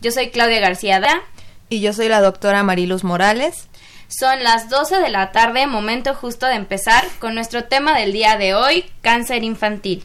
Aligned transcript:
Yo 0.00 0.10
soy 0.10 0.30
Claudia 0.30 0.58
García 0.58 0.98
Da. 0.98 1.20
Y 1.68 1.82
yo 1.82 1.92
soy 1.92 2.08
la 2.08 2.22
doctora 2.22 2.62
Mariluz 2.62 3.04
Morales. 3.04 3.68
Son 4.08 4.42
las 4.42 4.70
12 4.70 5.00
de 5.00 5.10
la 5.10 5.32
tarde, 5.32 5.66
momento 5.66 6.14
justo 6.14 6.46
de 6.46 6.54
empezar 6.54 7.04
con 7.18 7.34
nuestro 7.34 7.64
tema 7.64 7.94
del 7.98 8.14
día 8.14 8.38
de 8.38 8.54
hoy, 8.54 8.86
cáncer 9.02 9.44
infantil. 9.44 10.04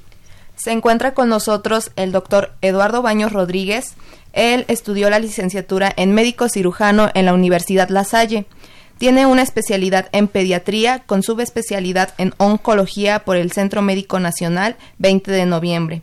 Se 0.57 0.71
encuentra 0.71 1.13
con 1.13 1.29
nosotros 1.29 1.91
el 1.95 2.11
doctor 2.11 2.53
Eduardo 2.61 3.01
Baños 3.01 3.31
Rodríguez. 3.31 3.93
Él 4.33 4.65
estudió 4.67 5.09
la 5.09 5.19
licenciatura 5.19 5.93
en 5.95 6.13
médico 6.13 6.49
cirujano 6.49 7.09
en 7.13 7.25
la 7.25 7.33
Universidad 7.33 7.87
La 7.87 8.03
Salle. 8.03 8.45
Tiene 8.97 9.25
una 9.25 9.43
especialidad 9.43 10.09
en 10.11 10.27
pediatría 10.27 10.99
con 10.99 11.23
subespecialidad 11.23 12.13
en 12.17 12.33
oncología 12.37 13.19
por 13.19 13.37
el 13.37 13.51
Centro 13.51 13.81
Médico 13.81 14.19
Nacional 14.19 14.75
20 14.97 15.31
de 15.31 15.45
noviembre. 15.45 16.01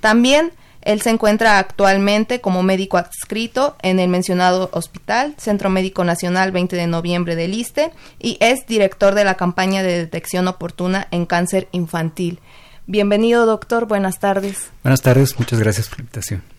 También 0.00 0.52
él 0.86 1.02
se 1.02 1.10
encuentra 1.10 1.58
actualmente 1.58 2.40
como 2.40 2.62
médico 2.62 2.96
adscrito 2.96 3.76
en 3.82 3.98
el 3.98 4.08
mencionado 4.08 4.70
hospital, 4.72 5.34
Centro 5.36 5.68
Médico 5.68 6.04
Nacional 6.04 6.52
20 6.52 6.76
de 6.76 6.86
noviembre 6.86 7.34
del 7.34 7.54
ISTE, 7.54 7.90
y 8.20 8.38
es 8.40 8.66
director 8.68 9.16
de 9.16 9.24
la 9.24 9.34
campaña 9.34 9.82
de 9.82 9.98
detección 9.98 10.46
oportuna 10.46 11.08
en 11.10 11.26
cáncer 11.26 11.66
infantil. 11.72 12.38
Bienvenido, 12.86 13.46
doctor. 13.46 13.86
Buenas 13.86 14.20
tardes. 14.20 14.70
Buenas 14.84 15.02
tardes. 15.02 15.36
Muchas 15.40 15.58
gracias 15.58 15.88
por 15.88 15.98
la 15.98 16.02
invitación. 16.02 16.55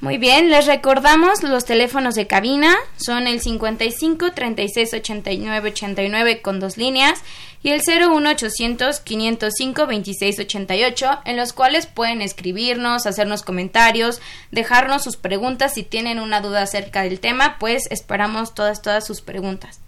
Muy 0.00 0.16
bien, 0.16 0.48
les 0.48 0.64
recordamos 0.64 1.42
los 1.42 1.66
teléfonos 1.66 2.14
de 2.14 2.26
cabina, 2.26 2.74
son 2.96 3.26
el 3.26 3.38
55 3.38 4.32
36 4.32 4.94
89 4.94 5.72
89 5.72 6.40
con 6.40 6.58
dos 6.58 6.78
líneas 6.78 7.22
y 7.62 7.68
el 7.68 7.82
01800 7.86 8.98
505 9.00 9.86
26 9.86 10.38
88 10.38 11.20
en 11.26 11.36
los 11.36 11.52
cuales 11.52 11.86
pueden 11.86 12.22
escribirnos, 12.22 13.04
hacernos 13.04 13.42
comentarios, 13.42 14.22
dejarnos 14.50 15.04
sus 15.04 15.18
preguntas 15.18 15.74
si 15.74 15.82
tienen 15.82 16.18
una 16.18 16.40
duda 16.40 16.62
acerca 16.62 17.02
del 17.02 17.20
tema, 17.20 17.58
pues 17.60 17.86
esperamos 17.90 18.54
todas 18.54 18.80
todas 18.80 19.06
sus 19.06 19.20
preguntas. 19.20 19.80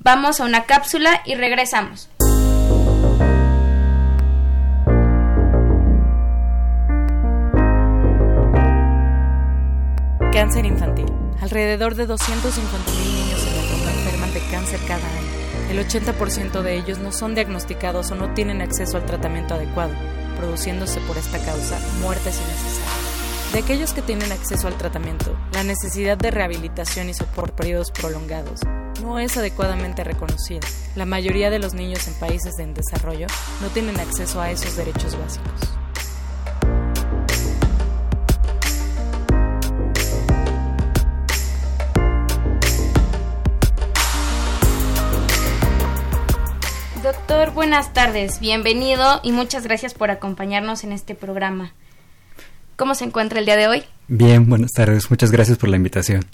Vamos 0.00 0.40
a 0.40 0.46
una 0.46 0.64
cápsula 0.64 1.22
y 1.24 1.36
regresamos. 1.36 2.08
Cáncer 10.38 10.66
infantil. 10.66 11.06
Alrededor 11.40 11.96
de 11.96 12.06
250.000 12.06 12.14
niños 12.14 13.42
en 13.42 13.54
el 13.58 13.70
mundo 13.72 13.90
enferman 13.90 14.32
de 14.32 14.40
cáncer 14.52 14.78
cada 14.86 15.04
año. 15.04 15.26
El 15.68 15.80
80% 15.80 16.62
de 16.62 16.76
ellos 16.76 16.98
no 16.98 17.10
son 17.10 17.34
diagnosticados 17.34 18.12
o 18.12 18.14
no 18.14 18.32
tienen 18.34 18.62
acceso 18.62 18.98
al 18.98 19.04
tratamiento 19.04 19.54
adecuado, 19.54 19.90
produciéndose 20.36 21.00
por 21.08 21.18
esta 21.18 21.44
causa 21.44 21.80
muertes 22.00 22.40
innecesarias. 22.40 23.52
De 23.52 23.58
aquellos 23.58 23.92
que 23.92 24.02
tienen 24.02 24.30
acceso 24.30 24.68
al 24.68 24.78
tratamiento, 24.78 25.36
la 25.54 25.64
necesidad 25.64 26.16
de 26.16 26.30
rehabilitación 26.30 27.10
y 27.10 27.14
por 27.34 27.50
periodos 27.50 27.90
prolongados 27.90 28.60
no 29.02 29.18
es 29.18 29.36
adecuadamente 29.36 30.04
reconocida. 30.04 30.68
La 30.94 31.04
mayoría 31.04 31.50
de 31.50 31.58
los 31.58 31.74
niños 31.74 32.06
en 32.06 32.14
países 32.14 32.60
en 32.60 32.74
desarrollo 32.74 33.26
no 33.60 33.70
tienen 33.70 33.98
acceso 33.98 34.40
a 34.40 34.52
esos 34.52 34.76
derechos 34.76 35.18
básicos. 35.18 35.78
Doctor, 47.08 47.54
buenas 47.54 47.94
tardes, 47.94 48.38
bienvenido 48.38 49.20
y 49.22 49.32
muchas 49.32 49.64
gracias 49.64 49.94
por 49.94 50.10
acompañarnos 50.10 50.84
en 50.84 50.92
este 50.92 51.14
programa. 51.14 51.72
¿Cómo 52.76 52.94
se 52.94 53.04
encuentra 53.04 53.38
el 53.38 53.46
día 53.46 53.56
de 53.56 53.66
hoy? 53.66 53.82
Bien, 54.08 54.46
buenas 54.46 54.72
tardes, 54.72 55.10
muchas 55.10 55.30
gracias 55.30 55.56
por 55.56 55.70
la 55.70 55.78
invitación. 55.78 56.26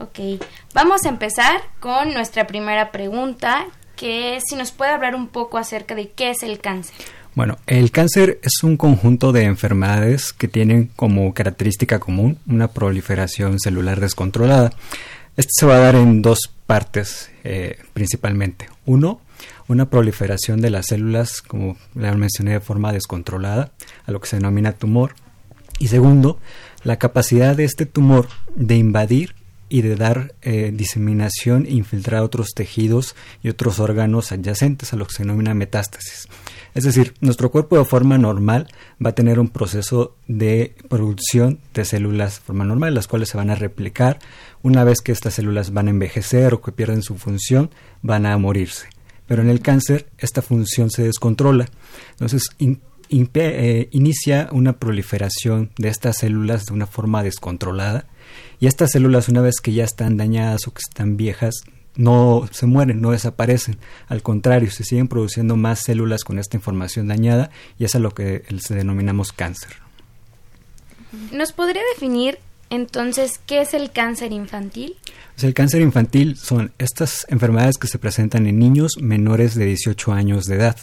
Ok, 0.00 0.40
vamos 0.72 1.04
a 1.04 1.10
empezar 1.10 1.60
con 1.78 2.14
nuestra 2.14 2.46
primera 2.46 2.90
pregunta, 2.90 3.66
que 3.96 4.36
es 4.36 4.44
si 4.48 4.56
nos 4.56 4.72
puede 4.72 4.92
hablar 4.92 5.14
un 5.14 5.28
poco 5.28 5.58
acerca 5.58 5.94
de 5.94 6.08
qué 6.08 6.30
es 6.30 6.42
el 6.42 6.58
cáncer. 6.58 6.94
Bueno, 7.34 7.58
el 7.66 7.90
cáncer 7.90 8.38
es 8.42 8.62
un 8.62 8.78
conjunto 8.78 9.30
de 9.30 9.42
enfermedades 9.42 10.32
que 10.32 10.48
tienen 10.48 10.86
como 10.96 11.34
característica 11.34 11.98
común 11.98 12.38
una 12.46 12.68
proliferación 12.68 13.60
celular 13.60 14.00
descontrolada. 14.00 14.72
Este 15.36 15.50
se 15.52 15.66
va 15.66 15.76
a 15.76 15.80
dar 15.80 15.96
en 15.96 16.22
dos 16.22 16.50
partes 16.66 17.30
eh, 17.44 17.76
principalmente. 17.92 18.70
Uno, 18.86 19.20
una 19.68 19.88
proliferación 19.90 20.60
de 20.60 20.70
las 20.70 20.86
células, 20.86 21.42
como 21.42 21.76
la 21.94 22.14
mencioné, 22.14 22.52
de 22.52 22.60
forma 22.60 22.92
descontrolada, 22.92 23.72
a 24.06 24.12
lo 24.12 24.20
que 24.20 24.28
se 24.28 24.36
denomina 24.36 24.72
tumor. 24.72 25.14
Y 25.78 25.88
segundo, 25.88 26.38
la 26.82 26.98
capacidad 26.98 27.56
de 27.56 27.64
este 27.64 27.86
tumor 27.86 28.28
de 28.54 28.76
invadir 28.76 29.34
y 29.68 29.82
de 29.82 29.96
dar 29.96 30.34
eh, 30.42 30.72
diseminación 30.72 31.66
e 31.66 31.72
infiltrar 31.72 32.22
otros 32.22 32.50
tejidos 32.54 33.16
y 33.42 33.48
otros 33.48 33.80
órganos 33.80 34.30
adyacentes 34.30 34.92
a 34.92 34.96
lo 34.96 35.06
que 35.06 35.14
se 35.14 35.22
denomina 35.24 35.54
metástasis. 35.54 36.28
Es 36.74 36.84
decir, 36.84 37.14
nuestro 37.20 37.50
cuerpo 37.50 37.78
de 37.78 37.84
forma 37.84 38.18
normal 38.18 38.68
va 39.04 39.10
a 39.10 39.14
tener 39.14 39.40
un 39.40 39.48
proceso 39.48 40.14
de 40.28 40.76
producción 40.88 41.58
de 41.72 41.84
células 41.84 42.36
de 42.36 42.44
forma 42.44 42.64
normal, 42.64 42.94
las 42.94 43.08
cuales 43.08 43.30
se 43.30 43.36
van 43.36 43.50
a 43.50 43.54
replicar. 43.54 44.18
Una 44.62 44.84
vez 44.84 45.00
que 45.00 45.12
estas 45.12 45.34
células 45.34 45.72
van 45.72 45.88
a 45.88 45.90
envejecer 45.90 46.54
o 46.54 46.60
que 46.60 46.72
pierden 46.72 47.02
su 47.02 47.16
función, 47.16 47.70
van 48.02 48.26
a 48.26 48.36
morirse 48.38 48.93
pero 49.26 49.42
en 49.42 49.50
el 49.50 49.60
cáncer 49.60 50.06
esta 50.18 50.42
función 50.42 50.90
se 50.90 51.02
descontrola. 51.02 51.66
Entonces 52.12 52.48
eh, 52.58 53.88
inicia 53.92 54.48
una 54.52 54.78
proliferación 54.78 55.70
de 55.78 55.88
estas 55.88 56.18
células 56.18 56.66
de 56.66 56.74
una 56.74 56.86
forma 56.86 57.22
descontrolada 57.22 58.06
y 58.60 58.66
estas 58.66 58.90
células 58.92 59.28
una 59.28 59.40
vez 59.40 59.56
que 59.62 59.72
ya 59.72 59.84
están 59.84 60.16
dañadas 60.16 60.66
o 60.66 60.72
que 60.72 60.80
están 60.88 61.16
viejas 61.16 61.54
no 61.96 62.48
se 62.50 62.66
mueren, 62.66 63.00
no 63.00 63.12
desaparecen, 63.12 63.78
al 64.08 64.22
contrario, 64.22 64.70
se 64.70 64.82
siguen 64.82 65.06
produciendo 65.06 65.54
más 65.54 65.78
células 65.80 66.24
con 66.24 66.40
esta 66.40 66.56
información 66.56 67.06
dañada 67.06 67.50
y 67.78 67.84
es 67.84 67.94
a 67.94 68.00
lo 68.00 68.10
que 68.10 68.42
se 68.58 68.74
denominamos 68.74 69.32
cáncer. 69.32 69.70
¿Nos 71.32 71.52
podría 71.52 71.82
definir 71.94 72.38
entonces 72.74 73.40
qué 73.46 73.62
es 73.62 73.74
el 73.74 73.90
cáncer 73.90 74.32
infantil? 74.32 74.96
el 75.42 75.52
cáncer 75.52 75.82
infantil 75.82 76.36
son 76.36 76.72
estas 76.78 77.26
enfermedades 77.28 77.76
que 77.76 77.88
se 77.88 77.98
presentan 77.98 78.46
en 78.46 78.58
niños 78.58 78.92
menores 79.00 79.54
de 79.54 79.66
18 79.66 80.12
años 80.12 80.44
de 80.46 80.56
edad. 80.56 80.76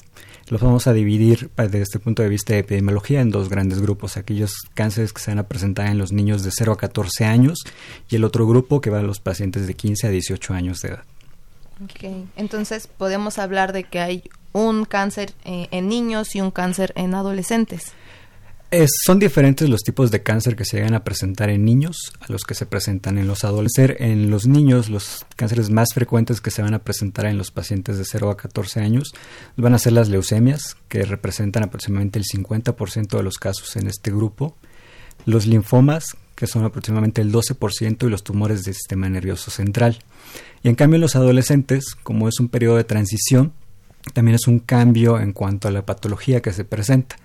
Los 0.50 0.62
vamos 0.62 0.88
a 0.88 0.94
dividir 0.94 1.50
desde 1.56 1.82
este 1.82 2.00
punto 2.00 2.22
de 2.22 2.28
vista 2.28 2.54
de 2.54 2.60
epidemiología 2.60 3.22
en 3.22 3.30
dos 3.30 3.48
grandes 3.48 3.80
grupos, 3.80 4.18
aquellos 4.18 4.54
cánceres 4.74 5.14
que 5.14 5.22
se 5.22 5.32
van 5.32 5.40
a 5.40 5.48
presentar 5.48 5.88
en 5.88 5.98
los 5.98 6.12
niños 6.12 6.44
de 6.44 6.52
0 6.52 6.74
a 6.74 6.78
14 6.78 7.24
años 7.24 7.60
y 8.10 8.18
el 8.18 8.26
otro 8.26 8.46
grupo 8.46 8.82
que 8.82 8.90
va 8.90 9.00
a 9.00 9.04
los 9.04 9.22
pacientes 9.22 9.66
de 9.66 9.74
15 9.74 10.08
a 10.08 10.10
18 10.10 10.54
años 10.54 10.82
de 10.82 10.90
edad. 10.90 11.04
Okay. 11.86 12.28
Entonces 12.36 12.88
podemos 12.88 13.40
hablar 13.40 13.72
de 13.72 13.86
que 13.86 14.00
hay 14.00 14.24
un 14.52 14.86
cáncer 14.86 15.34
eh, 15.46 15.68
en 15.72 15.88
niños 15.88 16.36
y 16.36 16.42
un 16.42 16.52
cáncer 16.52 16.92
en 16.96 17.16
adolescentes. 17.16 17.94
Son 18.88 19.20
diferentes 19.20 19.70
los 19.70 19.82
tipos 19.82 20.12
de 20.12 20.24
cáncer 20.24 20.56
que 20.56 20.64
se 20.64 20.78
llegan 20.78 20.94
a 20.94 21.04
presentar 21.04 21.50
en 21.50 21.66
niños 21.66 22.14
a 22.22 22.32
los 22.32 22.44
que 22.44 22.54
se 22.54 22.66
presentan 22.66 23.18
en 23.18 23.28
los 23.28 23.44
adolescentes. 23.44 23.98
En 24.00 24.30
los 24.30 24.48
niños, 24.48 24.90
los 24.90 25.26
cánceres 25.36 25.70
más 25.70 25.90
frecuentes 25.94 26.40
que 26.40 26.52
se 26.52 26.62
van 26.62 26.74
a 26.74 26.80
presentar 26.80 27.26
en 27.26 27.38
los 27.38 27.52
pacientes 27.52 27.98
de 27.98 28.06
0 28.06 28.30
a 28.30 28.38
14 28.38 28.80
años 28.80 29.14
van 29.58 29.74
a 29.74 29.80
ser 29.80 29.94
las 29.94 30.08
leucemias, 30.08 30.78
que 30.88 31.04
representan 31.04 31.64
aproximadamente 31.64 32.18
el 32.18 32.26
50% 32.26 33.18
de 33.18 33.24
los 33.24 33.38
casos 33.38 33.76
en 33.76 33.88
este 33.88 34.12
grupo, 34.12 34.56
los 35.26 35.46
linfomas, 35.48 36.16
que 36.36 36.48
son 36.48 36.64
aproximadamente 36.64 37.22
el 37.22 37.32
12%, 37.32 38.08
y 38.08 38.10
los 38.10 38.24
tumores 38.24 38.64
del 38.64 38.74
sistema 38.74 39.10
nervioso 39.10 39.52
central. 39.52 40.00
Y 40.64 40.70
en 40.70 40.76
cambio, 40.76 40.96
en 40.96 41.02
los 41.02 41.18
adolescentes, 41.18 41.96
como 42.04 42.30
es 42.30 42.40
un 42.40 42.48
periodo 42.48 42.78
de 42.78 42.86
transición, 42.86 43.52
también 44.14 44.36
es 44.36 44.48
un 44.48 44.60
cambio 44.60 45.20
en 45.20 45.34
cuanto 45.34 45.68
a 45.68 45.72
la 45.72 45.86
patología 45.86 46.42
que 46.42 46.54
se 46.54 46.64
presenta 46.64 47.18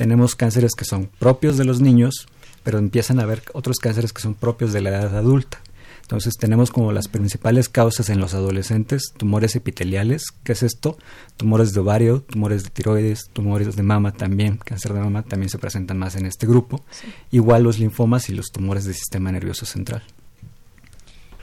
tenemos 0.00 0.34
cánceres 0.34 0.72
que 0.74 0.86
son 0.86 1.10
propios 1.18 1.58
de 1.58 1.66
los 1.66 1.82
niños, 1.82 2.26
pero 2.62 2.78
empiezan 2.78 3.20
a 3.20 3.24
haber 3.24 3.42
otros 3.52 3.76
cánceres 3.76 4.14
que 4.14 4.22
son 4.22 4.34
propios 4.34 4.72
de 4.72 4.80
la 4.80 4.88
edad 4.88 5.14
adulta. 5.14 5.60
Entonces 6.00 6.38
tenemos 6.40 6.70
como 6.70 6.90
las 6.90 7.06
principales 7.06 7.68
causas 7.68 8.08
en 8.08 8.18
los 8.18 8.32
adolescentes 8.32 9.12
tumores 9.14 9.56
epiteliales, 9.56 10.22
¿qué 10.42 10.52
es 10.52 10.62
esto? 10.62 10.96
Tumores 11.36 11.74
de 11.74 11.80
ovario, 11.80 12.22
tumores 12.22 12.64
de 12.64 12.70
tiroides, 12.70 13.28
tumores 13.34 13.76
de 13.76 13.82
mama 13.82 14.14
también, 14.14 14.56
cáncer 14.56 14.94
de 14.94 15.00
mama 15.00 15.22
también 15.22 15.50
se 15.50 15.58
presentan 15.58 15.98
más 15.98 16.16
en 16.16 16.24
este 16.24 16.46
grupo, 16.46 16.82
igual 17.30 17.62
los 17.62 17.78
linfomas 17.78 18.30
y 18.30 18.34
los 18.34 18.46
tumores 18.46 18.86
del 18.86 18.94
sistema 18.94 19.30
nervioso 19.30 19.66
central. 19.66 20.02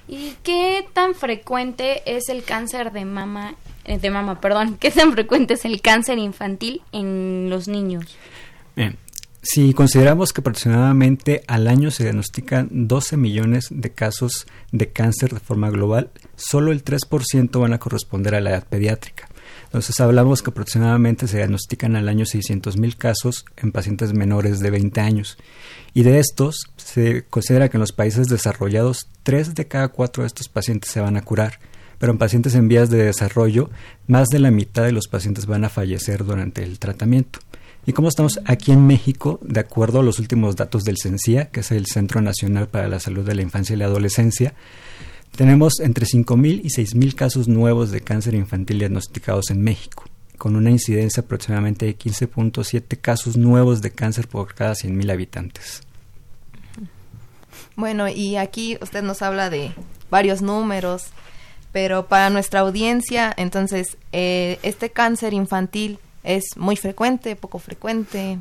¿Y 0.07 0.33
qué 0.42 0.83
tan 0.94 1.13
frecuente 1.13 2.01
es 2.07 2.30
el 2.30 2.44
cáncer 2.44 2.92
de 2.92 3.06
mama, 3.06 3.53
eh, 3.86 4.00
de 4.00 4.10
mama, 4.10 4.42
perdón, 4.42 4.77
qué 4.80 4.89
tan 4.89 5.12
frecuente 5.12 5.53
es 5.53 5.65
el 5.65 5.80
cáncer 5.80 6.18
infantil 6.18 6.81
en 6.92 7.51
los 7.51 7.68
niños? 7.68 8.18
Bien. 8.77 8.95
Si 9.41 9.74
consideramos 9.74 10.33
que 10.33 10.41
aproximadamente 10.41 11.44
al 11.47 11.68
año 11.68 11.89
se 11.89 12.03
diagnostican 12.03 12.69
12 12.71 13.18
millones 13.18 13.69
de 13.71 13.91
casos 13.91 14.45
de 14.71 14.91
cáncer 14.91 15.33
de 15.33 15.39
forma 15.39 15.71
global, 15.71 16.12
solo 16.35 16.71
el 16.71 16.83
3% 16.83 17.59
van 17.59 17.74
a 17.74 17.79
corresponder 17.79 18.35
a 18.35 18.41
la 18.41 18.51
edad 18.51 18.68
pediátrica. 18.68 19.29
Entonces 19.63 20.00
hablamos 20.00 20.44
que 20.44 20.51
aproximadamente 20.51 21.27
se 21.27 21.38
diagnostican 21.38 21.95
al 21.95 22.07
año 22.07 22.27
600 22.27 22.77
mil 22.77 22.97
casos 22.97 23.45
en 23.56 23.71
pacientes 23.71 24.13
menores 24.13 24.59
de 24.59 24.69
20 24.69 25.01
años. 25.01 25.39
Y 25.95 26.03
de 26.03 26.19
estos 26.19 26.68
se 26.75 27.25
considera 27.25 27.69
que 27.69 27.77
en 27.77 27.81
los 27.81 27.94
países 27.94 28.27
desarrollados 28.27 29.09
3 29.24 29.56
de 29.56 29.68
cada 29.68 29.88
4 29.88 30.21
de 30.21 30.27
estos 30.27 30.50
pacientes 30.50 30.91
se 30.91 31.00
van 31.00 31.18
a 31.18 31.24
curar. 31.24 31.59
Pero 31.97 32.12
en 32.12 32.19
pacientes 32.19 32.53
en 32.53 32.68
vías 32.68 32.91
de 32.91 33.03
desarrollo, 33.03 33.71
más 34.06 34.27
de 34.27 34.38
la 34.38 34.51
mitad 34.51 34.83
de 34.83 34.91
los 34.91 35.07
pacientes 35.07 35.47
van 35.47 35.65
a 35.65 35.69
fallecer 35.69 36.24
durante 36.24 36.62
el 36.62 36.77
tratamiento. 36.77 37.39
Y 37.88 37.94
como 37.94 38.10
estamos 38.10 38.42
aquí 38.44 38.74
en 38.74 38.86
México, 38.86 39.39
de 39.42 39.62
acuerdo 39.62 40.01
a 40.01 40.04
los 40.04 40.19
últimos 40.19 40.57
datos 40.57 40.84
del 40.84 40.98
CENCIA, 41.01 41.51
que 41.51 41.62
es 41.62 41.72
el 41.72 41.86
Centro 41.86 42.19
Nacional 42.22 42.68
para 42.68 42.89
la 42.89 43.00
Salud 43.00 43.25
de 43.25 43.34
la 43.34 43.44
Infancia 43.44 43.74
y 43.74 43.78
la 43.78 43.86
Adolescencia, 43.86 44.54
tenemos 45.38 45.80
entre 45.80 46.06
5.000 46.06 46.60
y 46.66 46.68
6.000 46.68 47.16
casos 47.16 47.48
nuevos 47.48 47.89
de 47.92 48.01
cáncer 48.01 48.34
infantil 48.34 48.80
diagnosticados 48.80 49.51
en 49.51 49.62
México, 49.62 50.04
con 50.38 50.57
una 50.57 50.69
incidencia 50.69 51.22
aproximadamente 51.22 51.86
de 51.86 51.98
15.7 51.98 53.00
casos 53.00 53.38
nuevos 53.38 53.81
de 53.81 53.92
cáncer 53.92 54.28
por 54.28 54.54
cada 54.54 54.74
100.000 54.74 55.10
habitantes. 55.10 55.81
Bueno, 57.78 58.10
y 58.10 58.36
aquí 58.36 58.78
usted 58.81 59.01
nos 59.01 59.22
habla 59.22 59.50
de 59.50 59.72
varios 60.12 60.42
números, 60.42 61.06
pero 61.72 62.10
para 62.10 62.30
nuestra 62.31 62.60
audiencia, 62.60 63.34
entonces, 63.38 63.95
eh, 64.12 64.60
este 64.62 64.89
cáncer 64.89 65.34
infantil 65.34 66.00
es 66.27 66.57
muy 66.57 66.75
frecuente, 66.75 67.35
poco 67.35 67.57
frecuente. 67.57 68.39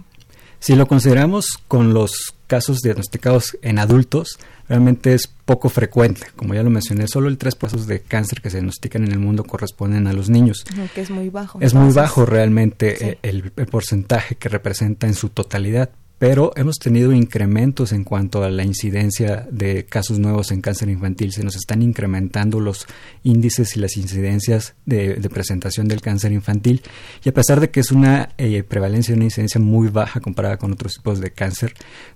Si 0.58 0.74
lo 0.74 0.86
consideramos 0.86 1.58
con 1.68 1.94
los 1.94 2.34
casos 2.48 2.80
diagnosticados 2.80 3.56
en 3.62 3.78
adultos, 3.78 4.38
realmente 4.68 5.14
es 5.14 5.28
poco 5.28 5.68
frecuente. 5.68 6.26
Como 6.34 6.54
ya 6.54 6.62
lo 6.62 6.70
mencioné, 6.70 7.06
solo 7.06 7.28
el 7.28 7.38
3% 7.38 7.84
de 7.84 8.00
cáncer 8.00 8.40
que 8.40 8.50
se 8.50 8.56
diagnostican 8.56 9.04
en 9.04 9.12
el 9.12 9.20
mundo 9.20 9.44
corresponden 9.44 10.08
a 10.08 10.12
los 10.12 10.28
niños. 10.28 10.64
Que 10.94 11.02
es 11.02 11.10
muy 11.10 11.28
bajo. 11.28 11.60
Es 11.60 11.74
muy 11.74 11.92
bajo 11.92 12.26
realmente 12.26 13.10
eh, 13.10 13.18
el, 13.22 13.52
porcentaje 13.52 14.34
que 14.34 14.48
representa 14.48 15.06
en 15.06 15.14
su 15.14 15.28
totalidad, 15.28 15.90
pero 16.18 16.52
hemos 16.56 16.76
tenido 16.78 17.12
incrementos 17.12 17.92
en 17.92 18.02
cuanto 18.02 18.42
a 18.42 18.48
la 18.48 18.64
incidencia 18.64 19.46
de 19.50 19.84
casos 19.84 20.18
nuevos 20.18 20.50
en 20.50 20.62
cáncer 20.62 20.88
infantil. 20.88 21.32
Se 21.32 21.44
nos 21.44 21.56
están 21.56 21.82
incrementando 21.82 22.58
los 22.58 22.86
índices 23.22 23.76
y 23.76 23.80
las 23.80 23.98
incidencias 23.98 24.74
de, 24.86 25.16
presentación 25.28 25.88
del 25.88 26.00
cáncer 26.00 26.32
infantil. 26.32 26.82
Y 27.22 27.28
a 27.28 27.34
pesar 27.34 27.60
de 27.60 27.70
que 27.70 27.80
es 27.80 27.92
una 27.92 28.30
eh, 28.38 28.62
prevalencia 28.62 29.14
una 29.14 29.24
incidencia 29.24 29.60
muy 29.60 29.88
baja 29.88 30.20
comparada 30.20 30.56
con 30.56 30.72
otros 30.72 30.94
tipos 30.94 31.20
de 31.20 31.32
cáncer, 31.32 31.74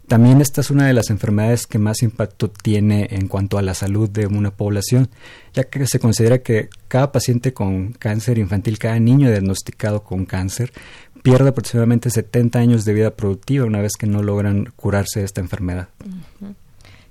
también 0.08 0.40
esta 0.40 0.62
es 0.62 0.70
una 0.70 0.86
de 0.86 0.94
las 0.94 1.10
enfermedades 1.10 1.66
que 1.66 1.78
más 1.78 2.02
impacto 2.02 2.50
tiene 2.50 3.08
en 3.10 3.28
cuanto 3.28 3.58
a 3.58 3.62
la 3.62 3.74
salud 3.74 4.08
de 4.08 4.26
una 4.26 4.50
población, 4.50 5.10
ya 5.52 5.64
que 5.64 5.86
se 5.86 6.00
considera 6.00 6.38
que 6.38 6.70
cada 6.88 7.12
paciente 7.12 7.52
con 7.52 7.92
cáncer 7.92 8.38
infantil, 8.38 8.78
cada 8.78 8.98
niño 8.98 9.30
diagnosticado 9.30 10.02
con 10.02 10.24
cáncer, 10.24 10.72
pierde 11.22 11.50
aproximadamente 11.50 12.10
70 12.10 12.58
años 12.58 12.84
de 12.84 12.94
vida 12.94 13.10
productiva 13.10 13.66
una 13.66 13.80
vez 13.80 13.92
que 13.98 14.06
no 14.06 14.22
logran 14.22 14.72
curarse 14.76 15.20
de 15.20 15.26
esta 15.26 15.40
enfermedad. 15.40 15.88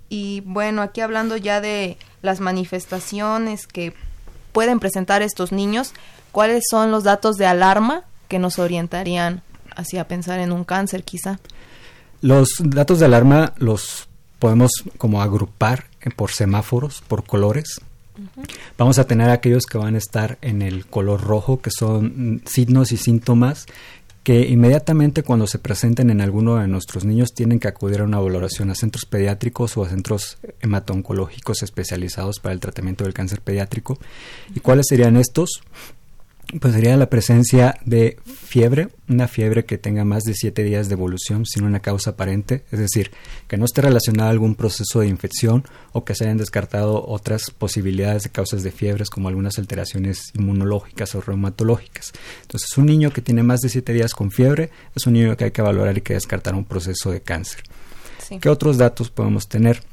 Y 0.10 0.42
bueno, 0.46 0.82
aquí 0.82 1.02
hablando 1.02 1.38
ya 1.38 1.62
de 1.62 1.98
las 2.22 2.40
manifestaciones 2.40 3.68
que 3.68 3.94
pueden 4.52 4.80
presentar 4.80 5.22
estos 5.22 5.52
niños, 5.52 5.94
¿cuáles 6.32 6.64
son 6.70 6.92
los 6.92 7.04
datos 7.04 7.38
de 7.38 7.46
alarma 7.46 8.04
que 8.28 8.40
nos 8.40 8.60
orientarían 8.60 9.42
hacia 9.76 10.08
pensar 10.08 10.40
en 10.40 10.52
un 10.52 10.64
cáncer 10.64 11.04
quizá? 11.04 11.40
Los 12.22 12.50
datos 12.60 13.00
de 13.00 13.06
alarma 13.06 13.54
los 13.58 14.08
podemos 14.40 14.72
como 14.98 15.22
agrupar 15.22 15.86
por 16.16 16.32
semáforos, 16.32 17.02
por 17.08 17.24
colores. 17.24 17.82
Vamos 18.78 19.00
a 19.00 19.06
tener 19.06 19.30
aquellos 19.30 19.66
que 19.66 19.78
van 19.78 19.96
a 19.96 19.98
estar 19.98 20.38
en 20.42 20.62
el 20.62 20.86
color 20.86 21.22
rojo, 21.22 21.62
que 21.62 21.72
son 21.72 22.42
signos 22.46 22.92
y 22.92 22.98
síntomas 22.98 23.66
que 24.30 24.48
inmediatamente 24.48 25.24
cuando 25.24 25.48
se 25.48 25.58
presenten 25.58 26.12
en 26.12 26.22
alguno 26.22 26.58
de 26.58 26.68
nuestros 26.68 27.04
niños 27.04 27.34
tienen 27.34 27.60
que 27.60 27.68
acudir 27.68 28.02
a 28.02 28.04
una 28.04 28.20
valoración 28.20 28.70
a 28.70 28.76
centros 28.76 29.06
pediátricos 29.06 29.76
o 29.76 29.84
a 29.84 29.90
centros 29.90 30.38
hematoncológicos 30.62 31.64
especializados 31.64 32.40
para 32.40 32.54
el 32.54 32.60
tratamiento 32.60 33.06
del 33.06 33.16
cáncer 33.16 33.42
pediátrico. 33.42 33.98
¿Y 34.54 34.60
cuáles 34.60 34.86
serían 34.88 35.18
estos? 35.18 35.64
Pues 36.60 36.74
sería 36.74 36.98
la 36.98 37.10
presencia 37.10 37.78
de 37.86 38.18
fiebre, 38.26 38.90
una 39.08 39.28
fiebre 39.28 39.66
que 39.66 39.78
tenga 39.78 40.04
más 40.04 40.24
de 40.24 40.34
siete 40.34 40.64
días 40.64 40.90
de 40.90 40.94
evolución 40.94 41.46
sin 41.46 41.64
una 41.64 41.80
causa 41.80 42.12
aparente, 42.12 42.64
es 42.72 42.80
decir, 42.80 43.12
que 43.48 43.58
no 43.58 43.66
esté 43.66 43.82
relacionada 43.82 44.30
a 44.30 44.32
algún 44.32 44.56
proceso 44.56 45.02
de 45.02 45.08
infección 45.08 45.64
o 45.92 46.04
que 46.06 46.16
se 46.16 46.24
hayan 46.24 46.38
descartado 46.38 47.06
otras 47.06 47.52
posibilidades 47.52 48.24
de 48.24 48.32
causas 48.32 48.64
de 48.64 48.72
fiebres 48.72 49.12
como 49.12 49.28
algunas 49.28 49.60
alteraciones 49.60 50.32
inmunológicas 50.34 51.14
o 51.14 51.22
reumatológicas. 51.22 52.14
Entonces, 52.42 52.76
un 52.78 52.88
niño 52.88 53.12
que 53.12 53.22
tiene 53.22 53.44
más 53.44 53.60
de 53.60 53.70
siete 53.70 53.94
días 53.94 54.16
con 54.16 54.32
fiebre 54.32 54.72
es 54.96 55.06
un 55.06 55.14
niño 55.14 55.38
que 55.38 55.46
hay 55.46 55.52
que 55.52 55.62
valorar 55.62 55.98
y 56.00 56.02
que 56.02 56.14
descartar 56.14 56.56
un 56.56 56.66
proceso 56.66 57.12
de 57.12 57.22
cáncer. 57.22 57.62
¿Qué 58.42 58.50
otros 58.50 58.78
datos 58.78 59.12
podemos 59.12 59.48
tener? 59.48 59.84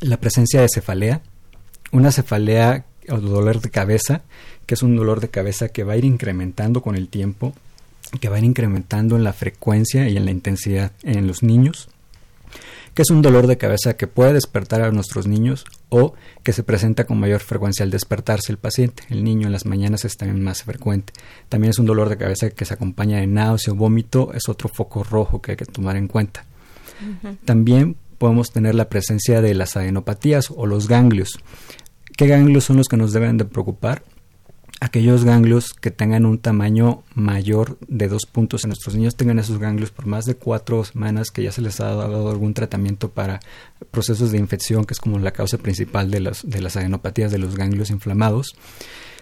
La 0.00 0.18
presencia 0.18 0.62
de 0.62 0.68
cefalea, 0.72 1.22
una 1.90 2.12
cefalea 2.12 2.86
o 3.08 3.18
dolor 3.18 3.60
de 3.60 3.70
cabeza, 3.70 4.22
que 4.72 4.76
es 4.76 4.82
un 4.82 4.96
dolor 4.96 5.20
de 5.20 5.28
cabeza 5.28 5.68
que 5.68 5.84
va 5.84 5.92
a 5.92 5.96
ir 5.98 6.06
incrementando 6.06 6.80
con 6.80 6.96
el 6.96 7.08
tiempo, 7.08 7.52
que 8.22 8.30
va 8.30 8.36
a 8.36 8.38
ir 8.38 8.46
incrementando 8.46 9.16
en 9.16 9.22
la 9.22 9.34
frecuencia 9.34 10.08
y 10.08 10.16
en 10.16 10.24
la 10.24 10.30
intensidad 10.30 10.92
en 11.02 11.26
los 11.26 11.42
niños, 11.42 11.90
que 12.94 13.02
es 13.02 13.10
un 13.10 13.20
dolor 13.20 13.48
de 13.48 13.58
cabeza 13.58 13.98
que 13.98 14.06
puede 14.06 14.32
despertar 14.32 14.80
a 14.80 14.90
nuestros 14.90 15.26
niños 15.26 15.66
o 15.90 16.14
que 16.42 16.54
se 16.54 16.62
presenta 16.62 17.04
con 17.04 17.20
mayor 17.20 17.40
frecuencia 17.40 17.84
al 17.84 17.90
despertarse 17.90 18.50
el 18.50 18.56
paciente. 18.56 19.02
El 19.10 19.24
niño 19.24 19.46
en 19.46 19.52
las 19.52 19.66
mañanas 19.66 20.06
es 20.06 20.16
también 20.16 20.42
más 20.42 20.62
frecuente. 20.62 21.12
También 21.50 21.72
es 21.72 21.78
un 21.78 21.84
dolor 21.84 22.08
de 22.08 22.16
cabeza 22.16 22.48
que 22.48 22.64
se 22.64 22.72
acompaña 22.72 23.18
de 23.18 23.26
náusea 23.26 23.74
o 23.74 23.76
vómito, 23.76 24.32
es 24.32 24.48
otro 24.48 24.70
foco 24.70 25.04
rojo 25.04 25.42
que 25.42 25.50
hay 25.50 25.56
que 25.58 25.66
tomar 25.66 25.96
en 25.98 26.08
cuenta. 26.08 26.46
También 27.44 27.96
podemos 28.16 28.50
tener 28.52 28.74
la 28.74 28.88
presencia 28.88 29.42
de 29.42 29.54
las 29.54 29.76
adenopatías 29.76 30.50
o 30.50 30.64
los 30.64 30.88
ganglios. 30.88 31.38
¿Qué 32.16 32.26
ganglios 32.26 32.64
son 32.64 32.78
los 32.78 32.88
que 32.88 32.96
nos 32.96 33.12
deben 33.12 33.36
de 33.36 33.44
preocupar? 33.44 34.02
Aquellos 34.84 35.24
ganglios 35.24 35.74
que 35.74 35.92
tengan 35.92 36.26
un 36.26 36.38
tamaño 36.38 37.04
mayor 37.14 37.78
de 37.86 38.08
dos 38.08 38.26
puntos 38.26 38.64
en 38.64 38.70
nuestros 38.70 38.96
niños 38.96 39.14
tengan 39.14 39.38
esos 39.38 39.60
ganglios 39.60 39.92
por 39.92 40.06
más 40.06 40.24
de 40.24 40.34
cuatro 40.34 40.82
semanas 40.82 41.30
que 41.30 41.44
ya 41.44 41.52
se 41.52 41.62
les 41.62 41.78
ha 41.80 41.94
dado 41.94 42.28
algún 42.28 42.52
tratamiento 42.52 43.08
para 43.08 43.38
procesos 43.92 44.32
de 44.32 44.38
infección, 44.38 44.84
que 44.84 44.94
es 44.94 44.98
como 44.98 45.20
la 45.20 45.30
causa 45.30 45.56
principal 45.56 46.10
de, 46.10 46.18
las 46.18 46.42
de 46.44 46.60
las 46.60 46.76
adenopatías 46.76 47.30
de 47.30 47.38
los 47.38 47.54
ganglios 47.54 47.90
inflamados. 47.90 48.56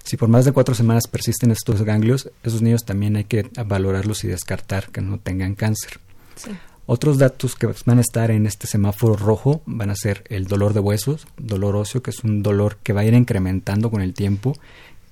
Si 0.02 0.17
por 0.17 0.31
más 0.31 0.47
de 0.47 0.52
cuatro 0.52 0.75
semanas 0.75 1.07
persisten 1.07 1.50
estos 1.50 1.83
ganglios, 1.83 2.31
esos 2.43 2.62
niños 2.62 2.87
también 2.87 3.17
hay 3.17 3.25
que 3.25 3.50
valorarlos 3.67 4.25
y 4.25 4.29
descartar 4.29 4.88
que 4.90 5.02
no 5.02 5.19
tengan 5.19 5.57
cáncer. 5.57 6.00
Sí. 6.37 6.52
Otros 6.93 7.19
datos 7.19 7.55
que 7.55 7.69
van 7.87 7.99
a 7.99 8.00
estar 8.00 8.33
en 8.33 8.47
este 8.47 8.67
semáforo 8.67 9.14
rojo 9.14 9.62
van 9.64 9.90
a 9.90 9.95
ser 9.95 10.25
el 10.29 10.49
dolor 10.49 10.75
de 10.75 10.81
huesos, 10.81 11.29
dolor 11.37 11.76
óseo, 11.76 12.02
que 12.02 12.11
es 12.11 12.25
un 12.25 12.43
dolor 12.43 12.79
que 12.83 12.93
va 12.93 13.02
a 13.02 13.05
ir 13.05 13.14
incrementando 13.14 13.93
con 13.93 14.02
el 14.02 14.12
tiempo, 14.12 14.55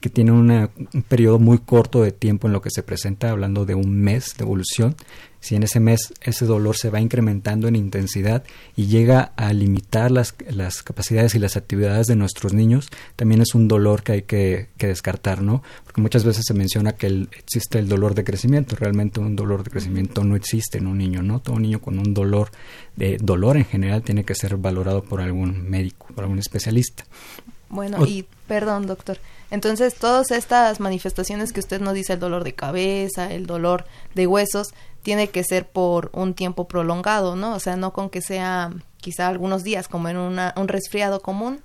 que 0.00 0.11
tiene 0.11 0.31
un 0.31 0.71
periodo 1.09 1.40
muy 1.40 1.59
corto 1.59 2.02
de 2.02 2.12
tiempo 2.12 2.47
en 2.47 2.52
lo 2.52 2.62
que 2.62 2.71
se 2.71 2.85
presenta, 2.85 3.31
hablando 3.31 3.67
de 3.67 3.75
un 3.75 4.00
mes 4.00 4.35
de 4.37 4.45
evolución. 4.45 4.95
si 5.40 5.55
en 5.55 5.62
ese 5.62 5.78
mes 5.78 6.12
ese 6.21 6.47
dolor 6.47 6.76
se 6.76 6.90
va 6.90 7.00
incrementando 7.00 7.69
en 7.69 7.76
intensidad 7.76 8.43
y 8.75 8.87
llega 8.87 9.33
a 9.37 9.52
limitar 9.52 10.11
las, 10.11 10.35
las 10.50 10.83
capacidades 10.83 11.35
y 11.37 11.38
las 11.38 11.57
actividades 11.57 12.07
de 12.07 12.17
nuestros 12.17 12.52
niños, 12.52 12.90
también 13.14 13.40
es 13.40 13.55
un 13.55 13.69
dolor 13.69 14.02
que 14.02 14.12
hay 14.12 14.23
que, 14.23 14.69
descartar, 14.78 15.43
¿no? 15.43 15.62
Porque 15.85 16.00
muchas 16.00 16.25
veces 16.25 16.45
se 16.47 16.55
menciona 16.55 16.93
que 16.93 17.28
existe 17.37 17.78
el 17.78 17.88
dolor 17.88 18.14
de 18.14 18.25
crecimiento, 18.25 18.76
realmente 18.76 19.21
un 19.21 19.37
dolor 19.37 19.64
de 19.64 19.71
crecimiento 19.71 20.25
no 20.25 20.37
existe 20.37 20.78
en 20.78 20.87
un 20.87 20.99
niño, 20.99 21.23
¿no? 21.23 21.40
Todo 21.40 21.59
niño 21.59 21.81
con 21.81 21.99
un 21.99 22.14
dolor, 22.14 22.50
de 22.97 23.17
dolor 23.19 23.57
en 23.57 23.64
general, 23.64 24.02
tiene 24.02 24.25
que 24.25 24.35
ser 24.35 24.57
valorado 24.57 25.02
por 25.02 25.21
algún 25.21 25.69
médico, 25.69 26.07
por 26.14 26.25
algún 26.25 26.38
especialista. 26.38 27.05
Bueno, 27.69 28.07
y 28.07 28.26
perdón, 28.47 28.87
doctor. 28.87 29.19
Entonces, 29.50 29.95
todas 29.95 30.31
estas 30.31 30.81
manifestaciones 30.81 31.52
que 31.52 31.61
usted 31.61 31.81
nos 31.81 31.95
dice, 31.95 32.14
el 32.14 32.21
dolor 32.21 32.45
de 32.45 32.55
cabeza, 32.55 33.33
el 33.33 33.47
dolor 33.47 33.87
de 34.14 34.26
huesos, 34.26 34.69
tiene 35.02 35.28
que 35.28 35.45
ser 35.45 35.67
por 35.69 36.11
un 36.12 36.35
tiempo 36.35 36.69
prolongado, 36.69 37.37
¿no? 37.37 37.55
O 37.55 37.61
sea, 37.61 37.76
no 37.76 37.93
con 37.93 38.11
que 38.11 38.21
sea 38.21 38.73
quizá 38.99 39.28
algunos 39.28 39.64
días, 39.64 39.88
como 39.88 40.09
en 40.09 40.17
una, 40.19 40.52
un 40.57 40.69
resfriado 40.69 41.21
común, 41.21 41.61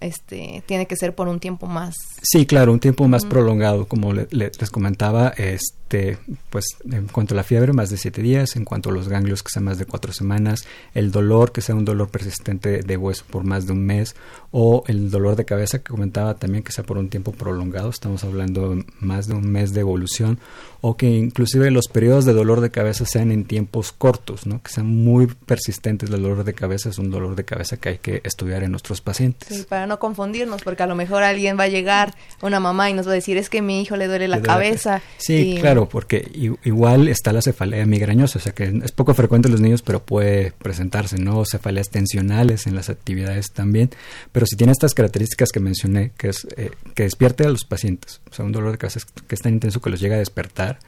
este, 0.00 0.62
tiene 0.66 0.86
que 0.86 0.96
ser 0.96 1.14
por 1.14 1.28
un 1.28 1.40
tiempo 1.40 1.66
más. 1.66 1.94
Sí, 2.22 2.46
claro, 2.46 2.72
un 2.72 2.80
tiempo 2.80 3.08
más 3.08 3.24
prolongado, 3.24 3.86
como 3.86 4.12
les 4.12 4.70
comentaba, 4.70 5.28
este, 5.36 6.18
pues 6.50 6.66
en 6.90 7.06
cuanto 7.06 7.34
a 7.34 7.36
la 7.36 7.42
fiebre, 7.42 7.72
más 7.72 7.90
de 7.90 7.96
siete 7.96 8.20
días, 8.20 8.56
en 8.56 8.64
cuanto 8.64 8.90
a 8.90 8.92
los 8.92 9.08
ganglios, 9.08 9.42
que 9.42 9.50
sean 9.50 9.64
más 9.64 9.78
de 9.78 9.86
cuatro 9.86 10.12
semanas, 10.12 10.66
el 10.94 11.10
dolor, 11.10 11.52
que 11.52 11.62
sea 11.62 11.74
un 11.74 11.84
dolor 11.84 12.10
persistente 12.10 12.82
de 12.82 12.96
hueso 12.96 13.24
por 13.30 13.44
más 13.44 13.66
de 13.66 13.72
un 13.72 13.86
mes, 13.86 14.14
o 14.56 14.84
el 14.86 15.10
dolor 15.10 15.34
de 15.34 15.44
cabeza 15.44 15.80
que 15.80 15.90
comentaba 15.90 16.34
también 16.34 16.62
que 16.62 16.70
sea 16.70 16.84
por 16.84 16.96
un 16.96 17.08
tiempo 17.08 17.32
prolongado, 17.32 17.90
estamos 17.90 18.22
hablando 18.22 18.78
más 19.00 19.26
de 19.26 19.34
un 19.34 19.50
mes 19.50 19.74
de 19.74 19.80
evolución, 19.80 20.38
o 20.80 20.96
que 20.96 21.10
inclusive 21.10 21.72
los 21.72 21.88
periodos 21.88 22.24
de 22.24 22.34
dolor 22.34 22.60
de 22.60 22.70
cabeza 22.70 23.04
sean 23.04 23.32
en 23.32 23.46
tiempos 23.46 23.90
cortos, 23.90 24.46
¿no? 24.46 24.62
que 24.62 24.70
sean 24.70 24.86
muy 24.86 25.26
persistentes. 25.26 26.08
El 26.08 26.22
dolor 26.22 26.44
de 26.44 26.54
cabeza 26.54 26.90
es 26.90 26.98
un 26.98 27.10
dolor 27.10 27.34
de 27.34 27.44
cabeza 27.44 27.78
que 27.78 27.88
hay 27.88 27.98
que 27.98 28.20
estudiar 28.22 28.62
en 28.62 28.70
nuestros 28.70 29.00
pacientes. 29.00 29.48
Sí, 29.48 29.64
para 29.68 29.88
no 29.88 29.98
confundirnos, 29.98 30.62
porque 30.62 30.84
a 30.84 30.86
lo 30.86 30.94
mejor 30.94 31.24
alguien 31.24 31.58
va 31.58 31.64
a 31.64 31.68
llegar, 31.68 32.14
una 32.40 32.60
mamá, 32.60 32.90
y 32.90 32.92
nos 32.92 33.08
va 33.08 33.10
a 33.10 33.14
decir, 33.14 33.36
es 33.38 33.50
que 33.50 33.60
mi 33.60 33.82
hijo 33.82 33.96
le 33.96 34.06
duele 34.06 34.28
la 34.28 34.40
cabeza. 34.40 35.02
Sí, 35.18 35.56
claro, 35.60 35.88
porque 35.88 36.30
igual 36.62 37.08
está 37.08 37.32
la 37.32 37.42
cefalea 37.42 37.86
migrañosa, 37.86 38.38
o 38.38 38.42
sea 38.42 38.52
que 38.52 38.72
es 38.84 38.92
poco 38.92 39.14
frecuente 39.14 39.48
en 39.48 39.52
los 39.52 39.60
niños, 39.60 39.82
pero 39.82 40.04
puede 40.04 40.52
presentarse, 40.52 41.18
¿no? 41.18 41.44
Cefaleas 41.44 41.90
tensionales 41.90 42.68
en 42.68 42.76
las 42.76 42.88
actividades 42.88 43.50
también, 43.50 43.90
pero 44.30 44.43
si 44.46 44.56
tiene 44.56 44.72
estas 44.72 44.94
características 44.94 45.50
que 45.50 45.60
mencioné, 45.60 46.12
que 46.16 46.28
es 46.28 46.46
eh, 46.56 46.70
que 46.94 47.04
despierte 47.04 47.44
a 47.44 47.48
los 47.48 47.64
pacientes, 47.64 48.20
o 48.30 48.34
sea, 48.34 48.44
un 48.44 48.52
dolor 48.52 48.72
de 48.72 48.78
cabeza 48.78 49.00
que 49.26 49.34
es 49.34 49.40
tan 49.40 49.54
intenso 49.54 49.80
que 49.80 49.90
los 49.90 50.00
llega 50.00 50.16
a 50.16 50.18
despertar, 50.18 50.78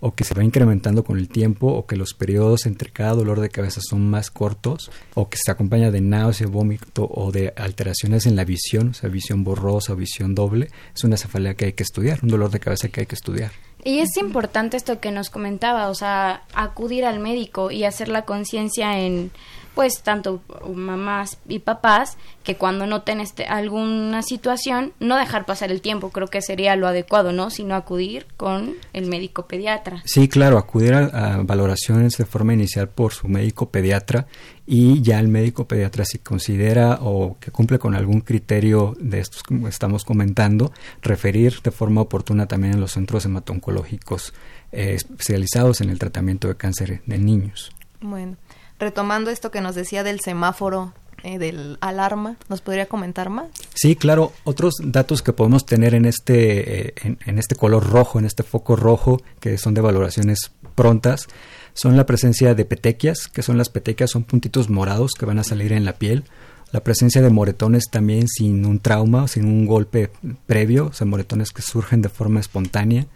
o 0.00 0.14
que 0.14 0.24
se 0.24 0.34
va 0.34 0.44
incrementando 0.44 1.02
con 1.02 1.18
el 1.18 1.28
tiempo, 1.28 1.66
o 1.68 1.86
que 1.86 1.96
los 1.96 2.14
periodos 2.14 2.66
entre 2.66 2.90
cada 2.90 3.14
dolor 3.14 3.40
de 3.40 3.50
cabeza 3.50 3.80
son 3.82 4.08
más 4.08 4.30
cortos, 4.30 4.90
o 5.14 5.28
que 5.28 5.38
se 5.42 5.50
acompaña 5.50 5.90
de 5.90 6.00
náusea, 6.00 6.46
vómito 6.46 7.08
o 7.10 7.32
de 7.32 7.52
alteraciones 7.56 8.26
en 8.26 8.36
la 8.36 8.44
visión, 8.44 8.90
o 8.90 8.94
sea, 8.94 9.08
visión 9.08 9.44
borrosa 9.44 9.94
visión 9.94 10.34
doble, 10.34 10.68
es 10.94 11.04
una 11.04 11.16
cefalea 11.16 11.54
que 11.54 11.66
hay 11.66 11.72
que 11.72 11.82
estudiar, 11.82 12.20
un 12.22 12.28
dolor 12.28 12.50
de 12.50 12.60
cabeza 12.60 12.88
que 12.88 13.00
hay 13.00 13.06
que 13.06 13.16
estudiar. 13.16 13.50
Y 13.84 14.00
es 14.00 14.16
importante 14.16 14.76
esto 14.76 15.00
que 15.00 15.12
nos 15.12 15.30
comentaba, 15.30 15.88
o 15.88 15.94
sea, 15.94 16.42
acudir 16.52 17.04
al 17.04 17.20
médico 17.20 17.70
y 17.70 17.84
hacer 17.84 18.08
la 18.08 18.22
conciencia 18.22 19.00
en 19.00 19.30
pues 19.78 20.02
tanto 20.02 20.42
mamás 20.74 21.38
y 21.48 21.60
papás 21.60 22.18
que 22.42 22.56
cuando 22.56 22.84
noten 22.88 23.20
este, 23.20 23.44
alguna 23.44 24.22
situación 24.22 24.92
no 24.98 25.16
dejar 25.16 25.46
pasar 25.46 25.70
el 25.70 25.82
tiempo, 25.82 26.10
creo 26.10 26.26
que 26.26 26.42
sería 26.42 26.74
lo 26.74 26.88
adecuado, 26.88 27.30
¿no? 27.30 27.48
Sino 27.50 27.76
acudir 27.76 28.26
con 28.36 28.74
el 28.92 29.06
médico 29.06 29.46
pediatra. 29.46 30.02
Sí, 30.04 30.26
claro, 30.26 30.58
acudir 30.58 30.94
a, 30.94 31.42
valoraciones 31.44 32.16
de 32.16 32.24
forma 32.24 32.54
inicial 32.54 32.88
por 32.88 33.12
su 33.12 33.28
médico 33.28 33.70
pediatra 33.70 34.26
y 34.66 35.00
ya 35.00 35.20
el 35.20 35.28
médico 35.28 35.68
pediatra 35.68 36.04
si 36.04 36.18
considera 36.18 36.98
o 37.00 37.36
que 37.38 37.52
cumple 37.52 37.78
con 37.78 37.94
algún 37.94 38.22
criterio 38.22 38.96
de 38.98 39.20
estos 39.20 39.44
que 39.44 39.54
estamos 39.68 40.04
comentando, 40.04 40.72
referir 41.02 41.62
de 41.62 41.70
forma 41.70 42.00
oportuna 42.00 42.48
también 42.48 42.74
en 42.74 42.80
los 42.80 42.90
centros 42.90 43.24
hematoncológicos 43.26 44.34
eh, 44.72 44.94
especializados 44.94 45.80
en 45.82 45.90
el 45.90 46.00
tratamiento 46.00 46.48
de 46.48 46.56
cáncer 46.56 47.00
de 47.06 47.18
niños. 47.18 47.70
Bueno, 48.00 48.36
retomando 48.78 49.30
esto 49.30 49.50
que 49.50 49.60
nos 49.60 49.74
decía 49.74 50.02
del 50.02 50.20
semáforo 50.20 50.92
eh, 51.24 51.38
del 51.38 51.78
alarma, 51.80 52.36
¿nos 52.48 52.60
podría 52.60 52.86
comentar 52.86 53.28
más? 53.28 53.48
Sí, 53.74 53.96
claro. 53.96 54.32
Otros 54.44 54.74
datos 54.82 55.20
que 55.20 55.32
podemos 55.32 55.66
tener 55.66 55.94
en 55.94 56.04
este, 56.04 56.88
eh, 56.88 56.94
en, 57.02 57.38
este 57.38 57.56
color 57.56 57.90
rojo, 57.90 58.20
en 58.20 58.24
este 58.24 58.44
foco 58.44 58.76
rojo, 58.76 59.20
que 59.40 59.58
son 59.58 59.74
de 59.74 59.80
valoraciones 59.80 60.52
prontas, 60.76 61.26
son 61.74 61.96
la 61.96 62.06
presencia 62.06 62.54
de 62.54 62.64
petequias, 62.64 63.26
que 63.26 63.42
son 63.42 63.58
las 63.58 63.68
petequias, 63.68 64.10
son 64.10 64.22
puntitos 64.22 64.70
morados 64.70 65.12
que 65.18 65.26
van 65.26 65.40
a 65.40 65.44
salir 65.44 65.72
en 65.72 65.84
la 65.84 65.94
piel. 65.94 66.22
La 66.70 66.80
presencia 66.80 67.20
de 67.20 67.30
moretones 67.30 67.86
también 67.90 68.28
sin 68.28 68.64
un 68.64 68.78
trauma, 68.78 69.26
sin 69.26 69.46
un 69.46 69.66
golpe 69.66 70.10
previo, 70.46 70.86
o 70.86 70.92
sea, 70.92 71.06
moretones 71.06 71.50
que 71.50 71.62
surgen 71.62 72.00
de 72.00 72.10
forma 72.10 72.38
espontánea 72.38 73.06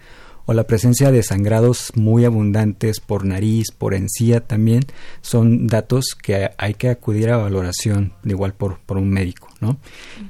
o 0.47 0.53
la 0.53 0.67
presencia 0.67 1.11
de 1.11 1.23
sangrados 1.23 1.93
muy 1.95 2.25
abundantes 2.25 3.01
por 3.01 3.25
nariz, 3.25 3.71
por 3.71 3.95
encía 3.95 4.41
también, 4.41 4.85
son 5.21 5.67
datos 5.67 6.17
que 6.21 6.51
hay 6.59 6.75
que 6.75 6.89
acudir 6.89 7.31
a 7.31 7.37
valoración, 7.37 8.13
igual 8.25 8.55
por, 8.55 8.79
por 8.81 8.97
un 8.97 9.11
médico, 9.11 9.49
¿no? 9.61 9.79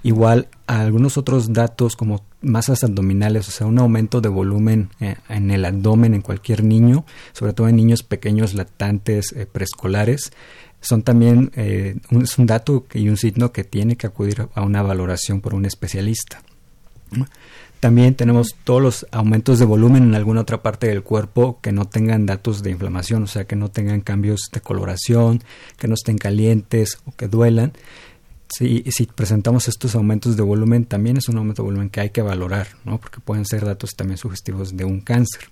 Igual 0.02 0.49
algunos 0.66 1.16
otros 1.19 1.52
datos 1.52 1.97
como 1.97 2.25
masas 2.40 2.85
abdominales, 2.85 3.49
o 3.49 3.50
sea, 3.50 3.66
un 3.66 3.78
aumento 3.78 4.21
de 4.21 4.28
volumen 4.28 4.90
eh, 5.00 5.16
en 5.28 5.50
el 5.50 5.64
abdomen 5.64 6.14
en 6.14 6.23
cualquier 6.23 6.64
niño, 6.64 7.04
sobre 7.33 7.52
todo 7.52 7.69
en 7.69 7.76
niños 7.76 8.02
pequeños 8.02 8.54
lactantes 8.54 9.33
eh, 9.33 9.47
preescolares, 9.47 10.33
son 10.81 11.02
también 11.02 11.52
eh, 11.54 11.97
un, 12.11 12.23
es 12.23 12.38
un 12.38 12.47
dato 12.47 12.87
y 12.92 13.09
un 13.09 13.16
signo 13.16 13.52
que 13.52 13.64
tiene 13.64 13.97
que 13.97 14.09
acudir 14.09 14.49
a 14.54 14.62
una 14.62 14.83
valoración 14.83 15.40
por 15.40 15.54
un 15.54 15.64
especialista. 15.64 16.42
También 17.83 18.15
tenemos 18.15 18.55
todos 18.62 18.81
los 18.81 19.07
aumentos 19.11 19.59
de 19.59 19.65
volumen 19.65 20.05
en 20.05 20.15
alguna 20.15 20.43
otra 20.43 20.62
parte 20.62 20.87
del 20.87 21.03
cuerpo 21.03 21.59
que 21.61 21.73
no 21.73 21.85
tengan 21.85 22.27
datos 22.27 22.62
de 22.62 22.71
inflamación, 22.71 23.25
o 23.25 23.27
sea, 23.27 23.45
que 23.45 23.57
no 23.57 23.73
tengan 23.73 24.03
cambios 24.03 24.51
de 24.53 24.61
coloración, 24.61 25.43
que 25.79 25.89
no 25.89 25.95
estén 25.95 26.17
calientes 26.17 27.01
o 27.07 27.17
que 27.17 27.27
duelan. 27.27 27.73
Si, 28.49 28.85
si 28.93 29.07
presentamos 29.07 29.67
estos 29.67 29.97
aumentos 29.97 30.37
de 30.37 30.45
volumen, 30.45 30.85
también 30.85 31.17
es 31.17 31.29
un 31.29 31.39
aumento 31.39 31.62
de 31.62 31.71
volumen 31.71 31.91
que 31.91 31.99
hay 31.99 32.11
que 32.11 32.23
valorar, 32.23 32.69
¿no? 32.85 33.01
porque 33.01 33.19
pueden 33.19 33.45
ser 33.47 33.65
datos 33.65 33.97
también 33.97 34.17
sugestivos 34.17 34.77
de 34.77 34.85
un 34.85 35.01
cáncer. 35.01 35.49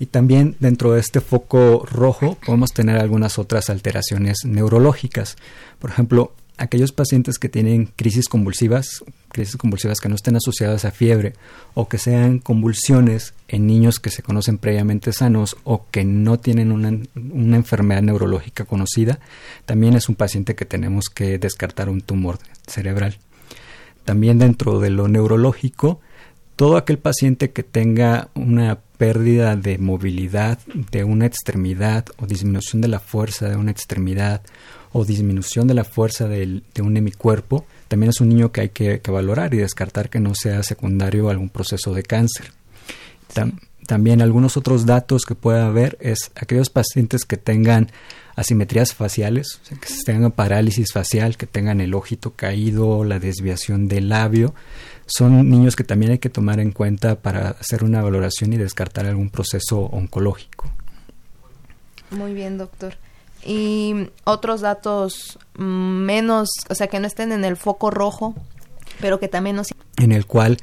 Y 0.00 0.06
también 0.06 0.56
dentro 0.58 0.94
de 0.94 0.98
este 0.98 1.20
foco 1.20 1.86
rojo 1.88 2.36
podemos 2.44 2.72
tener 2.72 2.98
algunas 2.98 3.38
otras 3.38 3.70
alteraciones 3.70 4.38
neurológicas. 4.44 5.36
Por 5.78 5.90
ejemplo, 5.90 6.32
aquellos 6.58 6.92
pacientes 6.92 7.38
que 7.38 7.48
tienen 7.48 7.86
crisis 7.96 8.28
convulsivas, 8.28 9.04
crisis 9.28 9.56
convulsivas 9.56 10.00
que 10.00 10.08
no 10.08 10.16
estén 10.16 10.36
asociadas 10.36 10.84
a 10.84 10.90
fiebre 10.90 11.34
o 11.74 11.88
que 11.88 11.98
sean 11.98 12.40
convulsiones 12.40 13.34
en 13.46 13.66
niños 13.66 14.00
que 14.00 14.10
se 14.10 14.22
conocen 14.22 14.58
previamente 14.58 15.12
sanos 15.12 15.56
o 15.64 15.86
que 15.90 16.04
no 16.04 16.38
tienen 16.38 16.72
una, 16.72 16.98
una 17.14 17.56
enfermedad 17.56 18.02
neurológica 18.02 18.64
conocida, 18.64 19.20
también 19.64 19.94
es 19.94 20.08
un 20.08 20.16
paciente 20.16 20.54
que 20.54 20.64
tenemos 20.64 21.06
que 21.06 21.38
descartar 21.38 21.88
un 21.88 22.00
tumor 22.00 22.38
cerebral. 22.66 23.18
También 24.04 24.38
dentro 24.38 24.80
de 24.80 24.90
lo 24.90 25.06
neurológico, 25.08 26.00
todo 26.56 26.76
aquel 26.76 26.98
paciente 26.98 27.52
que 27.52 27.62
tenga 27.62 28.30
una 28.34 28.80
pérdida 28.96 29.54
de 29.54 29.78
movilidad 29.78 30.58
de 30.90 31.04
una 31.04 31.26
extremidad 31.26 32.06
o 32.16 32.26
disminución 32.26 32.82
de 32.82 32.88
la 32.88 32.98
fuerza 32.98 33.48
de 33.48 33.56
una 33.56 33.70
extremidad 33.70 34.42
o 34.92 35.04
disminución 35.04 35.66
de 35.66 35.74
la 35.74 35.84
fuerza 35.84 36.28
de 36.28 36.62
un 36.82 36.96
hemicuerpo, 36.96 37.66
también 37.88 38.10
es 38.10 38.20
un 38.20 38.28
niño 38.28 38.52
que 38.52 38.60
hay 38.62 38.68
que, 38.68 39.00
valorar 39.08 39.54
y 39.54 39.58
descartar 39.58 40.10
que 40.10 40.20
no 40.20 40.34
sea 40.34 40.62
secundario 40.62 41.28
a 41.28 41.32
algún 41.32 41.48
proceso 41.48 41.92
de 41.94 42.02
cáncer. 42.02 42.52
también 43.86 44.20
algunos 44.20 44.58
otros 44.58 44.84
datos 44.84 45.24
que 45.24 45.34
pueda 45.34 45.66
haber 45.66 45.96
es 46.00 46.30
aquellos 46.34 46.68
pacientes 46.68 47.24
que 47.24 47.38
tengan 47.38 47.90
asimetrías 48.36 48.94
faciales, 48.94 49.60
que 49.68 49.88
tengan 50.04 50.30
parálisis 50.30 50.92
facial, 50.92 51.36
que 51.36 51.46
tengan 51.46 51.80
el 51.80 51.94
ojito 51.94 52.34
caído, 52.34 53.02
la 53.02 53.18
desviación 53.18 53.88
del 53.88 54.10
labio, 54.10 54.54
son 55.06 55.48
niños 55.48 55.74
que 55.74 55.84
también 55.84 56.12
hay 56.12 56.18
que 56.18 56.28
tomar 56.28 56.60
en 56.60 56.70
cuenta 56.70 57.16
para 57.16 57.48
hacer 57.48 57.82
una 57.82 58.02
valoración 58.02 58.52
y 58.52 58.58
descartar 58.58 59.06
algún 59.06 59.30
proceso 59.30 59.80
oncológico. 59.80 60.70
Muy 62.10 62.34
bien, 62.34 62.58
doctor 62.58 62.94
y 63.48 64.10
otros 64.24 64.60
datos 64.60 65.38
menos, 65.54 66.50
o 66.68 66.74
sea, 66.74 66.88
que 66.88 67.00
no 67.00 67.06
estén 67.06 67.32
en 67.32 67.46
el 67.46 67.56
foco 67.56 67.90
rojo, 67.90 68.34
pero 69.00 69.18
que 69.18 69.26
también 69.28 69.56
nos... 69.56 69.68
En 69.96 70.12
el 70.12 70.26
cual 70.26 70.58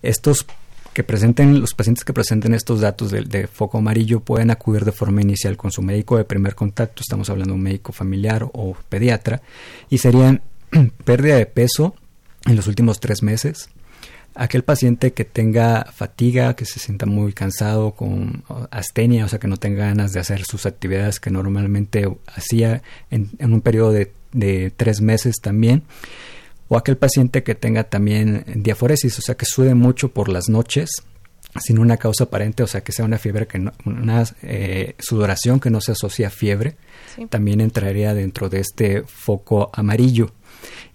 estos 0.00 0.46
que 0.94 1.04
presenten, 1.04 1.60
los 1.60 1.74
pacientes 1.74 2.02
que 2.02 2.14
presenten 2.14 2.54
estos 2.54 2.80
datos 2.80 3.10
de, 3.10 3.46
foco 3.46 3.78
amarillo 3.78 4.20
pueden 4.20 4.50
acudir 4.50 4.86
de 4.86 4.92
forma 4.92 5.20
inicial 5.20 5.58
con 5.58 5.70
su 5.70 5.82
médico 5.82 6.16
de 6.16 6.24
primer 6.24 6.54
contacto, 6.54 7.02
estamos 7.02 7.28
hablando 7.28 7.52
de 7.52 7.58
un 7.58 7.62
médico 7.62 7.92
familiar 7.92 8.48
o 8.54 8.74
pediatra, 8.88 9.42
y 9.90 9.98
serían 9.98 10.40
pérdida 11.04 11.36
de 11.36 11.44
peso 11.44 11.94
en 12.46 12.56
los 12.56 12.66
últimos 12.66 13.00
tres 13.00 13.22
meses, 13.22 13.68
aquel 14.34 14.62
paciente 14.62 15.12
que 15.12 15.24
tenga 15.24 15.86
fatiga, 15.92 16.54
que 16.54 16.64
se 16.64 16.78
sienta 16.78 17.06
muy 17.06 17.32
cansado, 17.32 17.92
con 17.92 18.44
astenia, 18.70 19.24
o 19.24 19.28
sea, 19.28 19.38
que 19.38 19.48
no 19.48 19.56
tenga 19.56 19.86
ganas 19.86 20.12
de 20.12 20.20
hacer 20.20 20.44
sus 20.44 20.66
actividades 20.66 21.20
que 21.20 21.30
normalmente 21.30 22.08
hacía 22.26 22.82
en, 23.10 23.30
un 23.40 23.60
periodo 23.60 23.92
de, 23.92 24.12
de, 24.32 24.72
tres 24.76 25.00
meses 25.00 25.36
también, 25.40 25.82
o 26.68 26.76
aquel 26.76 26.96
paciente 26.96 27.42
que 27.42 27.54
tenga 27.54 27.84
también 27.84 28.44
diaforesis, 28.56 29.18
o 29.18 29.22
sea, 29.22 29.36
que 29.36 29.46
sude 29.46 29.74
mucho 29.74 30.12
por 30.12 30.28
las 30.28 30.48
noches, 30.48 30.90
sin 31.58 31.78
una 31.78 31.96
causa 31.96 32.24
aparente, 32.24 32.62
o 32.62 32.66
sea, 32.66 32.82
que 32.82 32.92
sea 32.92 33.04
una 33.04 33.18
fiebre, 33.18 33.46
que 33.46 33.58
no, 33.58 33.72
una 33.84 34.24
eh, 34.42 34.94
sudoración 34.98 35.58
que 35.58 35.70
no 35.70 35.80
se 35.80 35.92
asocia 35.92 36.28
a 36.28 36.30
fiebre, 36.30 36.76
también 37.28 37.60
entraría 37.60 38.14
dentro 38.14 38.48
de 38.48 38.60
este 38.60 39.02
foco 39.02 39.70
amarillo. 39.72 40.32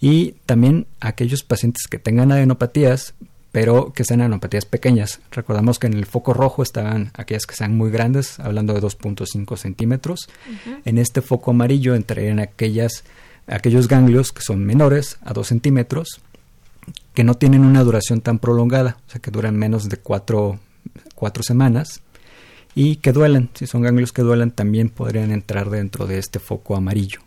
Y 0.01 0.33
también 0.45 0.87
aquellos 0.99 1.43
pacientes 1.43 1.87
que 1.87 1.99
tengan 1.99 2.31
adenopatías, 2.31 3.13
pero 3.51 3.93
que 3.93 4.03
sean 4.03 4.21
adenopatías 4.21 4.65
pequeñas. 4.65 5.21
Recordamos 5.31 5.79
que 5.79 5.87
en 5.87 5.93
el 5.93 6.05
foco 6.05 6.33
rojo 6.33 6.61
estaban 6.61 7.11
aquellas 7.13 7.45
que 7.45 7.55
sean 7.55 7.75
muy 7.75 7.89
grandes, 7.89 8.39
hablando 8.39 8.73
de 8.73 8.81
2.5 8.81 9.57
centímetros. 9.57 10.27
En 10.83 10.97
este 10.97 11.21
foco 11.21 11.51
amarillo 11.51 11.95
entrarían 11.95 12.39
aquellas, 12.39 13.05
aquellos 13.47 13.87
ganglios 13.87 14.31
que 14.31 14.41
son 14.41 14.65
menores 14.65 15.17
a 15.23 15.33
2 15.33 15.47
centímetros, 15.47 16.19
que 17.13 17.23
no 17.23 17.35
tienen 17.35 17.63
una 17.63 17.83
duración 17.83 18.21
tan 18.21 18.39
prolongada, 18.39 18.97
o 19.07 19.11
sea, 19.11 19.21
que 19.21 19.31
duran 19.31 19.55
menos 19.55 19.87
de 19.87 19.97
4 19.97 20.59
cuatro 21.15 21.43
semanas 21.43 22.01
y 22.75 22.97
que 22.97 23.11
duelen. 23.11 23.49
Si 23.53 23.67
son 23.67 23.81
ganglios 23.81 24.11
que 24.11 24.21
duelen, 24.21 24.51
también 24.51 24.89
podrían 24.89 25.31
entrar 25.31 25.69
dentro 25.69 26.05
de 26.05 26.19
este 26.19 26.39
foco 26.39 26.75
amarillo. 26.75 27.21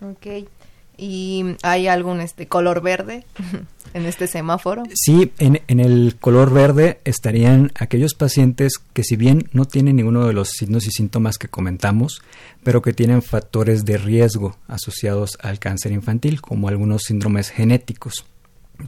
Ok. 0.00 0.48
¿Y 0.96 1.56
hay 1.62 1.88
algún 1.88 2.20
este 2.20 2.46
color 2.46 2.82
verde 2.82 3.24
en 3.94 4.06
este 4.06 4.26
semáforo? 4.26 4.82
Sí, 4.94 5.32
en, 5.38 5.60
en, 5.66 5.80
el 5.80 6.16
color 6.20 6.52
verde 6.52 7.00
estarían 7.04 7.72
aquellos 7.74 8.14
pacientes 8.14 8.74
que 8.92 9.02
si 9.02 9.16
bien 9.16 9.48
no 9.52 9.64
tienen 9.64 9.96
ninguno 9.96 10.26
de 10.26 10.32
los 10.32 10.50
signos 10.50 10.86
y 10.86 10.90
síntomas 10.90 11.38
que 11.38 11.48
comentamos, 11.48 12.22
pero 12.62 12.82
que 12.82 12.92
tienen 12.92 13.22
factores 13.22 13.84
de 13.84 13.98
riesgo 13.98 14.56
asociados 14.68 15.38
al 15.40 15.58
cáncer 15.58 15.92
infantil, 15.92 16.40
como 16.40 16.68
algunos 16.68 17.02
síndromes 17.04 17.50
genéticos, 17.50 18.24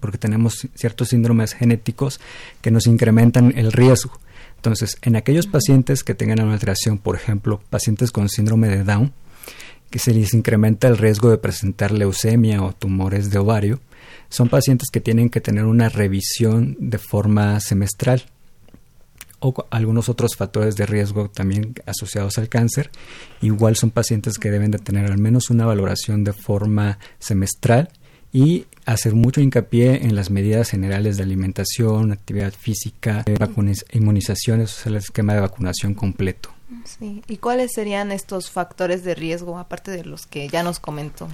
porque 0.00 0.18
tenemos 0.18 0.68
ciertos 0.74 1.08
síndromes 1.08 1.54
genéticos 1.54 2.20
que 2.60 2.70
nos 2.70 2.86
incrementan 2.86 3.52
el 3.56 3.72
riesgo. 3.72 4.18
Entonces, 4.56 4.96
en 5.02 5.16
aquellos 5.16 5.46
pacientes 5.46 6.02
que 6.04 6.14
tengan 6.14 6.40
una 6.40 6.54
alteración, 6.54 6.98
por 6.98 7.16
ejemplo, 7.16 7.60
pacientes 7.68 8.10
con 8.10 8.28
síndrome 8.28 8.68
de 8.68 8.82
Down, 8.82 9.12
que 9.94 10.00
se 10.00 10.12
les 10.12 10.34
incrementa 10.34 10.88
el 10.88 10.98
riesgo 10.98 11.30
de 11.30 11.38
presentar 11.38 11.92
leucemia 11.92 12.64
o 12.64 12.72
tumores 12.72 13.30
de 13.30 13.38
ovario, 13.38 13.78
son 14.28 14.48
pacientes 14.48 14.88
que 14.92 15.00
tienen 15.00 15.30
que 15.30 15.40
tener 15.40 15.66
una 15.66 15.88
revisión 15.88 16.76
de 16.80 16.98
forma 16.98 17.60
semestral 17.60 18.24
o 19.38 19.54
algunos 19.70 20.08
otros 20.08 20.34
factores 20.34 20.74
de 20.74 20.84
riesgo 20.84 21.30
también 21.30 21.76
asociados 21.86 22.38
al 22.38 22.48
cáncer. 22.48 22.90
Igual 23.40 23.76
son 23.76 23.92
pacientes 23.92 24.36
que 24.38 24.50
deben 24.50 24.72
de 24.72 24.80
tener 24.80 25.06
al 25.06 25.18
menos 25.18 25.48
una 25.48 25.64
valoración 25.64 26.24
de 26.24 26.32
forma 26.32 26.98
semestral 27.20 27.88
y 28.32 28.66
hacer 28.86 29.14
mucho 29.14 29.40
hincapié 29.42 30.04
en 30.04 30.16
las 30.16 30.28
medidas 30.28 30.70
generales 30.70 31.18
de 31.18 31.22
alimentación, 31.22 32.10
actividad 32.10 32.52
física, 32.52 33.24
inmunizaciones, 33.92 34.84
o 34.84 34.88
el 34.88 34.96
esquema 34.96 35.34
de 35.34 35.40
vacunación 35.42 35.94
completo. 35.94 36.53
Sí. 36.84 37.22
¿Y 37.28 37.36
cuáles 37.38 37.72
serían 37.72 38.12
estos 38.12 38.50
factores 38.50 39.04
de 39.04 39.14
riesgo, 39.14 39.58
aparte 39.58 39.90
de 39.90 40.04
los 40.04 40.26
que 40.26 40.48
ya 40.48 40.62
nos 40.62 40.80
comentó? 40.80 41.28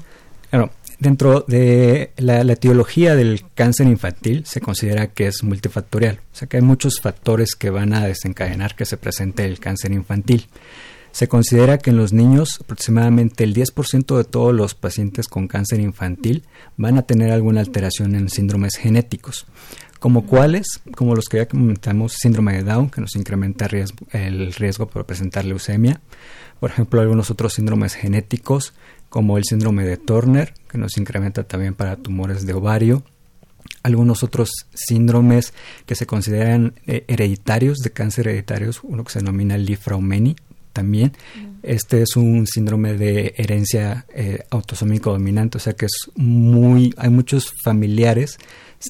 Claro, 0.51 0.71
dentro 0.99 1.45
de 1.47 2.13
la, 2.17 2.43
la, 2.43 2.53
etiología 2.55 3.15
del 3.15 3.45
cáncer 3.55 3.87
infantil 3.87 4.45
se 4.47 4.61
considera 4.61 5.07
que 5.07 5.29
es 5.29 5.45
multifactorial, 5.45 6.17
o 6.33 6.37
sea 6.37 6.49
que 6.49 6.57
hay 6.57 6.63
muchos 6.63 7.01
factores 7.01 7.55
que 7.55 7.71
van 7.71 7.95
a 7.95 8.05
desencadenar 8.05 8.75
que 8.75 8.85
se 8.85 8.97
presente 8.97 9.45
el 9.45 9.61
cáncer 9.61 9.93
infantil. 9.93 10.49
Se 11.13 11.29
considera 11.29 11.79
que 11.79 11.91
en 11.91 11.97
los 11.97 12.13
niños 12.13 12.61
aproximadamente 12.63 13.45
el 13.45 13.55
10% 13.55 14.17
de 14.17 14.25
todos 14.25 14.55
los 14.55 14.75
pacientes 14.75 15.27
con 15.29 15.49
cáncer 15.49 15.81
infantil 15.81 16.45
van 16.77 16.99
a 16.99 17.03
tener 17.03 17.33
alguna 17.33 17.61
alteración 17.61 18.15
en 18.15 18.29
síndromes 18.29 18.77
genéticos 18.77 19.47
como 20.01 20.25
cuáles, 20.25 20.81
como 20.97 21.15
los 21.15 21.27
que 21.27 21.37
ya 21.37 21.47
comentamos, 21.47 22.15
síndrome 22.15 22.55
de 22.55 22.65
Down, 22.65 22.89
que 22.89 23.03
nos 23.03 23.15
incrementa 23.17 23.69
el 24.13 24.53
riesgo 24.55 24.89
por 24.89 25.05
presentar 25.05 25.45
leucemia, 25.45 26.01
por 26.59 26.71
ejemplo, 26.71 27.01
algunos 27.01 27.31
otros 27.31 27.53
síndromes 27.53 27.95
genéticos, 27.95 28.73
como 29.11 29.37
el 29.37 29.45
síndrome 29.45 29.85
de 29.85 29.99
Turner, 29.99 30.55
que 30.69 30.79
nos 30.79 30.97
incrementa 30.97 31.45
también 31.45 31.75
para 31.75 31.97
tumores 31.97 32.47
de 32.47 32.55
ovario, 32.55 33.03
algunos 33.83 34.23
otros 34.23 34.51
síndromes 34.73 35.53
que 35.85 35.95
se 35.95 36.07
consideran 36.07 36.75
eh, 36.87 37.05
hereditarios, 37.07 37.79
de 37.79 37.91
cáncer 37.91 38.29
hereditarios, 38.29 38.81
uno 38.83 39.05
que 39.05 39.13
se 39.13 39.19
denomina 39.19 39.59
Lifraumeni, 39.59 40.35
también. 40.73 41.13
Este 41.63 42.03
es 42.03 42.17
un 42.17 42.47
síndrome 42.47 42.95
de 42.95 43.35
herencia 43.37 44.07
eh, 44.15 44.45
autosómico 44.51 45.13
dominante, 45.13 45.59
o 45.59 45.61
sea 45.61 45.75
que 45.75 45.87
es 45.87 46.11
muy, 46.17 46.95
hay 46.97 47.11
muchos 47.11 47.53
familiares 47.63 48.39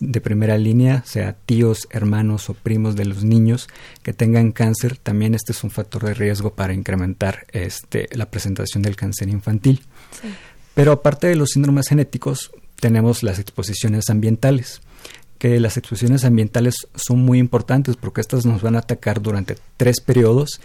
de 0.01 0.21
primera 0.21 0.57
línea, 0.57 1.03
sea 1.05 1.33
tíos, 1.33 1.89
hermanos 1.91 2.49
o 2.49 2.55
primos 2.55 2.95
de 2.95 3.07
los 3.07 3.25
niños 3.25 3.69
que 4.03 4.13
tengan 4.13 4.53
cáncer, 4.53 4.97
también 4.97 5.35
este 5.35 5.51
es 5.53 5.65
un 5.65 5.71
factor 5.71 6.05
de 6.05 6.15
riesgo 6.15 6.55
para 6.55 6.73
incrementar 6.73 7.47
este, 7.51 8.09
la 8.13 8.31
presentación 8.31 8.83
del 8.83 8.95
cáncer 8.95 9.29
infantil. 9.29 9.83
Pero 10.75 10.93
aparte 10.93 11.27
de 11.27 11.35
los 11.35 11.51
síndromes 11.51 11.89
genéticos, 11.89 12.53
tenemos 12.77 13.25
las 13.25 13.41
exposiciones 13.41 14.09
ambientales 14.11 14.81
que 15.41 15.59
las 15.59 15.79
exposiciones 15.79 16.27
ambientales 16.27 16.75
son 16.95 17.25
muy 17.25 17.39
importantes 17.39 17.97
porque 17.97 18.21
estas 18.21 18.45
nos 18.45 18.61
van 18.61 18.77
a 18.77 18.81
atacar 18.81 19.23
durante 19.23 19.57
tres 19.79 20.03
periodos 20.03 20.61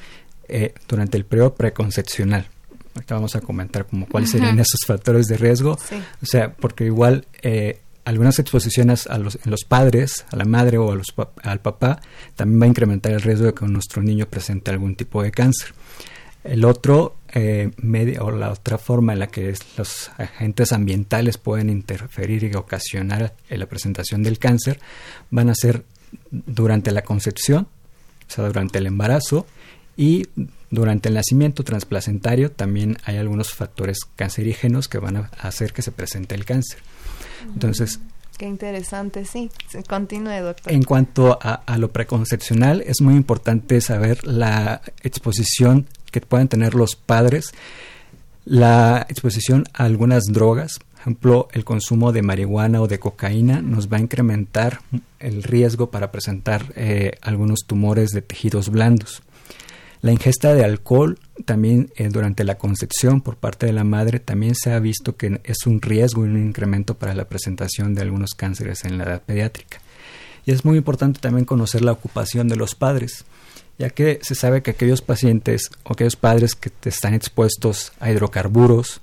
eh, 0.48 0.74
durante 0.88 1.18
el 1.18 1.26
periodo 1.26 1.56
preconcepcional. 1.56 2.48
Ahorita 2.96 3.16
vamos 3.16 3.36
a 3.36 3.42
comentar 3.42 3.86
como 3.86 4.08
cuáles 4.08 4.32
serían 4.32 4.58
esos 4.60 4.82
factores 4.86 5.28
de 5.28 5.38
riesgo. 5.38 5.78
O 6.22 6.26
sea, 6.26 6.54
porque 6.54 6.86
igual 6.86 7.28
eh, 7.42 7.82
algunas 8.06 8.40
exposiciones 8.40 9.08
a 9.08 9.18
los, 9.18 9.38
en 9.44 9.52
los 9.52 9.66
padres, 9.66 10.26
a 10.32 10.38
la 10.38 10.46
madre 10.46 10.78
o 10.78 10.92
a 10.92 10.96
los, 10.96 11.14
al 11.44 11.60
papá, 11.60 12.00
también 12.36 12.62
va 12.62 12.66
a 12.66 12.70
incrementar 12.70 13.12
el 13.12 13.22
riesgo 13.22 13.48
de 13.48 13.54
que 13.54 13.66
nuestro 13.66 14.02
niño 14.02 14.28
presente 14.28 14.72
algún 14.72 14.96
tipo 14.96 15.22
de 15.22 15.32
cáncer. 15.32 15.74
El 16.46 16.64
otro 16.64 17.18
eh, 17.34 17.72
medio, 17.78 18.24
o 18.26 18.32
la 18.32 18.52
otra 18.52 18.78
forma 18.78 19.14
en 19.14 19.20
la 19.20 19.28
que 19.28 19.54
los 19.78 20.12
agentes 20.18 20.72
ambientales 20.72 21.38
pueden 21.38 21.70
interferir 21.70 22.44
y 22.44 22.56
ocasionar 22.56 23.34
la 23.50 23.66
presentación 23.66 24.24
del 24.24 24.38
cáncer 24.38 24.80
van 25.32 25.50
a 25.50 25.56
ser 25.56 25.84
durante 26.32 26.92
la 26.92 27.02
concepción, 27.02 27.68
o 28.28 28.32
sea, 28.32 28.46
durante 28.46 28.78
el 28.78 28.86
embarazo 28.86 29.48
y 29.98 30.28
durante 30.70 31.10
el 31.10 31.16
nacimiento 31.16 31.64
transplacentario 31.64 32.52
también 32.52 32.98
hay 33.06 33.18
algunos 33.18 33.54
factores 33.54 34.00
cancerígenos 34.16 34.88
que 34.88 34.98
van 34.98 35.18
a 35.18 35.30
hacer 35.40 35.74
que 35.74 35.82
se 35.82 35.92
presente 35.92 36.36
el 36.36 36.46
cáncer. 36.46 36.80
Entonces, 37.54 38.00
Qué 38.38 38.46
interesante, 38.46 39.24
sí. 39.24 39.50
Continúe, 39.88 40.42
doctor. 40.42 40.74
En 40.74 40.84
cuanto 40.84 41.40
a, 41.42 41.54
a, 41.54 41.78
lo 41.78 41.92
preconcepcional, 41.92 42.82
es 42.82 43.00
muy 43.00 43.16
importante 43.16 43.80
saber 43.80 44.28
la 44.28 44.82
exposición 45.04 45.88
que 46.12 46.20
pueden 46.20 46.50
tener 46.50 46.76
los 46.76 46.98
padres, 46.98 47.54
la 48.44 49.06
exposición 49.08 49.64
a 49.74 49.86
algunas 49.86 50.26
drogas, 50.26 50.80
por 50.80 51.00
ejemplo, 51.00 51.48
el 51.54 51.64
consumo 51.64 52.12
de 52.12 52.24
marihuana 52.24 52.82
o 52.82 52.88
de 52.88 53.00
cocaína 53.00 53.62
nos 53.62 53.94
va 53.94 53.98
a 53.98 54.00
incrementar 54.00 54.80
el 55.20 55.44
riesgo 55.44 55.92
para 55.92 56.12
presentar 56.12 56.74
eh, 56.76 57.12
algunos 57.22 57.66
tumores 57.68 58.10
de 58.10 58.24
tejidos 58.24 58.70
blandos. 58.70 59.22
La 60.02 60.12
ingesta 60.12 60.54
de 60.54 60.64
alcohol 60.64 61.20
también 61.46 61.92
eh, 61.96 62.10
durante 62.10 62.44
la 62.44 62.58
concepción 62.58 63.22
por 63.22 63.38
parte 63.38 63.66
de 63.66 63.74
la 63.74 63.84
madre 63.84 64.20
también 64.20 64.56
se 64.56 64.72
ha 64.72 64.80
visto 64.80 65.16
que 65.16 65.42
es 65.44 65.66
un 65.66 65.82
riesgo 65.82 66.26
y 66.26 66.30
un 66.30 66.46
incremento 66.46 66.96
para 66.96 67.16
la 67.16 67.26
presentación 67.26 67.96
de 67.96 68.02
algunos 68.02 68.32
cánceres 68.32 68.86
en 68.86 68.98
la 68.98 69.06
edad 69.06 69.22
pediátrica. 69.22 69.80
Y 70.46 70.52
es 70.52 70.64
muy 70.64 70.78
importante 70.78 71.20
también 71.20 71.46
conocer 71.46 71.82
la 71.82 71.92
ocupación 71.92 72.48
de 72.48 72.56
los 72.56 72.76
padres, 72.76 73.26
ya 73.80 73.90
que 73.90 74.20
se 74.22 74.36
sabe 74.36 74.62
que 74.62 74.72
aquellos 74.72 75.02
pacientes 75.02 75.72
o 75.84 75.94
aquellos 75.94 76.16
padres 76.16 76.56
que 76.56 76.72
están 76.88 77.14
expuestos 77.14 77.92
a 78.00 78.12
hidrocarburos, 78.12 79.02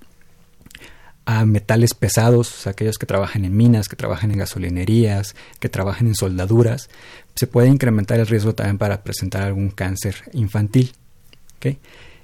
a 1.25 1.45
metales 1.45 1.95
pesados, 1.95 2.67
aquellos 2.67 2.99
que 2.99 3.07
trabajan 3.07 3.45
en 3.45 3.57
minas, 3.57 3.89
que 3.89 3.97
trabajan 3.97 4.33
en 4.33 4.39
gasolinerías, 4.39 5.37
que 5.61 5.69
trabajan 5.69 6.09
en 6.09 6.15
soldaduras, 6.15 6.91
se 7.35 7.47
puede 7.47 7.69
incrementar 7.69 8.19
el 8.19 8.27
riesgo 8.27 8.55
también 8.55 8.79
para 8.79 9.03
presentar 9.03 9.43
algún 9.43 9.71
cáncer 9.71 10.17
infantil. 10.33 10.93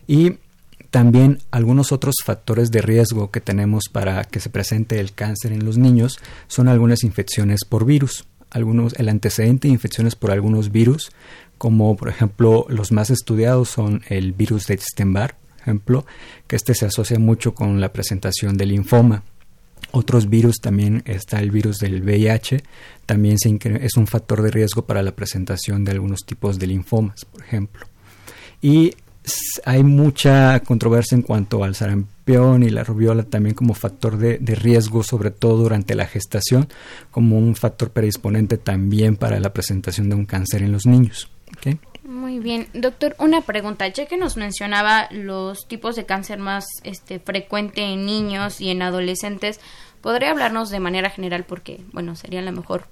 Y 0.06 0.38
también 0.90 1.38
algunos 1.50 1.92
otros 1.92 2.16
factores 2.24 2.70
de 2.70 2.82
riesgo 2.82 3.30
que 3.30 3.40
tenemos 3.40 3.84
para 3.92 4.24
que 4.24 4.40
se 4.40 4.50
presente 4.50 4.98
el 4.98 5.12
cáncer 5.12 5.52
en 5.52 5.64
los 5.64 5.78
niños 5.78 6.18
son 6.48 6.68
algunas 6.68 7.04
infecciones 7.04 7.64
por 7.64 7.84
virus. 7.84 8.24
Algunos, 8.50 8.94
el 8.94 9.10
antecedente 9.10 9.68
de 9.68 9.74
infecciones 9.74 10.16
por 10.16 10.30
algunos 10.30 10.72
virus, 10.72 11.12
como 11.58 11.94
por 11.96 12.08
ejemplo 12.08 12.64
los 12.68 12.92
más 12.92 13.10
estudiados 13.10 13.68
son 13.68 14.02
el 14.08 14.32
virus 14.32 14.66
de 14.66 14.74
Epstein-Barr, 14.74 15.34
ejemplo, 15.68 16.06
que 16.46 16.56
este 16.56 16.74
se 16.74 16.86
asocia 16.86 17.18
mucho 17.18 17.54
con 17.54 17.80
la 17.80 17.92
presentación 17.92 18.56
del 18.56 18.70
linfoma. 18.70 19.22
otros 19.90 20.28
virus 20.28 20.56
también 20.60 21.02
está 21.06 21.40
el 21.40 21.50
virus 21.50 21.78
del 21.78 22.02
VIH, 22.02 22.62
también 23.06 23.36
es 23.80 23.96
un 23.96 24.06
factor 24.06 24.42
de 24.42 24.50
riesgo 24.50 24.84
para 24.86 25.02
la 25.02 25.12
presentación 25.12 25.84
de 25.84 25.92
algunos 25.92 26.20
tipos 26.26 26.58
de 26.58 26.66
linfomas, 26.66 27.24
por 27.24 27.42
ejemplo. 27.42 27.86
Y 28.60 28.94
hay 29.64 29.84
mucha 29.84 30.60
controversia 30.60 31.14
en 31.14 31.22
cuanto 31.22 31.64
al 31.64 31.74
sarampión 31.74 32.62
y 32.62 32.70
la 32.70 32.84
rubiola 32.84 33.22
también 33.24 33.54
como 33.54 33.74
factor 33.74 34.16
de, 34.18 34.38
riesgo, 34.54 35.02
sobre 35.02 35.30
todo 35.30 35.62
durante 35.62 35.94
la 35.94 36.06
gestación, 36.06 36.68
como 37.10 37.38
un 37.38 37.54
factor 37.54 37.90
predisponente 37.90 38.58
también 38.58 39.16
para 39.16 39.40
la 39.40 39.52
presentación 39.52 40.08
de 40.08 40.16
un 40.16 40.26
cáncer 40.26 40.62
en 40.62 40.72
los 40.72 40.86
niños. 40.86 41.30
Muy 42.08 42.38
bien, 42.38 42.68
doctor, 42.72 43.14
una 43.18 43.42
pregunta, 43.42 43.86
ya 43.86 44.06
que 44.06 44.16
nos 44.16 44.38
mencionaba 44.38 45.08
los 45.10 45.68
tipos 45.68 45.94
de 45.94 46.06
cáncer 46.06 46.38
más 46.38 46.64
este, 46.82 47.18
frecuente 47.18 47.82
en 47.82 48.06
niños 48.06 48.62
y 48.62 48.70
en 48.70 48.80
adolescentes, 48.80 49.60
¿podría 50.00 50.30
hablarnos 50.30 50.70
de 50.70 50.80
manera 50.80 51.10
general, 51.10 51.44
porque, 51.44 51.82
bueno, 51.92 52.16
sería 52.16 52.40
la 52.40 52.50
mejor, 52.50 52.86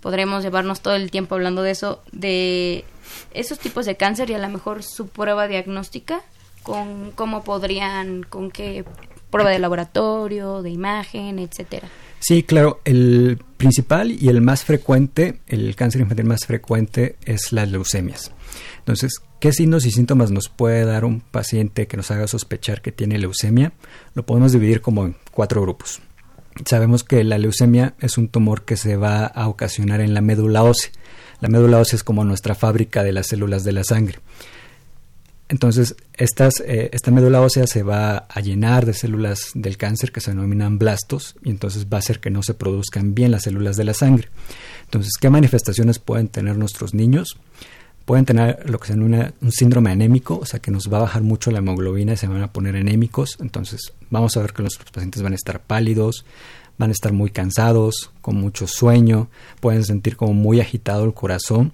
podremos 0.00 0.44
llevarnos 0.44 0.80
todo 0.80 0.94
el 0.94 1.10
tiempo 1.10 1.34
hablando 1.34 1.64
de 1.64 1.72
eso, 1.72 2.04
de 2.12 2.84
esos 3.32 3.58
tipos 3.58 3.84
de 3.84 3.96
cáncer 3.96 4.30
y 4.30 4.34
a 4.34 4.38
lo 4.38 4.48
mejor 4.48 4.84
su 4.84 5.08
prueba 5.08 5.48
diagnóstica, 5.48 6.20
con 6.62 7.10
cómo 7.10 7.42
podrían, 7.42 8.22
con 8.22 8.52
qué 8.52 8.84
prueba 9.30 9.50
de 9.50 9.58
laboratorio, 9.58 10.62
de 10.62 10.70
imagen, 10.70 11.40
etcétera? 11.40 11.88
Sí, 12.20 12.44
claro. 12.44 12.80
El 12.84 13.42
principal 13.56 14.12
y 14.12 14.28
el 14.28 14.40
más 14.40 14.62
frecuente, 14.62 15.40
el 15.48 15.74
cáncer 15.74 16.02
infantil 16.02 16.26
más 16.26 16.46
frecuente 16.46 17.16
es 17.24 17.50
las 17.50 17.68
leucemias. 17.68 18.30
Entonces, 18.82 19.22
¿qué 19.38 19.52
signos 19.52 19.86
y 19.86 19.92
síntomas 19.92 20.32
nos 20.32 20.48
puede 20.48 20.84
dar 20.84 21.04
un 21.04 21.20
paciente 21.20 21.86
que 21.86 21.96
nos 21.96 22.10
haga 22.10 22.26
sospechar 22.26 22.82
que 22.82 22.90
tiene 22.90 23.16
leucemia? 23.16 23.72
Lo 24.14 24.26
podemos 24.26 24.50
dividir 24.50 24.80
como 24.80 25.06
en 25.06 25.16
cuatro 25.30 25.62
grupos. 25.62 26.00
Sabemos 26.66 27.04
que 27.04 27.22
la 27.22 27.38
leucemia 27.38 27.94
es 28.00 28.18
un 28.18 28.28
tumor 28.28 28.64
que 28.64 28.76
se 28.76 28.96
va 28.96 29.24
a 29.26 29.46
ocasionar 29.46 30.00
en 30.00 30.14
la 30.14 30.20
médula 30.20 30.64
ósea. 30.64 30.90
La 31.40 31.48
médula 31.48 31.78
ósea 31.78 31.96
es 31.96 32.02
como 32.02 32.24
nuestra 32.24 32.56
fábrica 32.56 33.04
de 33.04 33.12
las 33.12 33.28
células 33.28 33.62
de 33.62 33.72
la 33.72 33.84
sangre. 33.84 34.18
Entonces, 35.48 35.94
eh, 36.16 36.90
esta 36.92 37.10
médula 37.10 37.40
ósea 37.40 37.66
se 37.66 37.82
va 37.82 38.16
a 38.16 38.40
llenar 38.40 38.86
de 38.86 38.94
células 38.94 39.50
del 39.54 39.76
cáncer 39.76 40.10
que 40.10 40.20
se 40.20 40.30
denominan 40.30 40.78
blastos 40.78 41.36
y 41.44 41.50
entonces 41.50 41.86
va 41.86 41.98
a 41.98 42.00
hacer 42.00 42.20
que 42.20 42.30
no 42.30 42.42
se 42.42 42.54
produzcan 42.54 43.14
bien 43.14 43.30
las 43.30 43.42
células 43.42 43.76
de 43.76 43.84
la 43.84 43.94
sangre. 43.94 44.28
Entonces, 44.84 45.12
¿qué 45.20 45.30
manifestaciones 45.30 45.98
pueden 45.98 46.28
tener 46.28 46.56
nuestros 46.56 46.94
niños? 46.94 47.38
Pueden 48.12 48.26
tener 48.26 48.68
lo 48.68 48.78
que 48.78 48.88
se 48.88 48.92
denomina 48.92 49.32
un 49.40 49.52
síndrome 49.52 49.90
anémico, 49.90 50.38
o 50.38 50.44
sea 50.44 50.60
que 50.60 50.70
nos 50.70 50.92
va 50.92 50.98
a 50.98 51.00
bajar 51.00 51.22
mucho 51.22 51.50
la 51.50 51.60
hemoglobina 51.60 52.12
y 52.12 52.18
se 52.18 52.26
van 52.26 52.42
a 52.42 52.52
poner 52.52 52.76
anémicos. 52.76 53.38
Entonces, 53.40 53.94
vamos 54.10 54.36
a 54.36 54.42
ver 54.42 54.52
que 54.52 54.60
nuestros 54.60 54.90
pacientes 54.90 55.22
van 55.22 55.32
a 55.32 55.36
estar 55.36 55.62
pálidos, 55.62 56.26
van 56.76 56.90
a 56.90 56.92
estar 56.92 57.14
muy 57.14 57.30
cansados, 57.30 58.10
con 58.20 58.36
mucho 58.36 58.66
sueño, 58.66 59.30
pueden 59.60 59.82
sentir 59.82 60.16
como 60.16 60.34
muy 60.34 60.60
agitado 60.60 61.06
el 61.06 61.14
corazón 61.14 61.72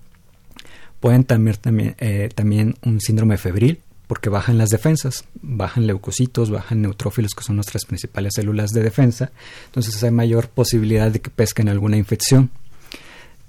Pueden 1.00 1.24
tener 1.24 1.56
también, 1.56 1.96
eh, 1.98 2.28
también 2.32 2.76
un 2.84 3.00
síndrome 3.00 3.36
febril, 3.36 3.80
porque 4.06 4.30
bajan 4.30 4.58
las 4.58 4.68
defensas, 4.68 5.24
bajan 5.42 5.88
leucocitos, 5.88 6.50
bajan 6.50 6.82
neutrófilos, 6.82 7.34
que 7.34 7.42
son 7.42 7.56
nuestras 7.56 7.84
principales 7.84 8.34
células 8.36 8.70
de 8.70 8.84
defensa, 8.84 9.32
entonces 9.66 10.00
hay 10.04 10.12
mayor 10.12 10.48
posibilidad 10.50 11.10
de 11.10 11.20
que 11.20 11.30
pesquen 11.30 11.68
alguna 11.68 11.96
infección. 11.96 12.52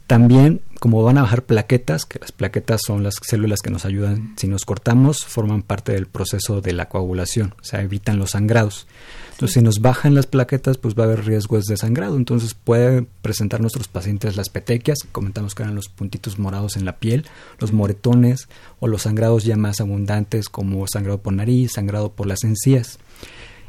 También, 0.09 0.61
como 0.79 1.03
van 1.03 1.19
a 1.19 1.21
bajar 1.21 1.43
plaquetas, 1.43 2.05
que 2.05 2.17
las 2.17 2.31
plaquetas 2.31 2.81
son 2.83 3.03
las 3.03 3.13
células 3.21 3.59
que 3.61 3.69
nos 3.69 3.85
ayudan 3.85 4.33
si 4.37 4.47
nos 4.47 4.65
cortamos, 4.65 5.23
forman 5.23 5.61
parte 5.61 5.91
del 5.91 6.07
proceso 6.07 6.61
de 6.61 6.73
la 6.73 6.89
coagulación, 6.89 7.53
o 7.61 7.63
sea, 7.63 7.83
evitan 7.83 8.17
los 8.17 8.31
sangrados. 8.31 8.87
Entonces, 9.33 9.53
si 9.53 9.61
nos 9.61 9.81
bajan 9.81 10.15
las 10.15 10.25
plaquetas, 10.25 10.79
pues 10.79 10.95
va 10.95 11.03
a 11.03 11.05
haber 11.05 11.25
riesgos 11.25 11.65
de 11.65 11.77
sangrado. 11.77 12.17
Entonces, 12.17 12.55
puede 12.55 13.05
presentar 13.21 13.61
nuestros 13.61 13.87
pacientes 13.87 14.35
las 14.35 14.49
petequias, 14.49 14.97
comentamos 15.11 15.53
que 15.53 15.61
eran 15.61 15.75
los 15.75 15.89
puntitos 15.89 16.39
morados 16.39 16.75
en 16.75 16.85
la 16.85 16.97
piel, 16.97 17.27
los 17.59 17.71
moretones 17.71 18.49
o 18.79 18.87
los 18.87 19.03
sangrados 19.03 19.43
ya 19.43 19.57
más 19.57 19.79
abundantes 19.79 20.49
como 20.49 20.87
sangrado 20.87 21.19
por 21.19 21.33
nariz, 21.33 21.73
sangrado 21.73 22.13
por 22.13 22.25
las 22.25 22.43
encías. 22.43 22.97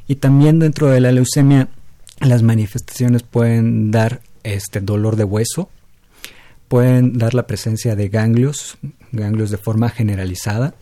Y 0.09 0.15
también 0.15 0.59
dentro 0.59 0.87
de 0.87 1.01
la 1.01 1.13
leucemia, 1.13 1.69
las 2.19 2.43
manifestaciones 2.43 3.25
pueden 3.25 3.91
dar 3.91 4.23
este 4.43 4.81
dolor 4.81 5.17
de 5.17 5.25
hueso, 5.25 5.69
pueden 6.71 7.19
dar 7.19 7.35
la 7.35 7.49
presencia 7.49 7.97
de 7.97 8.09
ganglios, 8.09 8.79
ganglios 9.11 9.51
de 9.51 9.57
forma 9.57 9.89
generalizada 9.89 10.73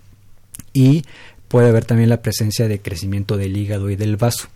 y 0.74 1.02
puede 1.48 1.70
haber 1.70 1.86
también 1.86 2.10
la 2.10 2.20
presencia 2.20 2.68
de 2.68 2.82
crecimiento 2.82 3.38
del 3.38 3.56
hígado 3.56 3.88
y 3.88 3.96
del 3.96 4.18
vaso. 4.18 4.48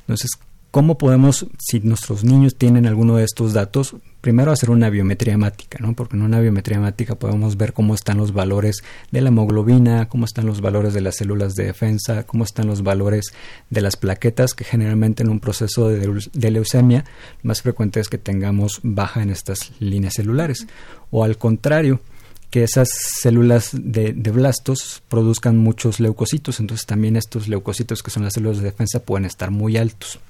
Entonces, 0.00 0.32
¿cómo 0.72 0.98
podemos, 0.98 1.46
si 1.60 1.78
nuestros 1.78 2.24
niños 2.24 2.56
tienen 2.56 2.86
alguno 2.86 3.14
de 3.14 3.22
estos 3.22 3.52
datos, 3.52 3.94
primero 4.22 4.52
hacer 4.52 4.70
una 4.70 4.88
biometría 4.88 5.34
hemática, 5.34 5.78
¿no? 5.80 5.94
Porque 5.94 6.16
en 6.16 6.22
una 6.22 6.40
biometría 6.40 6.78
hemática 6.78 7.16
podemos 7.16 7.56
ver 7.56 7.72
cómo 7.72 7.94
están 7.94 8.18
los 8.18 8.32
valores 8.32 8.76
de 9.10 9.20
la 9.20 9.28
hemoglobina, 9.28 10.08
cómo 10.08 10.24
están 10.24 10.46
los 10.46 10.60
valores 10.60 10.94
de 10.94 11.00
las 11.00 11.16
células 11.16 11.54
de 11.54 11.64
defensa, 11.64 12.22
cómo 12.22 12.44
están 12.44 12.68
los 12.68 12.82
valores 12.82 13.26
de 13.68 13.80
las 13.82 13.96
plaquetas, 13.96 14.54
que 14.54 14.62
generalmente 14.64 15.24
en 15.24 15.28
un 15.28 15.40
proceso 15.40 15.88
de, 15.88 16.50
leucemia 16.50 17.04
más 17.42 17.62
frecuente 17.62 17.98
es 17.98 18.08
que 18.08 18.16
tengamos 18.16 18.78
baja 18.84 19.22
en 19.22 19.30
estas 19.30 19.72
líneas 19.80 20.14
celulares. 20.14 20.68
O 21.10 21.24
al 21.24 21.36
contrario, 21.36 22.00
que 22.48 22.62
esas 22.62 22.90
células 22.90 23.70
de, 23.72 24.12
de, 24.12 24.30
blastos 24.30 25.02
produzcan 25.08 25.58
muchos 25.58 25.98
leucocitos, 25.98 26.60
entonces 26.60 26.86
también 26.86 27.16
estos 27.16 27.48
leucocitos 27.48 28.04
que 28.04 28.12
son 28.12 28.22
las 28.22 28.34
células 28.34 28.58
de 28.58 28.64
defensa 28.64 29.00
pueden 29.00 29.24
estar 29.24 29.50
muy 29.50 29.76
altos. 29.76 30.20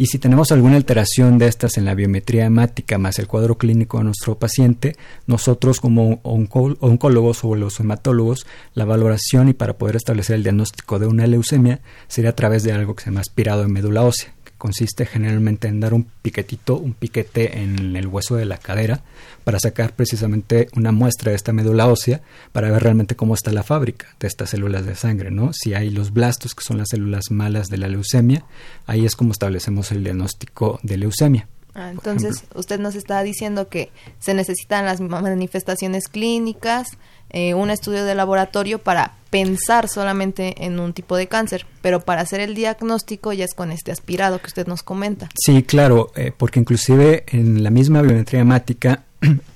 Y 0.00 0.06
si 0.06 0.20
tenemos 0.20 0.52
alguna 0.52 0.76
alteración 0.76 1.38
de 1.38 1.48
estas 1.48 1.76
en 1.76 1.84
la 1.84 1.96
biometría 1.96 2.44
hemática 2.44 2.98
más 2.98 3.18
el 3.18 3.26
cuadro 3.26 3.58
clínico 3.58 3.98
de 3.98 4.04
nuestro 4.04 4.38
paciente, 4.38 4.96
nosotros 5.26 5.80
como 5.80 6.20
oncólogos 6.22 7.42
o 7.42 7.56
los 7.56 7.80
hematólogos, 7.80 8.46
la 8.74 8.84
valoración 8.84 9.48
y 9.48 9.54
para 9.54 9.76
poder 9.76 9.96
establecer 9.96 10.36
el 10.36 10.44
diagnóstico 10.44 11.00
de 11.00 11.08
una 11.08 11.26
leucemia 11.26 11.80
sería 12.06 12.30
a 12.30 12.36
través 12.36 12.62
de 12.62 12.72
algo 12.72 12.94
que 12.94 13.02
se 13.02 13.10
llama 13.10 13.22
aspirado 13.22 13.62
de 13.62 13.68
médula 13.68 14.04
ósea, 14.04 14.32
consiste 14.58 15.06
generalmente 15.06 15.68
en 15.68 15.80
dar 15.80 15.94
un 15.94 16.04
piquetito, 16.22 16.76
un 16.76 16.92
piquete 16.92 17.60
en 17.62 17.96
el 17.96 18.06
hueso 18.08 18.36
de 18.36 18.44
la 18.44 18.58
cadera 18.58 19.02
para 19.44 19.60
sacar 19.60 19.94
precisamente 19.94 20.68
una 20.76 20.92
muestra 20.92 21.30
de 21.30 21.36
esta 21.36 21.52
médula 21.52 21.86
ósea 21.86 22.20
para 22.52 22.70
ver 22.70 22.82
realmente 22.82 23.16
cómo 23.16 23.34
está 23.34 23.52
la 23.52 23.62
fábrica 23.62 24.08
de 24.20 24.26
estas 24.26 24.50
células 24.50 24.84
de 24.84 24.96
sangre, 24.96 25.30
¿no? 25.30 25.52
Si 25.52 25.74
hay 25.74 25.90
los 25.90 26.12
blastos, 26.12 26.54
que 26.54 26.64
son 26.64 26.78
las 26.78 26.88
células 26.90 27.30
malas 27.30 27.68
de 27.68 27.78
la 27.78 27.88
leucemia, 27.88 28.44
ahí 28.86 29.06
es 29.06 29.16
como 29.16 29.32
establecemos 29.32 29.92
el 29.92 30.02
diagnóstico 30.02 30.80
de 30.82 30.98
leucemia. 30.98 31.48
Ah, 31.74 31.90
entonces, 31.92 32.42
usted 32.56 32.80
nos 32.80 32.96
está 32.96 33.22
diciendo 33.22 33.68
que 33.68 33.92
se 34.18 34.34
necesitan 34.34 34.84
las 34.84 35.00
manifestaciones 35.00 36.08
clínicas, 36.08 36.88
eh, 37.30 37.54
un 37.54 37.70
estudio 37.70 38.04
de 38.04 38.14
laboratorio 38.14 38.78
para 38.78 39.14
pensar 39.30 39.88
solamente 39.88 40.64
en 40.64 40.80
un 40.80 40.92
tipo 40.92 41.16
de 41.16 41.26
cáncer, 41.26 41.66
pero 41.82 42.00
para 42.00 42.22
hacer 42.22 42.40
el 42.40 42.54
diagnóstico 42.54 43.32
ya 43.32 43.44
es 43.44 43.54
con 43.54 43.70
este 43.70 43.92
aspirado 43.92 44.38
que 44.38 44.46
usted 44.46 44.66
nos 44.66 44.82
comenta. 44.82 45.28
Sí, 45.34 45.62
claro, 45.62 46.12
eh, 46.16 46.32
porque 46.36 46.60
inclusive 46.60 47.24
en 47.28 47.62
la 47.62 47.70
misma 47.70 48.02
biometría 48.02 48.40
hemática 48.40 49.04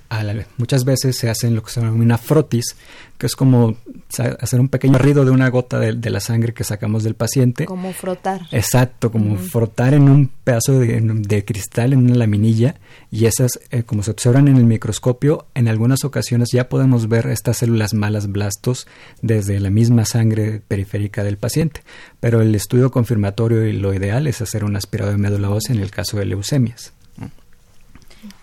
muchas 0.58 0.84
veces 0.84 1.16
se 1.16 1.30
hacen 1.30 1.54
lo 1.54 1.62
que 1.62 1.70
se 1.70 1.80
llama 1.80 1.92
una 1.92 2.18
frotis, 2.18 2.76
que 3.18 3.26
es 3.26 3.36
como 3.36 3.76
hacer 4.40 4.60
un 4.60 4.68
pequeño 4.68 4.98
ruido 4.98 5.24
de 5.24 5.30
una 5.30 5.48
gota 5.48 5.78
de, 5.78 6.10
la 6.10 6.20
sangre 6.20 6.52
que 6.52 6.64
sacamos 6.64 7.04
del 7.04 7.14
paciente. 7.14 7.66
Como 7.66 7.92
frotar. 7.92 8.42
Exacto, 8.50 9.12
como 9.12 9.36
frotar 9.36 9.94
en 9.94 10.08
un 10.08 10.30
pedazo 10.42 10.78
de, 10.80 11.44
cristal, 11.44 11.92
en 11.92 12.00
una 12.00 12.16
laminilla, 12.16 12.76
y 13.10 13.26
esas, 13.26 13.60
eh, 13.70 13.84
como 13.84 14.02
se 14.02 14.10
observan 14.10 14.48
en 14.48 14.56
el 14.56 14.64
microscopio, 14.64 15.46
en 15.54 15.68
algunas 15.68 16.04
ocasiones 16.04 16.48
ya 16.52 16.68
podemos 16.68 17.08
ver 17.08 17.26
estas 17.26 17.58
células 17.58 17.94
malas 17.94 18.30
blastos 18.30 18.86
desde 19.20 19.60
la 19.60 19.70
misma 19.70 20.04
sangre 20.04 20.60
periférica 20.66 21.22
del 21.22 21.36
paciente. 21.36 21.82
Pero 22.20 22.42
el 22.42 22.54
estudio 22.54 22.90
confirmatorio 22.90 23.66
y 23.66 23.72
lo 23.72 23.94
ideal 23.94 24.26
es 24.26 24.42
hacer 24.42 24.64
un 24.64 24.76
aspirado 24.76 25.12
de 25.12 25.18
médula 25.18 25.50
ósea 25.50 25.74
en 25.74 25.82
el 25.82 25.90
caso 25.90 26.18
de 26.18 26.26
leucemias. 26.26 26.92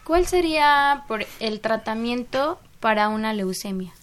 ¿Cuál 0.10 0.26
sería 0.26 1.04
el 1.39 1.60
tratamiento 1.60 2.60
para 2.80 3.10
una 3.10 3.32
leucemia? 3.32 3.93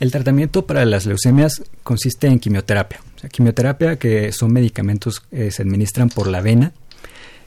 El 0.00 0.12
tratamiento 0.12 0.66
para 0.66 0.84
las 0.84 1.06
leucemias 1.06 1.62
consiste 1.82 2.26
en 2.26 2.40
quimioterapia. 2.40 3.00
quimioterapia 3.32 3.98
que 3.98 4.32
son 4.32 4.52
medicamentos 4.52 5.20
que 5.20 5.50
se 5.50 5.62
administran 5.62 6.10
por 6.10 6.26
la 6.26 6.42
vena. 6.42 6.72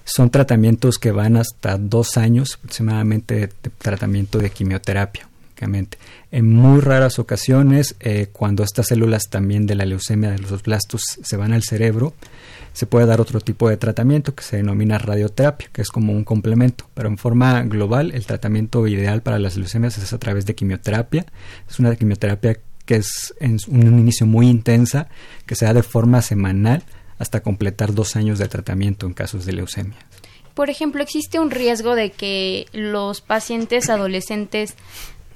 Son 0.06 0.32
tratamientos 0.32 0.98
que 0.98 1.12
van 1.12 1.38
hasta 1.38 1.78
dos 1.78 2.18
años 2.18 2.56
aproximadamente 2.56 3.36
de 3.36 3.50
tratamiento 3.78 4.40
de 4.40 4.50
quimioterapia. 4.50 5.30
En 6.32 6.54
muy 6.54 6.80
raras 6.80 7.20
ocasiones, 7.20 7.96
eh, 8.00 8.30
cuando 8.32 8.64
estas 8.64 8.88
células 8.88 9.24
también 9.30 9.66
de 9.66 9.76
la 9.76 9.86
leucemia 9.86 10.32
de 10.32 10.40
los 10.40 10.64
blastos 10.64 11.02
se 11.22 11.38
van 11.38 11.52
al 11.52 11.64
cerebro, 11.64 12.14
se 12.74 12.86
puede 12.86 13.06
dar 13.06 13.22
otro 13.22 13.42
tipo 13.42 13.70
de 13.70 13.78
tratamiento 13.78 14.36
que 14.36 14.44
se 14.44 14.58
denomina 14.58 14.98
radioterapia, 14.98 15.70
que 15.72 15.82
es 15.82 15.90
como 15.90 16.14
un 16.14 16.24
complemento, 16.24 16.86
pero 16.94 17.10
en 17.10 17.18
forma 17.18 17.62
global 17.64 18.12
el 18.14 18.26
tratamiento 18.26 18.88
ideal 18.88 19.22
para 19.22 19.40
las 19.40 19.58
leucemias 19.58 19.98
es 19.98 20.14
a 20.14 20.20
través 20.20 20.46
de 20.46 20.56
quimioterapia. 20.56 21.26
Es 21.70 21.80
una 21.80 21.96
quimioterapia 21.96 22.60
que 22.86 22.96
es 22.96 23.36
en 23.40 23.58
un 23.68 24.00
inicio 24.00 24.26
muy 24.26 24.48
intensa, 24.48 25.10
que 25.46 25.56
se 25.56 25.66
da 25.66 25.74
de 25.74 25.84
forma 25.84 26.22
semanal 26.22 26.84
hasta 27.20 27.42
completar 27.42 27.94
dos 27.94 28.16
años 28.16 28.40
de 28.40 28.48
tratamiento 28.48 29.06
en 29.06 29.14
casos 29.14 29.46
de 29.46 29.54
leucemia. 29.54 29.98
por 30.56 30.70
ejemplo, 30.70 31.04
¿existe 31.04 31.40
un 31.40 31.52
riesgo 31.52 31.96
de 31.96 32.10
que 32.12 32.66
los 32.74 33.22
pacientes 33.22 33.90
adolescentes 33.90 34.76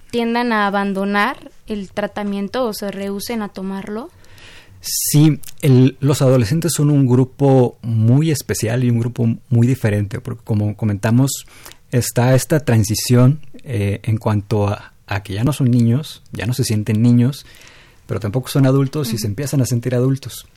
tiendan 0.09 0.51
a 0.51 0.67
abandonar 0.67 1.51
el 1.67 1.91
tratamiento 1.91 2.65
o 2.65 2.73
se 2.73 2.91
rehúsen 2.91 3.41
a 3.41 3.49
tomarlo? 3.49 4.09
Sí, 4.85 5.39
los 6.01 6.21
adolescentes 6.21 6.73
son 6.75 6.89
un 6.89 7.07
grupo 7.07 7.77
muy 7.83 8.31
especial 8.31 8.83
y 8.83 8.89
un 8.89 8.99
grupo 8.99 9.33
muy 9.47 9.65
diferente, 9.65 10.19
porque 10.19 10.43
como 10.43 10.75
comentamos, 10.75 11.45
está 11.89 12.35
esta 12.35 12.59
transición 12.59 13.39
eh, 13.63 14.01
en 14.03 14.17
cuanto 14.17 14.67
a, 14.67 14.91
que 15.23 15.35
ya 15.35 15.45
no 15.45 15.53
son 15.53 15.71
niños, 15.71 16.21
ya 16.33 16.45
no 16.45 16.53
se 16.53 16.65
sienten 16.65 17.01
niños, 17.01 17.45
pero 18.07 18.19
tampoco 18.19 18.49
son 18.49 18.65
adultos 18.65 19.13
y 19.13 19.17
se 19.17 19.27
empiezan 19.27 19.61
a 19.61 19.65
sentir 19.65 19.95
adultos. 19.95 20.47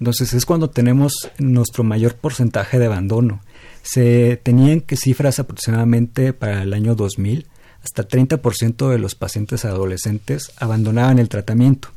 Entonces 0.00 0.32
es 0.32 0.46
cuando 0.46 0.70
tenemos 0.70 1.30
nuestro 1.36 1.84
mayor 1.84 2.14
porcentaje 2.14 2.78
de 2.78 2.86
abandono. 2.86 3.42
Se 3.82 4.40
tenían 4.42 4.80
que 4.80 4.96
cifras 4.96 5.40
aproximadamente 5.40 6.32
para 6.32 6.62
el 6.62 6.72
año 6.72 6.94
2000, 6.94 7.48
hasta 7.82 8.08
30% 8.08 8.88
de 8.88 8.98
los 8.98 9.14
pacientes 9.14 9.66
adolescentes 9.66 10.52
abandonaban 10.56 11.18
el 11.18 11.28
tratamiento. 11.28 11.93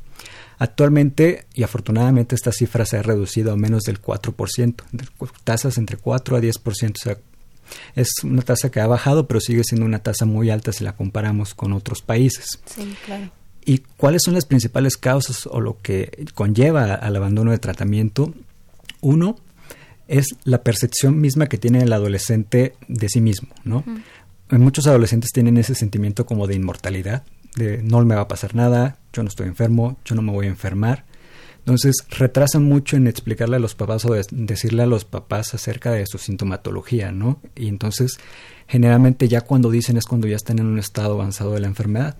Actualmente, 0.60 1.46
y 1.54 1.63
afortunadamente, 1.63 2.36
esta 2.36 2.52
cifra 2.52 2.86
se 2.86 2.98
ha 2.98 3.04
reducido 3.04 3.52
a 3.52 3.58
menos 3.58 3.84
del 3.84 4.02
4%, 4.02 4.76
tasas 5.43 5.78
entre 5.78 5.98
4 5.98 6.38
a 6.38 6.39
10%. 6.39 6.91
O 6.91 7.04
sea, 7.04 7.17
es 7.96 8.10
una 8.24 8.41
tasa 8.41 8.72
que 8.72 8.80
ha 8.80 8.88
bajado, 8.88 9.28
pero 9.28 9.39
sigue 9.39 9.63
siendo 9.63 9.86
una 9.86 10.00
tasa 10.00 10.26
muy 10.26 10.50
alta 10.50 10.72
si 10.72 10.84
la 10.84 10.96
comparamos 10.96 11.54
con 11.54 11.74
otros 11.74 12.02
países. 12.02 12.60
Sí, 12.65 12.96
claro. 13.06 13.32
¿Y 13.65 13.80
cuáles 13.98 14.22
son 14.24 14.34
las 14.34 14.46
principales 14.46 14.98
causas 14.98 15.46
o 15.46 15.60
lo 15.60 15.78
que 15.78 16.26
conlleva 16.34 16.93
al 16.93 17.15
abandono 17.15 17.52
de 17.52 17.60
tratamiento? 17.60 18.34
Uno 19.02 19.36
es 20.08 20.28
la 20.46 20.63
percepción 20.63 21.20
misma 21.20 21.48
que 21.48 21.58
tiene 21.58 21.82
el 21.84 21.91
adolescente 21.91 22.76
de 22.88 23.10
sí 23.10 23.20
mismo, 23.20 23.50
¿no? 23.65 23.84
Muchos 24.50 24.88
adolescentes 24.88 25.32
tienen 25.34 25.58
ese 25.58 25.76
sentimiento 25.76 26.26
como 26.26 26.48
de 26.48 26.56
inmortalidad, 26.56 27.24
de 27.58 27.82
no 27.84 28.04
me 28.06 28.15
va 28.15 28.22
a 28.22 28.28
pasar 28.28 28.56
nada, 28.56 28.98
yo 29.12 29.24
no 29.24 29.30
estoy 29.30 29.48
enfermo, 29.48 29.98
yo 30.06 30.15
no 30.15 30.22
me 30.22 30.32
voy 30.32 30.46
a 30.46 30.50
enfermar. 30.50 31.06
Entonces 31.67 31.96
retrasan 32.17 32.63
mucho 32.63 32.96
en 32.96 33.08
explicarle 33.08 33.58
a 33.58 33.60
los 33.60 33.76
papás 33.76 34.06
o 34.06 34.15
decirle 34.32 34.84
a 34.84 34.86
los 34.86 35.04
papás 35.04 35.54
acerca 35.54 35.91
de 35.91 36.06
su 36.08 36.17
sintomatología, 36.17 37.12
¿no? 37.12 37.41
Y 37.58 37.67
entonces 37.67 38.20
generalmente 38.67 39.28
ya 39.28 39.41
cuando 39.41 39.70
dicen 39.70 39.98
es 39.98 40.06
cuando 40.06 40.28
ya 40.28 40.38
están 40.38 40.60
en 40.60 40.67
un 40.67 40.80
estado 40.80 41.15
avanzado 41.15 41.52
de 41.52 41.60
la 41.60 41.67
enfermedad. 41.67 42.15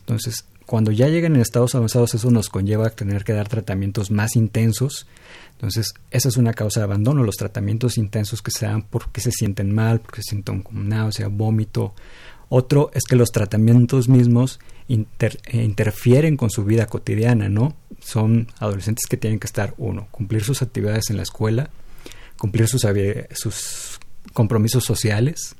Entonces 0.00 0.46
cuando 0.66 0.90
ya 0.90 1.06
llegan 1.06 1.36
en 1.36 1.42
estados 1.42 1.76
avanzados 1.76 2.14
eso 2.14 2.32
nos 2.32 2.48
conlleva 2.48 2.88
a 2.88 2.90
tener 2.90 3.22
que 3.22 3.34
dar 3.34 3.46
tratamientos 3.46 4.10
más 4.10 4.34
intensos. 4.34 5.06
Entonces 5.52 5.94
esa 6.10 6.28
es 6.28 6.36
una 6.36 6.52
causa 6.52 6.80
de 6.80 6.84
abandono, 6.84 7.22
los 7.22 7.36
tratamientos 7.36 7.98
intensos 7.98 8.42
que 8.42 8.50
se 8.50 8.66
dan 8.66 8.82
porque 8.82 9.20
se 9.20 9.30
sienten 9.30 9.72
mal, 9.72 10.00
porque 10.00 10.22
se 10.22 10.30
sienten 10.30 10.62
como 10.62 10.82
náusea, 10.82 11.28
vómito. 11.28 11.94
Otro 12.48 12.90
es 12.94 13.04
que 13.04 13.16
los 13.16 13.30
tratamientos 13.30 14.08
mismos 14.08 14.58
eh, 14.88 15.04
interfieren 15.52 16.36
con 16.36 16.50
su 16.50 16.64
vida 16.64 16.86
cotidiana, 16.86 17.48
¿no? 17.48 17.76
Son 18.00 18.48
adolescentes 18.58 19.06
que 19.06 19.18
tienen 19.18 19.38
que 19.38 19.46
estar, 19.46 19.74
uno, 19.76 20.08
cumplir 20.10 20.42
sus 20.42 20.62
actividades 20.62 21.10
en 21.10 21.18
la 21.18 21.24
escuela, 21.24 21.70
cumplir 22.38 22.68
sus, 22.68 24.00
compromisos 24.32 24.84
sociales 24.84 25.56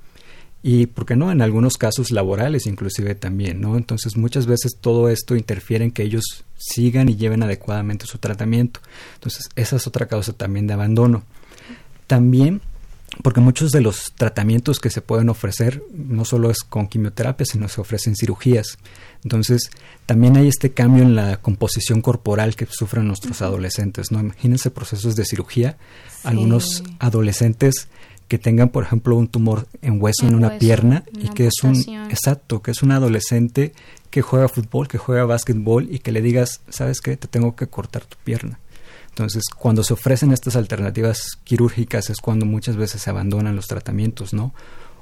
y, 0.62 0.86
¿por 0.86 1.04
qué 1.04 1.16
no?, 1.16 1.30
en 1.30 1.42
algunos 1.42 1.76
casos 1.76 2.10
laborales 2.10 2.66
inclusive 2.66 3.14
también, 3.14 3.60
¿no? 3.60 3.76
Entonces 3.76 4.16
muchas 4.16 4.46
veces 4.46 4.78
todo 4.80 5.10
esto 5.10 5.36
interfiere 5.36 5.84
en 5.84 5.90
que 5.90 6.04
ellos 6.04 6.44
sigan 6.56 7.08
y 7.08 7.16
lleven 7.16 7.42
adecuadamente 7.42 8.06
su 8.06 8.18
tratamiento. 8.18 8.80
Entonces 9.14 9.50
esa 9.56 9.76
es 9.76 9.86
otra 9.86 10.06
causa 10.06 10.32
también 10.32 10.66
de 10.66 10.74
abandono. 10.74 11.24
También 12.06 12.62
porque 13.22 13.40
muchos 13.40 13.70
de 13.70 13.80
los 13.80 14.12
tratamientos 14.14 14.80
que 14.80 14.90
se 14.90 15.00
pueden 15.00 15.28
ofrecer 15.28 15.82
no 15.92 16.24
solo 16.24 16.50
es 16.50 16.60
con 16.60 16.86
quimioterapia, 16.86 17.46
sino 17.46 17.68
se 17.68 17.80
ofrecen 17.80 18.14
cirugías. 18.16 18.78
Entonces, 19.24 19.70
también 20.06 20.36
hay 20.36 20.48
este 20.48 20.72
cambio 20.72 21.02
en 21.02 21.16
la 21.16 21.38
composición 21.38 22.00
corporal 22.00 22.54
que 22.54 22.66
sufren 22.66 23.06
nuestros 23.06 23.42
adolescentes, 23.42 24.12
¿no? 24.12 24.20
Imagínense 24.20 24.70
procesos 24.70 25.16
de 25.16 25.24
cirugía, 25.24 25.76
algunos 26.22 26.84
adolescentes 26.98 27.88
que 28.28 28.38
tengan, 28.38 28.68
por 28.68 28.84
ejemplo, 28.84 29.16
un 29.16 29.28
tumor 29.28 29.66
en 29.80 30.00
hueso 30.02 30.26
en, 30.26 30.34
una 30.34 30.58
pierna 30.58 31.02
y 31.18 31.30
que 31.30 31.46
es 31.46 31.62
un 31.64 31.76
exacto, 32.10 32.60
que 32.62 32.70
es 32.70 32.82
un 32.82 32.92
adolescente 32.92 33.72
que 34.10 34.22
juega 34.22 34.48
fútbol, 34.48 34.86
que 34.86 34.98
juega 34.98 35.24
básquetbol 35.24 35.88
y 35.90 36.00
que 36.00 36.12
le 36.12 36.20
digas, 36.20 36.60
"¿Sabes 36.68 37.00
qué? 37.00 37.16
Te 37.16 37.26
tengo 37.26 37.56
que 37.56 37.66
cortar 37.68 38.04
tu 38.04 38.16
pierna." 38.22 38.58
Entonces, 39.18 39.46
cuando 39.56 39.82
se 39.82 39.94
ofrecen 39.94 40.30
estas 40.30 40.54
alternativas 40.54 41.40
quirúrgicas 41.42 42.08
es 42.08 42.18
cuando 42.18 42.46
muchas 42.46 42.76
veces 42.76 43.02
se 43.02 43.10
abandonan 43.10 43.56
los 43.56 43.66
tratamientos, 43.66 44.32
¿no? 44.32 44.54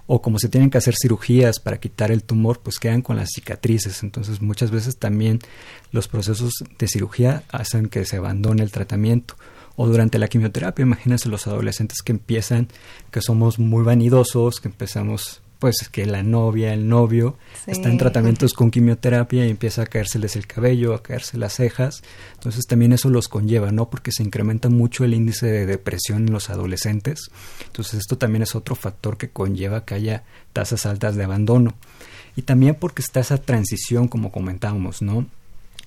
O 0.07 0.23
como 0.23 0.39
se 0.39 0.49
tienen 0.49 0.71
que 0.71 0.79
hacer 0.79 0.95
cirugías 0.99 1.61
para 1.61 1.79
quitar 1.79 2.11
el 2.11 2.23
tumor, 2.23 2.61
pues 2.61 2.79
quedan 2.79 3.03
con 3.03 3.17
las 3.17 3.29
cicatrices. 3.35 4.03
Entonces, 4.03 4.41
muchas 4.41 4.71
veces 4.71 4.97
también 4.97 5.41
los 5.93 6.09
procesos 6.09 6.55
de 6.79 6.89
cirugía 6.89 7.43
hacen 7.51 7.91
que 7.91 8.07
se 8.07 8.17
abandone 8.17 8.63
el 8.63 8.71
tratamiento. 8.71 9.35
O 9.77 9.87
durante 9.87 10.19
la 10.19 10.29
quimioterapia, 10.29 10.85
imagínense 10.85 11.29
los 11.29 11.47
adolescentes 11.47 12.01
que 12.01 12.13
empiezan, 12.13 12.69
que 13.11 13.21
somos 13.21 13.59
muy 13.59 13.85
vanidosos, 13.85 14.61
que 14.61 14.69
empezamos 14.69 15.43
pues 15.59 15.89
que 15.91 16.07
la 16.07 16.23
novia, 16.23 16.73
el 16.75 16.89
novio, 16.89 17.37
está 17.67 17.89
en 17.89 17.99
tratamientos 17.99 18.53
con 18.55 18.71
quimioterapia 18.71 19.47
y 19.47 19.51
empieza 19.51 19.83
a 19.83 19.87
caérseles 19.87 20.37
el 20.37 20.47
cabello, 20.47 20.95
a 20.95 21.03
caerse 21.03 21.39
las 21.39 21.55
cejas. 21.55 22.03
Entonces 22.35 22.67
también 22.67 22.93
eso 22.93 23.09
los 23.09 23.29
conlleva, 23.29 23.73
¿no? 23.73 23.89
Porque 23.89 24.13
se 24.13 24.23
incrementa 24.23 24.69
mucho 24.69 25.05
el 25.05 25.15
índice 25.15 25.47
de 25.47 25.67
depresión 25.67 26.27
en 26.27 26.33
los 26.33 26.51
adolescentes. 26.51 27.31
Entonces 27.67 28.01
esto 28.01 28.19
también 28.19 28.43
es 28.43 28.55
otro 28.55 28.75
factor 28.75 29.17
que 29.17 29.31
conlleva 29.31 29.85
que 29.85 29.95
haya 29.95 30.25
tasas 30.53 30.87
altas 30.87 31.17
de 31.17 31.25
abandono. 31.25 31.75
Y 32.37 32.43
también 32.43 32.75
porque 32.75 33.01
está 33.01 33.21
esa 33.21 33.39
transición, 33.39 34.09
como 34.09 34.31
comentábamos, 34.31 35.01
¿no? 35.01 35.27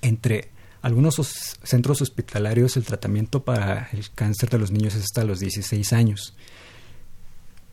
Entre 0.02 0.48
algunos 0.82 1.14
centros 1.62 2.02
hospitalarios 2.02 2.76
el 2.76 2.84
tratamiento 2.84 3.44
para 3.44 3.88
el 3.92 4.10
cáncer 4.10 4.50
de 4.50 4.58
los 4.58 4.70
niños 4.70 4.94
es 4.94 5.04
hasta 5.04 5.24
los 5.24 5.38
16 5.38 5.92
años. 5.92 6.34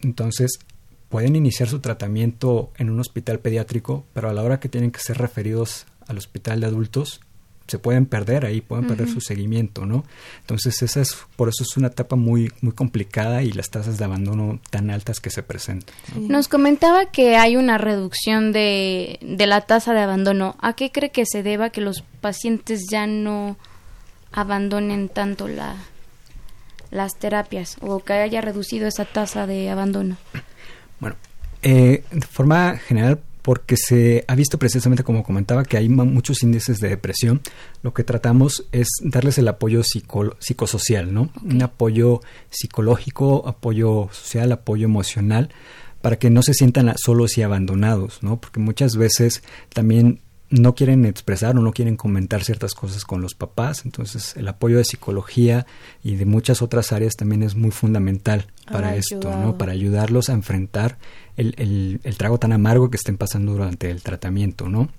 Entonces, 0.01 0.59
pueden 1.09 1.35
iniciar 1.35 1.69
su 1.69 1.79
tratamiento 1.79 2.71
en 2.77 2.89
un 2.89 2.99
hospital 2.99 3.39
pediátrico, 3.39 4.05
pero 4.13 4.29
a 4.29 4.33
la 4.33 4.43
hora 4.43 4.59
que 4.59 4.69
tienen 4.69 4.91
que 4.91 4.99
ser 4.99 5.17
referidos 5.17 5.85
al 6.07 6.17
hospital 6.17 6.61
de 6.61 6.67
adultos, 6.67 7.21
se 7.67 7.79
pueden 7.79 8.05
perder 8.05 8.45
ahí, 8.45 8.61
pueden 8.61 8.87
perder 8.87 9.09
su 9.09 9.19
seguimiento, 9.19 9.85
¿no? 9.85 10.05
Entonces, 10.39 10.81
esa 10.81 11.01
es, 11.01 11.17
por 11.35 11.49
eso 11.49 11.63
es 11.63 11.75
una 11.75 11.87
etapa 11.87 12.15
muy, 12.15 12.51
muy 12.61 12.71
complicada 12.71 13.43
y 13.43 13.51
las 13.51 13.69
tasas 13.69 13.97
de 13.97 14.05
abandono 14.05 14.59
tan 14.69 14.89
altas 14.89 15.19
que 15.19 15.29
se 15.29 15.43
presentan. 15.43 15.93
Nos 16.15 16.47
comentaba 16.47 17.07
que 17.07 17.35
hay 17.35 17.57
una 17.57 17.77
reducción 17.77 18.53
de, 18.53 19.19
de 19.21 19.47
la 19.47 19.61
tasa 19.61 19.93
de 19.93 19.99
abandono. 19.99 20.55
¿A 20.61 20.73
qué 20.73 20.93
cree 20.93 21.11
que 21.11 21.25
se 21.25 21.43
deba 21.43 21.69
que 21.69 21.81
los 21.81 22.03
pacientes 22.21 22.85
ya 22.89 23.05
no 23.05 23.57
abandonen 24.31 25.09
tanto 25.09 25.49
la, 25.49 25.75
las 26.89 27.17
terapias 27.19 27.75
o 27.81 27.99
que 27.99 28.13
haya 28.13 28.39
reducido 28.39 28.87
esa 28.87 29.03
tasa 29.03 29.45
de 29.45 29.69
abandono? 29.69 30.15
Bueno, 30.99 31.15
eh, 31.61 32.03
de 32.11 32.27
forma 32.27 32.77
general, 32.77 33.19
porque 33.41 33.77
se 33.77 34.25
ha 34.27 34.35
visto 34.35 34.59
precisamente, 34.59 35.05
como 35.05 35.23
comentaba, 35.23 35.63
que 35.63 35.77
hay 35.77 35.87
muchos 35.87 36.43
índices 36.43 36.79
de 36.79 36.89
depresión, 36.89 37.41
lo 37.81 37.93
que 37.93 38.03
tratamos 38.03 38.65
es 38.73 38.89
darles 39.01 39.37
el 39.37 39.47
apoyo 39.47 39.83
psicosocial, 39.83 41.13
¿no? 41.13 41.29
Un 41.43 41.61
apoyo 41.61 42.19
psicológico, 42.49 43.47
apoyo 43.47 44.09
social, 44.11 44.51
apoyo 44.51 44.83
emocional, 44.83 45.49
para 46.01 46.17
que 46.17 46.29
no 46.29 46.43
se 46.43 46.53
sientan 46.53 46.93
solos 46.97 47.37
y 47.37 47.41
abandonados, 47.41 48.21
¿no? 48.21 48.39
Porque 48.39 48.59
muchas 48.59 48.97
veces 48.97 49.43
también 49.73 50.19
no 50.49 50.75
quieren 50.75 51.05
expresar 51.05 51.57
o 51.57 51.61
no 51.61 51.71
quieren 51.71 51.97
comentar 51.97 52.43
ciertas 52.43 52.73
cosas 52.73 53.03
con 53.03 53.21
los 53.21 53.35
papás, 53.35 53.83
entonces 53.83 54.35
el 54.37 54.47
apoyo 54.47 54.77
de 54.77 54.85
psicología 54.85 55.65
y 56.03 56.15
de 56.15 56.25
muchas 56.25 56.61
otras 56.61 56.91
áreas 56.93 57.15
también 57.15 57.43
es 57.43 57.55
muy 57.55 57.71
fundamental 57.71 58.47
para 58.71 58.95
esto, 58.95 59.35
¿no? 59.37 59.57
Para 59.57 59.73
ayudarlos 59.73 60.29
a 60.29 60.33
enfrentar 60.33 60.97
el, 61.35 61.99
el, 62.03 62.17
trago 62.17 62.37
tan 62.37 62.53
amargo 62.53 62.89
que 62.89 62.97
estén 62.97 63.17
pasando 63.17 63.53
durante 63.53 63.89
el 63.89 64.01
tratamiento, 64.01 64.69
¿no? 64.69 64.89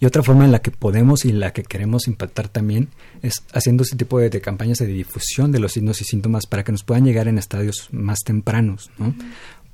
Y 0.00 0.06
otra 0.06 0.22
forma 0.22 0.44
en 0.44 0.52
la 0.52 0.60
que 0.60 0.70
podemos 0.70 1.24
y 1.24 1.30
en 1.30 1.40
la 1.40 1.52
que 1.52 1.64
queremos 1.64 2.06
impactar 2.06 2.48
también 2.48 2.88
es 3.22 3.42
haciendo 3.52 3.82
este 3.82 3.96
tipo 3.96 4.20
de, 4.20 4.40
campañas 4.40 4.78
de 4.78 4.86
difusión 4.86 5.50
de 5.50 5.58
los 5.58 5.72
signos 5.72 6.00
y 6.00 6.04
síntomas 6.04 6.46
para 6.46 6.62
que 6.62 6.70
nos 6.70 6.84
puedan 6.84 7.04
llegar 7.04 7.26
en 7.26 7.38
estadios 7.38 7.88
más 7.90 8.20
tempranos, 8.20 8.90
¿no? 8.98 9.14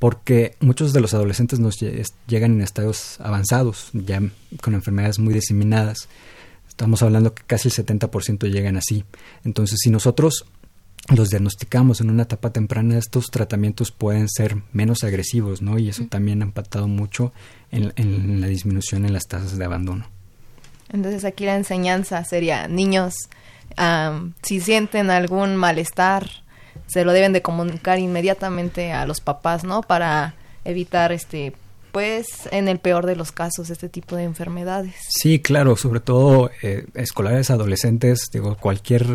Porque 0.04 0.54
muchos 0.60 0.92
de 0.92 1.00
los 1.00 1.14
adolescentes 1.14 1.60
nos 1.60 1.78
llegan 1.80 2.52
en 2.52 2.60
estados 2.60 3.18
avanzados, 3.22 3.88
ya 3.94 4.20
con 4.60 4.74
enfermedades 4.74 5.18
muy 5.18 5.32
diseminadas. 5.32 6.10
Estamos 6.68 7.02
hablando 7.02 7.32
que 7.32 7.42
casi 7.46 7.68
el 7.68 7.74
70% 7.74 8.52
llegan 8.52 8.76
así. 8.76 9.06
Entonces, 9.46 9.78
si 9.82 9.88
nosotros 9.88 10.44
los 11.16 11.30
diagnosticamos 11.30 12.02
en 12.02 12.10
una 12.10 12.24
etapa 12.24 12.50
temprana, 12.50 12.98
estos 12.98 13.30
tratamientos 13.30 13.92
pueden 13.92 14.28
ser 14.28 14.58
menos 14.74 15.04
agresivos, 15.04 15.62
¿no? 15.62 15.78
Y 15.78 15.88
eso 15.88 16.04
también 16.04 16.42
ha 16.42 16.44
impactado 16.44 16.86
mucho 16.86 17.32
en, 17.70 18.42
la 18.42 18.48
disminución 18.48 19.06
en 19.06 19.14
las 19.14 19.26
tasas 19.26 19.56
de 19.56 19.64
abandono. 19.64 20.06
Entonces 20.92 21.24
aquí 21.24 21.46
la 21.46 21.56
enseñanza 21.56 22.22
sería, 22.24 22.68
niños, 22.68 23.14
si 24.42 24.60
sienten 24.60 25.08
algún 25.08 25.56
malestar, 25.56 26.43
se 26.86 27.04
lo 27.04 27.12
deben 27.12 27.32
de 27.32 27.42
comunicar 27.42 27.98
inmediatamente 27.98 28.92
a 28.92 29.06
los 29.06 29.20
papás, 29.20 29.64
¿no? 29.64 29.82
Para 29.82 30.34
evitar 30.64 31.12
este 31.12 31.54
pues 31.92 32.26
en 32.50 32.66
el 32.66 32.80
peor 32.80 33.06
de 33.06 33.14
los 33.14 33.30
casos 33.30 33.70
este 33.70 33.88
tipo 33.88 34.16
de 34.16 34.24
enfermedades. 34.24 34.96
Sí, 35.10 35.38
claro, 35.38 35.76
sobre 35.76 36.00
todo 36.00 36.50
eh, 36.60 36.86
escolares, 36.94 37.50
adolescentes, 37.50 38.30
digo, 38.32 38.56
cualquier 38.56 39.06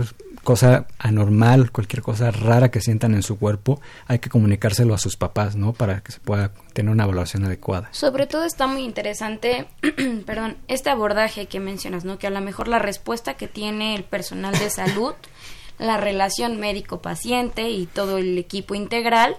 cosa 0.45 0.87
anormal, 0.97 1.71
cualquier 1.71 2.01
cosa 2.01 2.31
rara 2.31 2.71
que 2.71 2.79
sientan 2.79 3.13
en 3.13 3.21
su 3.21 3.37
cuerpo, 3.37 3.81
hay 4.07 4.19
que 4.19 4.29
comunicárselo 4.29 4.93
a 4.93 4.97
sus 4.97 5.17
papás, 5.17 5.57
¿no? 5.57 5.73
Para 5.73 6.01
que 6.01 6.13
se 6.13 6.19
pueda 6.19 6.53
tener 6.73 6.91
una 6.91 7.03
evaluación 7.03 7.43
adecuada. 7.43 7.89
Sobre 7.91 8.27
todo 8.27 8.45
está 8.45 8.65
muy 8.65 8.83
interesante, 8.83 9.67
perdón, 10.25 10.57
este 10.69 10.89
abordaje 10.89 11.47
que 11.47 11.59
mencionas, 11.59 12.05
¿no? 12.05 12.17
Que 12.17 12.27
a 12.27 12.31
lo 12.31 12.39
mejor 12.39 12.67
la 12.69 12.79
respuesta 12.79 13.35
que 13.35 13.47
tiene 13.47 13.95
el 13.95 14.05
personal 14.05 14.57
de 14.57 14.69
salud, 14.69 15.13
la 15.79 15.97
relación 15.97 16.59
médico-paciente 16.59 17.69
y 17.69 17.87
todo 17.87 18.17
el 18.17 18.37
equipo 18.37 18.75
integral, 18.75 19.37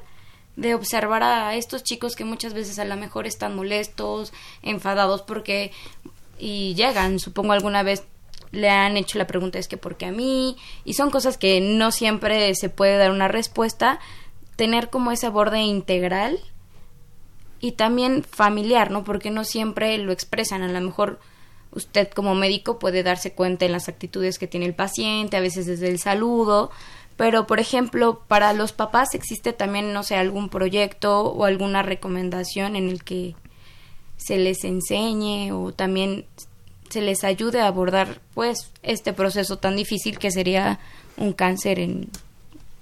de 0.56 0.74
observar 0.74 1.22
a 1.22 1.54
estos 1.54 1.84
chicos 1.84 2.16
que 2.16 2.24
muchas 2.24 2.54
veces 2.54 2.78
a 2.78 2.84
lo 2.84 2.96
mejor 2.96 3.26
están 3.26 3.54
molestos, 3.54 4.32
enfadados 4.62 5.22
porque 5.22 5.70
y 6.38 6.74
llegan, 6.74 7.18
supongo 7.18 7.52
alguna 7.52 7.82
vez 7.82 8.04
le 8.50 8.68
han 8.68 8.96
hecho 8.96 9.18
la 9.18 9.26
pregunta 9.26 9.58
es 9.58 9.68
que 9.68 9.76
por 9.76 9.96
qué 9.96 10.06
a 10.06 10.12
mí 10.12 10.56
y 10.84 10.94
son 10.94 11.10
cosas 11.10 11.38
que 11.38 11.60
no 11.60 11.92
siempre 11.92 12.52
se 12.54 12.68
puede 12.68 12.96
dar 12.96 13.10
una 13.10 13.28
respuesta, 13.28 14.00
tener 14.56 14.90
como 14.90 15.12
ese 15.12 15.28
borde 15.28 15.60
integral 15.60 16.40
y 17.60 17.72
también 17.72 18.24
familiar, 18.24 18.90
¿no? 18.90 19.04
Porque 19.04 19.30
no 19.30 19.44
siempre 19.44 19.96
lo 19.98 20.12
expresan, 20.12 20.62
a 20.62 20.68
lo 20.68 20.80
mejor 20.80 21.20
usted 21.72 22.08
como 22.08 22.34
médico 22.34 22.78
puede 22.78 23.02
darse 23.02 23.32
cuenta 23.32 23.64
en 23.64 23.72
las 23.72 23.88
actitudes 23.88 24.38
que 24.38 24.46
tiene 24.46 24.66
el 24.66 24.74
paciente, 24.74 25.36
a 25.36 25.40
veces 25.40 25.66
desde 25.66 25.88
el 25.88 25.98
saludo, 25.98 26.70
pero 27.16 27.46
por 27.46 27.60
ejemplo, 27.60 28.22
para 28.28 28.52
los 28.52 28.72
papás 28.72 29.14
existe 29.14 29.52
también, 29.52 29.92
no 29.92 30.02
sé, 30.02 30.16
algún 30.16 30.48
proyecto 30.48 31.22
o 31.22 31.44
alguna 31.44 31.82
recomendación 31.82 32.76
en 32.76 32.88
el 32.88 33.04
que 33.04 33.34
se 34.16 34.38
les 34.38 34.64
enseñe 34.64 35.52
o 35.52 35.72
también 35.72 36.26
se 36.88 37.00
les 37.00 37.24
ayude 37.24 37.60
a 37.60 37.68
abordar 37.68 38.20
pues 38.34 38.72
este 38.82 39.12
proceso 39.12 39.58
tan 39.58 39.76
difícil 39.76 40.18
que 40.18 40.30
sería 40.30 40.80
un 41.16 41.32
cáncer 41.32 41.78
en 41.78 42.10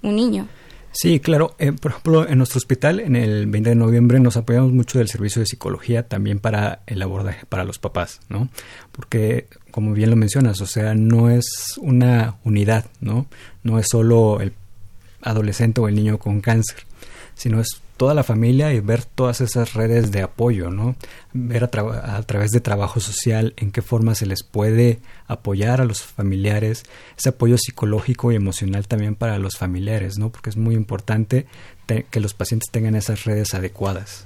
un 0.01 0.15
niño. 0.15 0.47
Sí, 0.91 1.19
claro. 1.19 1.55
Eh, 1.59 1.71
por 1.71 1.91
ejemplo, 1.91 2.27
en 2.27 2.37
nuestro 2.39 2.57
hospital, 2.57 2.99
en 2.99 3.15
el 3.15 3.47
20 3.47 3.69
de 3.69 3.75
noviembre, 3.75 4.19
nos 4.19 4.37
apoyamos 4.37 4.71
mucho 4.71 4.97
del 4.97 5.07
servicio 5.07 5.39
de 5.39 5.45
psicología 5.45 6.07
también 6.07 6.39
para 6.39 6.81
el 6.87 7.01
abordaje 7.01 7.45
para 7.47 7.63
los 7.63 7.79
papás, 7.79 8.21
¿no? 8.29 8.49
Porque, 8.91 9.47
como 9.71 9.93
bien 9.93 10.09
lo 10.09 10.15
mencionas, 10.15 10.61
o 10.61 10.65
sea, 10.65 10.95
no 10.95 11.29
es 11.29 11.75
una 11.77 12.37
unidad, 12.43 12.85
¿no? 13.01 13.27
No 13.63 13.79
es 13.79 13.87
solo 13.89 14.41
el 14.41 14.53
adolescente 15.21 15.81
o 15.81 15.87
el 15.87 15.95
niño 15.95 16.17
con 16.17 16.41
cáncer, 16.41 16.77
sino 17.35 17.59
es 17.59 17.81
toda 17.99 18.13
la 18.13 18.23
familia 18.23 18.71
y 18.71 18.79
ver 18.79 19.03
todas 19.03 19.41
esas 19.41 19.73
redes 19.73 20.09
de 20.09 20.21
apoyo, 20.21 20.71
¿no? 20.71 20.95
Ver 21.33 21.65
a, 21.65 22.15
a, 22.15 22.23
través 22.23 22.51
de 22.51 22.61
trabajo 22.61 23.01
social 23.01 23.53
en 23.57 23.73
qué 23.73 23.81
forma 23.81 24.15
se 24.15 24.25
les 24.25 24.41
puede 24.41 24.99
apoyar 25.27 25.81
a 25.81 25.83
los 25.83 26.01
familiares, 26.01 26.85
ese 27.17 27.27
apoyo 27.27 27.57
psicológico 27.57 28.31
y 28.31 28.35
emocional 28.35 28.87
también 28.87 29.15
para 29.15 29.37
los 29.37 29.57
familiares, 29.57 30.17
¿no? 30.17 30.29
Porque 30.29 30.49
es 30.49 30.55
muy 30.55 30.75
importante 30.75 31.45
que 31.87 32.19
los 32.21 32.33
pacientes 32.33 32.71
tengan 32.71 32.95
esas 32.95 33.25
redes 33.25 33.53
adecuadas. 33.53 34.23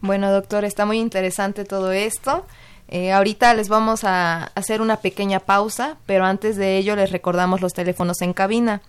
Bueno, 0.00 0.32
doctor, 0.32 0.64
está 0.64 0.84
muy 0.84 0.98
interesante 0.98 1.64
todo 1.64 1.92
esto. 1.92 2.44
Eh, 2.88 3.12
ahorita 3.12 3.54
les 3.54 3.68
vamos 3.68 4.02
a 4.02 4.46
hacer 4.56 4.80
una 4.80 4.96
pequeña 4.96 5.38
pausa, 5.38 5.96
pero 6.06 6.24
antes 6.24 6.56
de 6.56 6.76
ello 6.76 6.96
les 6.96 7.12
recordamos 7.12 7.60
los 7.60 7.72
teléfonos 7.72 8.20
en 8.20 8.32
cabina 8.32 8.82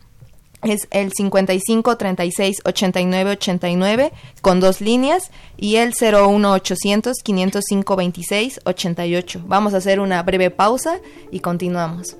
es 0.65 0.88
el 0.91 1.12
55 1.13 1.97
36 1.97 2.62
89 2.65 3.32
89 3.32 4.12
con 4.41 4.60
dos 4.60 4.82
líneas 4.82 5.32
y 5.58 5.78
el 5.78 5.93
01 5.93 6.51
800 6.51 7.17
505 7.23 7.95
26 7.95 8.60
88. 8.65 9.41
Vamos 9.45 9.73
a 9.73 9.78
hacer 9.78 9.99
una 9.99 10.21
breve 10.23 10.51
pausa 10.51 10.99
y 11.32 11.39
continuamos. 11.39 12.17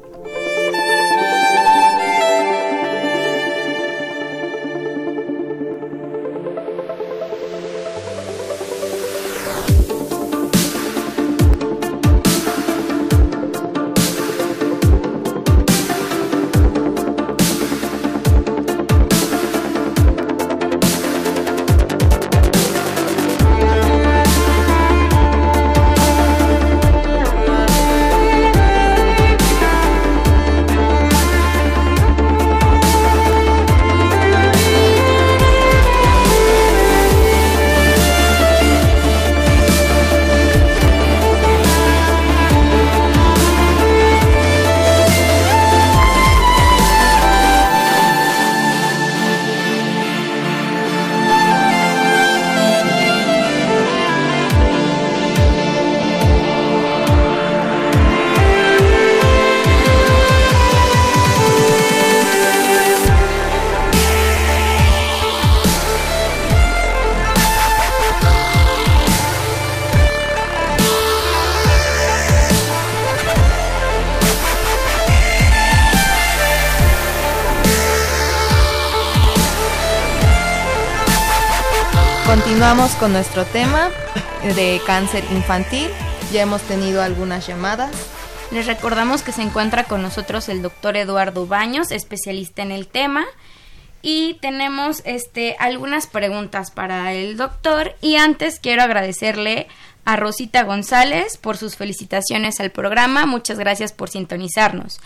Continuamos 82.66 82.96
con 82.96 83.14
nuestro 83.14 83.46
tema 83.46 83.92
de 84.56 84.82
cáncer 84.88 85.24
infantil. 85.30 85.88
Ya 86.34 86.42
hemos 86.42 86.64
tenido 86.64 87.04
algunas 87.04 87.46
llamadas. 87.46 87.92
Les 88.50 88.66
recordamos 88.66 89.22
que 89.22 89.32
se 89.32 89.44
encuentra 89.44 89.84
con 89.84 90.02
nosotros 90.02 90.50
el 90.50 90.64
doctor 90.64 90.98
Eduardo 90.98 91.46
Baños, 91.46 91.92
especialista 91.92 92.64
en 92.64 92.72
el 92.72 92.88
tema. 92.88 93.24
Y 94.02 94.40
tenemos 94.42 95.04
este, 95.06 95.56
algunas 95.60 96.08
preguntas 96.08 96.72
para 96.72 97.14
el 97.14 97.38
doctor. 97.38 97.94
Y 98.02 98.16
antes 98.16 98.60
quiero 98.60 98.82
agradecerle 98.82 99.68
a 100.04 100.16
Rosita 100.16 100.64
González 100.64 101.38
por 101.38 101.58
sus 101.58 101.76
felicitaciones 101.76 102.60
al 102.60 102.72
programa. 102.72 103.28
Muchas 103.28 103.60
gracias 103.60 103.94
por 103.94 104.10
sintonizarnos. 104.10 105.00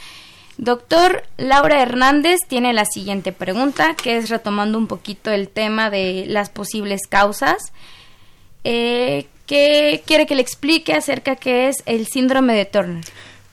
Doctor 0.60 1.24
Laura 1.38 1.82
Hernández 1.82 2.42
tiene 2.46 2.74
la 2.74 2.84
siguiente 2.84 3.32
pregunta, 3.32 3.96
que 3.96 4.18
es 4.18 4.30
retomando 4.30 4.78
un 4.78 4.88
poquito 4.88 5.32
el 5.32 5.48
tema 5.48 5.90
de 5.90 6.26
las 6.28 6.50
posibles 6.50 7.08
causas. 7.08 7.72
Eh, 8.66 9.28
¿Qué 9.46 10.04
quiere 10.06 10.26
que 10.26 10.36
le 10.36 10.42
explique 10.42 10.94
acerca 10.94 11.38
qué 11.38 11.70
es 11.70 11.78
el 11.86 12.08
síndrome 12.08 12.56
de 12.56 12.66
Turner? 12.66 13.06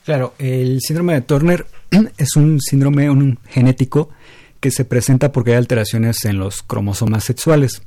Claro, 0.03 0.33
el 0.37 0.81
síndrome 0.81 1.13
de 1.13 1.21
Turner 1.21 1.65
es 2.17 2.35
un 2.35 2.59
síndrome 2.59 3.09
un 3.09 3.39
genético 3.47 4.09
que 4.67 4.71
se 4.71 4.85
presenta 4.85 5.31
porque 5.31 5.51
hay 5.51 5.57
alteraciones 5.57 6.25
en 6.25 6.39
los 6.39 6.61
cromosomas 6.61 7.23
sexuales. 7.23 7.81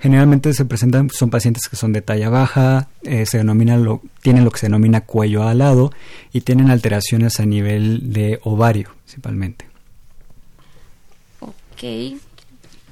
Generalmente 0.00 0.52
se 0.52 0.64
presentan, 0.64 1.10
son 1.10 1.30
pacientes 1.30 1.68
que 1.68 1.76
son 1.76 1.92
de 1.92 2.02
talla 2.02 2.28
baja, 2.28 2.88
eh, 3.02 3.24
se 3.26 3.38
denomina 3.38 3.76
lo, 3.76 4.02
tienen 4.20 4.44
lo 4.44 4.50
que 4.50 4.58
se 4.58 4.66
denomina 4.66 5.02
cuello 5.02 5.44
alado 5.44 5.92
y 6.32 6.40
tienen 6.40 6.70
alteraciones 6.70 7.38
a 7.38 7.46
nivel 7.46 8.12
de 8.12 8.40
ovario 8.42 8.90
principalmente. 9.04 9.66
Ok. 11.40 12.18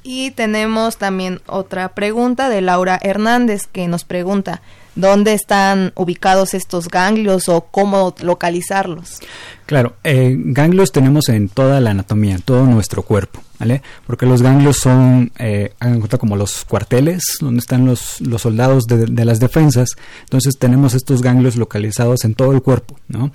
Y 0.05 0.31
tenemos 0.33 0.98
también 0.98 1.40
otra 1.46 1.94
pregunta 1.94 2.48
de 2.48 2.61
Laura 2.61 2.98
Hernández 3.02 3.66
que 3.66 3.88
nos 3.88 4.05
pregunta, 4.05 4.62
dónde 4.94 5.33
están 5.35 5.92
ubicados 5.94 6.54
estos 6.54 6.88
ganglios 6.88 7.48
o 7.48 7.62
cómo 7.71 8.14
localizarlos. 8.21 9.21
Claro, 9.66 9.94
eh, 10.04 10.35
ganglios 10.38 10.92
tenemos 10.92 11.29
en 11.29 11.48
toda 11.48 11.81
la 11.81 11.92
anatomía, 11.92 12.35
en 12.35 12.42
todo 12.42 12.66
nuestro 12.66 13.02
cuerpo, 13.02 13.40
¿vale? 13.58 13.83
Porque 14.06 14.27
los 14.27 14.42
ganglios 14.42 14.77
son, 14.77 15.33
eh, 15.38 15.73
cuenta 15.79 16.19
como 16.19 16.37
los 16.37 16.64
cuarteles 16.64 17.23
donde 17.40 17.60
están 17.60 17.87
los, 17.87 18.21
los 18.21 18.42
soldados 18.42 18.85
de, 18.87 19.06
de, 19.06 19.25
las 19.25 19.40
defensas. 19.40 19.90
Entonces 20.25 20.54
tenemos 20.58 20.94
estos 20.94 21.23
ganglios 21.23 21.56
localizados 21.56 22.25
en 22.25 22.35
todo 22.35 22.52
el 22.52 22.60
cuerpo, 22.60 22.96
¿no? 23.08 23.31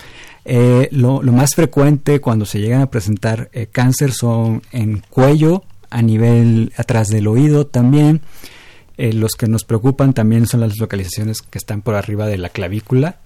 Eh, 0.49 0.87
lo, 0.91 1.21
lo, 1.21 1.33
más 1.33 1.55
frecuente 1.55 2.21
cuando 2.21 2.45
se 2.45 2.61
llegan 2.61 2.81
a 2.81 2.89
presentar 2.89 3.49
eh, 3.51 3.67
cáncer 3.69 4.13
son 4.13 4.61
en 4.71 5.03
cuello, 5.09 5.63
a 5.89 6.01
nivel 6.01 6.71
atrás 6.77 7.09
del 7.09 7.27
oído 7.27 7.67
también. 7.67 8.21
Eh, 8.97 9.13
los 9.13 9.33
que 9.33 9.47
nos 9.47 9.63
preocupan 9.63 10.13
también 10.13 10.47
son 10.47 10.61
las 10.61 10.77
localizaciones 10.77 11.41
que 11.41 11.57
están 11.57 11.81
por 11.81 11.95
arriba 11.95 12.25
de 12.27 12.37
la 12.37 12.49
clavícula 12.49 13.19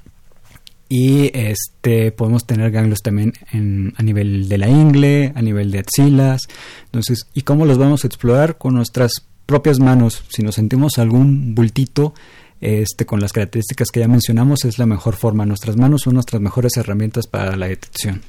y 0.92 1.32
este 1.34 2.12
podemos 2.12 2.46
tener 2.46 2.70
ganglios 2.70 3.02
también 3.02 3.32
en, 3.54 3.94
a 3.96 4.04
nivel 4.04 4.50
de 4.50 4.58
la 4.58 4.68
ingle, 4.68 5.32
a 5.36 5.42
nivel 5.42 5.72
de 5.72 5.80
axilas. 5.80 6.42
Entonces, 6.84 7.28
¿y 7.34 7.44
cómo 7.44 7.66
los 7.66 7.78
vamos 7.78 8.04
a 8.04 8.08
explorar? 8.08 8.58
Con 8.58 8.74
nuestras 8.74 9.14
propias 9.46 9.80
manos. 9.80 10.26
Si 10.28 10.44
nos 10.44 10.56
sentimos 10.56 10.98
algún 10.98 11.56
bultito 11.56 12.14
este, 12.60 13.06
con 13.06 13.22
las 13.22 13.32
características 13.32 13.88
que 13.90 14.02
ya 14.02 14.10
mencionamos, 14.10 14.66
es 14.66 14.80
la 14.80 14.86
mejor 14.86 15.16
forma. 15.16 15.46
Nuestras 15.46 15.78
manos 15.78 16.02
son 16.02 16.16
nuestras 16.16 16.42
mejores 16.42 16.76
herramientas 16.76 17.26
para 17.26 17.56
la 17.56 17.68
detección. 17.70 18.22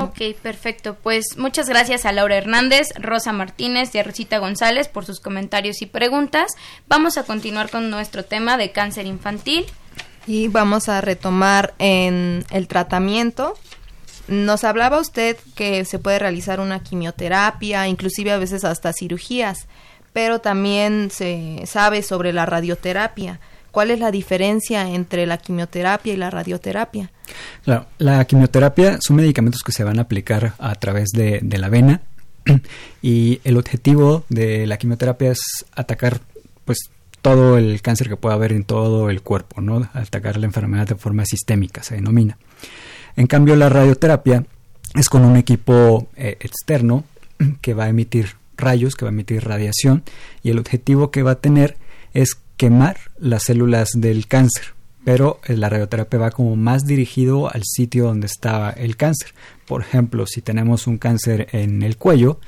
Ok, 0.00 0.36
perfecto. 0.42 0.94
Pues 0.94 1.36
muchas 1.36 1.68
gracias 1.68 2.04
a 2.04 2.12
Laura 2.12 2.36
Hernández, 2.36 2.88
Rosa 2.96 3.32
Martínez 3.32 3.94
y 3.94 3.98
a 3.98 4.02
Rosita 4.02 4.38
González 4.38 4.88
por 4.88 5.04
sus 5.04 5.20
comentarios 5.20 5.82
y 5.82 5.86
preguntas. 5.86 6.52
Vamos 6.86 7.18
a 7.18 7.24
continuar 7.24 7.68
con 7.70 7.90
nuestro 7.90 8.24
tema 8.24 8.56
de 8.56 8.70
cáncer 8.70 9.06
infantil. 9.06 9.66
Y 10.26 10.48
vamos 10.48 10.88
a 10.88 11.00
retomar 11.00 11.74
en 11.78 12.44
el 12.50 12.68
tratamiento. 12.68 13.54
Nos 14.28 14.62
hablaba 14.62 15.00
usted 15.00 15.36
que 15.54 15.84
se 15.84 15.98
puede 15.98 16.18
realizar 16.18 16.60
una 16.60 16.82
quimioterapia, 16.82 17.88
inclusive 17.88 18.30
a 18.30 18.38
veces 18.38 18.64
hasta 18.64 18.92
cirugías, 18.92 19.66
pero 20.12 20.40
también 20.40 21.10
se 21.10 21.62
sabe 21.66 22.02
sobre 22.02 22.32
la 22.32 22.44
radioterapia. 22.46 23.40
¿Cuál 23.78 23.92
es 23.92 24.00
la 24.00 24.10
diferencia 24.10 24.90
entre 24.90 25.24
la 25.24 25.38
quimioterapia 25.38 26.12
y 26.12 26.16
la 26.16 26.30
radioterapia? 26.30 27.12
Claro, 27.62 27.86
la 27.98 28.24
quimioterapia 28.24 28.98
son 29.00 29.14
medicamentos 29.14 29.62
que 29.62 29.70
se 29.70 29.84
van 29.84 30.00
a 30.00 30.02
aplicar 30.02 30.54
a 30.58 30.74
través 30.74 31.10
de, 31.10 31.40
la 31.48 31.68
vena 31.68 32.00
y 33.02 33.40
el 33.44 33.56
objetivo 33.56 34.24
de 34.30 34.66
la 34.66 34.78
quimioterapia 34.78 35.30
es 35.30 35.64
atacar 35.76 36.18
pues 36.64 36.90
todo 37.22 37.56
el 37.56 37.80
cáncer 37.80 38.08
que 38.08 38.16
pueda 38.16 38.34
haber 38.34 38.50
en 38.50 38.64
todo 38.64 39.10
el 39.10 39.22
cuerpo, 39.22 39.60
¿no? 39.60 39.88
Atacar 39.92 40.38
la 40.38 40.46
enfermedad 40.46 40.88
de 40.88 40.96
forma 40.96 41.24
sistémica, 41.24 41.84
se 41.84 41.94
denomina. 41.94 42.36
En 43.14 43.28
cambio, 43.28 43.54
la 43.54 43.68
radioterapia 43.68 44.44
es 44.96 45.08
con 45.08 45.24
un 45.24 45.36
equipo 45.36 46.08
eh, 46.16 46.36
externo 46.40 47.04
que 47.60 47.74
va 47.74 47.84
a 47.84 47.90
emitir 47.90 48.30
rayos, 48.56 48.96
que 48.96 49.04
va 49.04 49.10
a 49.10 49.14
emitir 49.14 49.44
radiación, 49.44 50.02
y 50.42 50.50
el 50.50 50.58
objetivo 50.58 51.12
que 51.12 51.22
va 51.22 51.30
a 51.30 51.40
tener 51.40 51.76
es 52.12 52.40
quemar 52.58 52.98
las 53.18 53.44
células 53.44 53.88
del 53.94 54.26
cáncer. 54.26 54.74
Pero 55.04 55.40
eh, 55.46 55.56
la 55.56 55.70
radioterapia 55.70 56.18
va 56.18 56.30
como 56.30 56.54
más 56.56 56.84
dirigido 56.84 57.50
al 57.50 57.62
sitio 57.64 58.04
donde 58.04 58.26
estaba 58.26 58.70
el 58.70 58.96
cáncer. 58.96 59.32
Por 59.66 59.80
ejemplo, 59.80 60.26
si 60.26 60.42
tenemos 60.42 60.86
un 60.86 60.98
cáncer 60.98 61.48
en 61.52 61.82
el 61.82 61.96
cuello, 61.96 62.40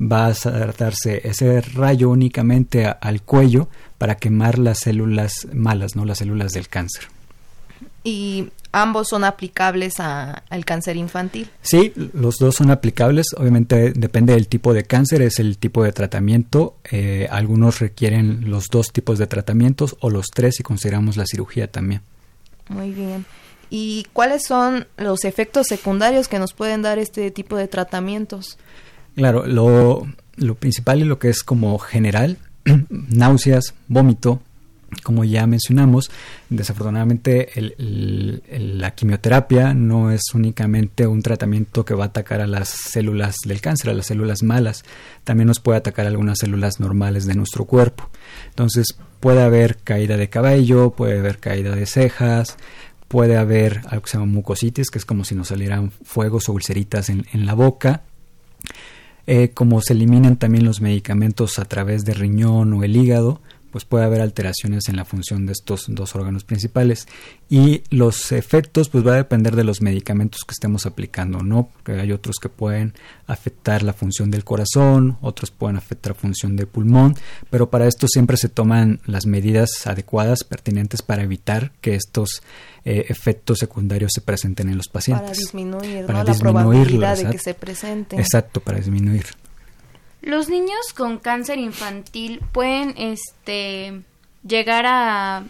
va 0.00 0.26
a 0.26 0.34
tratarse 0.34 1.26
ese 1.28 1.60
rayo 1.62 2.10
únicamente 2.10 2.86
al 2.86 3.22
cuello 3.22 3.68
para 3.98 4.16
quemar 4.16 4.58
las 4.58 4.80
células 4.80 5.48
malas, 5.52 5.96
no 5.96 6.04
las 6.04 6.18
células 6.18 6.52
del 6.52 6.68
cáncer. 6.68 7.08
Ambos 8.76 9.08
son 9.08 9.24
aplicables 9.24 10.00
al 10.00 10.64
cáncer 10.66 10.96
infantil. 10.96 11.48
Sí, 11.62 11.92
los 12.12 12.36
dos 12.36 12.56
son 12.56 12.70
aplicables. 12.70 13.28
Obviamente 13.36 13.92
depende 13.92 14.34
del 14.34 14.48
tipo 14.48 14.74
de 14.74 14.84
cáncer, 14.84 15.22
es 15.22 15.38
el 15.38 15.56
tipo 15.56 15.82
de 15.82 15.92
tratamiento. 15.92 16.76
Eh, 16.90 17.26
algunos 17.30 17.80
requieren 17.80 18.50
los 18.50 18.68
dos 18.68 18.92
tipos 18.92 19.18
de 19.18 19.26
tratamientos 19.26 19.96
o 20.00 20.10
los 20.10 20.26
tres 20.26 20.56
si 20.56 20.62
consideramos 20.62 21.16
la 21.16 21.24
cirugía 21.24 21.70
también. 21.70 22.02
Muy 22.68 22.90
bien. 22.90 23.24
¿Y 23.70 24.06
cuáles 24.12 24.44
son 24.44 24.86
los 24.98 25.24
efectos 25.24 25.66
secundarios 25.68 26.28
que 26.28 26.38
nos 26.38 26.52
pueden 26.52 26.82
dar 26.82 26.98
este 26.98 27.30
tipo 27.30 27.56
de 27.56 27.68
tratamientos? 27.68 28.58
Claro, 29.16 29.46
lo, 29.46 30.06
lo 30.36 30.54
principal 30.54 31.00
y 31.00 31.04
lo 31.04 31.18
que 31.18 31.30
es 31.30 31.42
como 31.42 31.78
general, 31.78 32.36
náuseas, 32.90 33.74
vómito, 33.88 34.42
como 35.02 35.24
ya 35.24 35.46
mencionamos, 35.46 36.10
desafortunadamente 36.48 37.48
la 37.78 38.94
quimioterapia 38.94 39.74
no 39.74 40.12
es 40.12 40.22
únicamente 40.32 41.06
un 41.06 41.22
tratamiento 41.22 41.84
que 41.84 41.94
va 41.94 42.04
a 42.04 42.08
atacar 42.08 42.40
a 42.40 42.46
las 42.46 42.68
células 42.68 43.36
del 43.44 43.60
cáncer, 43.60 43.90
a 43.90 43.94
las 43.94 44.06
células 44.06 44.42
malas, 44.42 44.84
también 45.24 45.48
nos 45.48 45.60
puede 45.60 45.78
atacar 45.78 46.06
a 46.06 46.10
algunas 46.10 46.38
células 46.38 46.78
normales 46.78 47.26
de 47.26 47.34
nuestro 47.34 47.64
cuerpo. 47.64 48.08
Entonces 48.48 48.96
puede 49.20 49.42
haber 49.42 49.78
caída 49.78 50.16
de 50.16 50.28
cabello, 50.28 50.90
puede 50.90 51.18
haber 51.18 51.38
caída 51.38 51.74
de 51.74 51.86
cejas, 51.86 52.56
puede 53.08 53.36
haber 53.36 53.82
algo 53.88 54.02
que 54.02 54.10
se 54.10 54.18
llama 54.18 54.32
mucositis, 54.32 54.90
que 54.90 54.98
es 54.98 55.04
como 55.04 55.24
si 55.24 55.34
nos 55.34 55.48
salieran 55.48 55.90
fuegos 55.90 56.48
o 56.48 56.52
ulceritas 56.52 57.08
en, 57.08 57.24
la 57.46 57.54
boca. 57.54 58.02
Eh, 59.26 59.50
como 59.50 59.80
se 59.80 59.92
eliminan 59.92 60.36
también 60.36 60.64
los 60.64 60.80
medicamentos 60.80 61.58
a 61.58 61.64
través 61.64 62.04
del 62.04 62.16
riñón 62.16 62.72
o 62.72 62.84
el 62.84 62.96
hígado, 62.96 63.40
pues 63.76 63.84
puede 63.84 64.06
haber 64.06 64.22
alteraciones 64.22 64.88
en 64.88 64.96
la 64.96 65.04
función 65.04 65.44
de 65.44 65.52
estos 65.52 65.84
dos 65.88 66.14
órganos 66.14 66.44
principales 66.44 67.06
y 67.50 67.82
los 67.90 68.32
efectos 68.32 68.88
pues 68.88 69.06
va 69.06 69.12
a 69.12 69.16
depender 69.16 69.54
de 69.54 69.64
los 69.64 69.82
medicamentos 69.82 70.44
que 70.46 70.52
estemos 70.52 70.86
aplicando, 70.86 71.42
¿no? 71.42 71.68
Porque 71.68 72.00
hay 72.00 72.10
otros 72.10 72.36
que 72.40 72.48
pueden 72.48 72.94
afectar 73.26 73.82
la 73.82 73.92
función 73.92 74.30
del 74.30 74.44
corazón, 74.44 75.18
otros 75.20 75.50
pueden 75.50 75.76
afectar 75.76 76.14
la 76.14 76.18
función 76.18 76.56
del 76.56 76.68
pulmón, 76.68 77.16
pero 77.50 77.68
para 77.68 77.86
esto 77.86 78.08
siempre 78.08 78.38
se 78.38 78.48
toman 78.48 79.00
las 79.04 79.26
medidas 79.26 79.68
adecuadas, 79.86 80.42
pertinentes 80.42 81.02
para 81.02 81.24
evitar 81.24 81.72
que 81.82 81.96
estos 81.96 82.42
eh, 82.86 83.04
efectos 83.10 83.58
secundarios 83.58 84.12
se 84.14 84.22
presenten 84.22 84.70
en 84.70 84.78
los 84.78 84.88
pacientes. 84.88 85.26
Para 85.26 85.38
disminuir, 85.38 86.06
la 86.08 86.34
probabilidad 86.34 87.18
de 87.18 87.28
que 87.28 87.38
se 87.38 87.52
presenten. 87.52 88.18
Exacto, 88.20 88.62
para 88.62 88.78
disminuir. 88.78 89.26
Los 90.26 90.48
niños 90.48 90.92
con 90.92 91.18
cáncer 91.18 91.60
infantil 91.60 92.40
pueden 92.50 92.94
este, 92.98 94.02
llegar 94.44 94.84
a, 94.84 95.44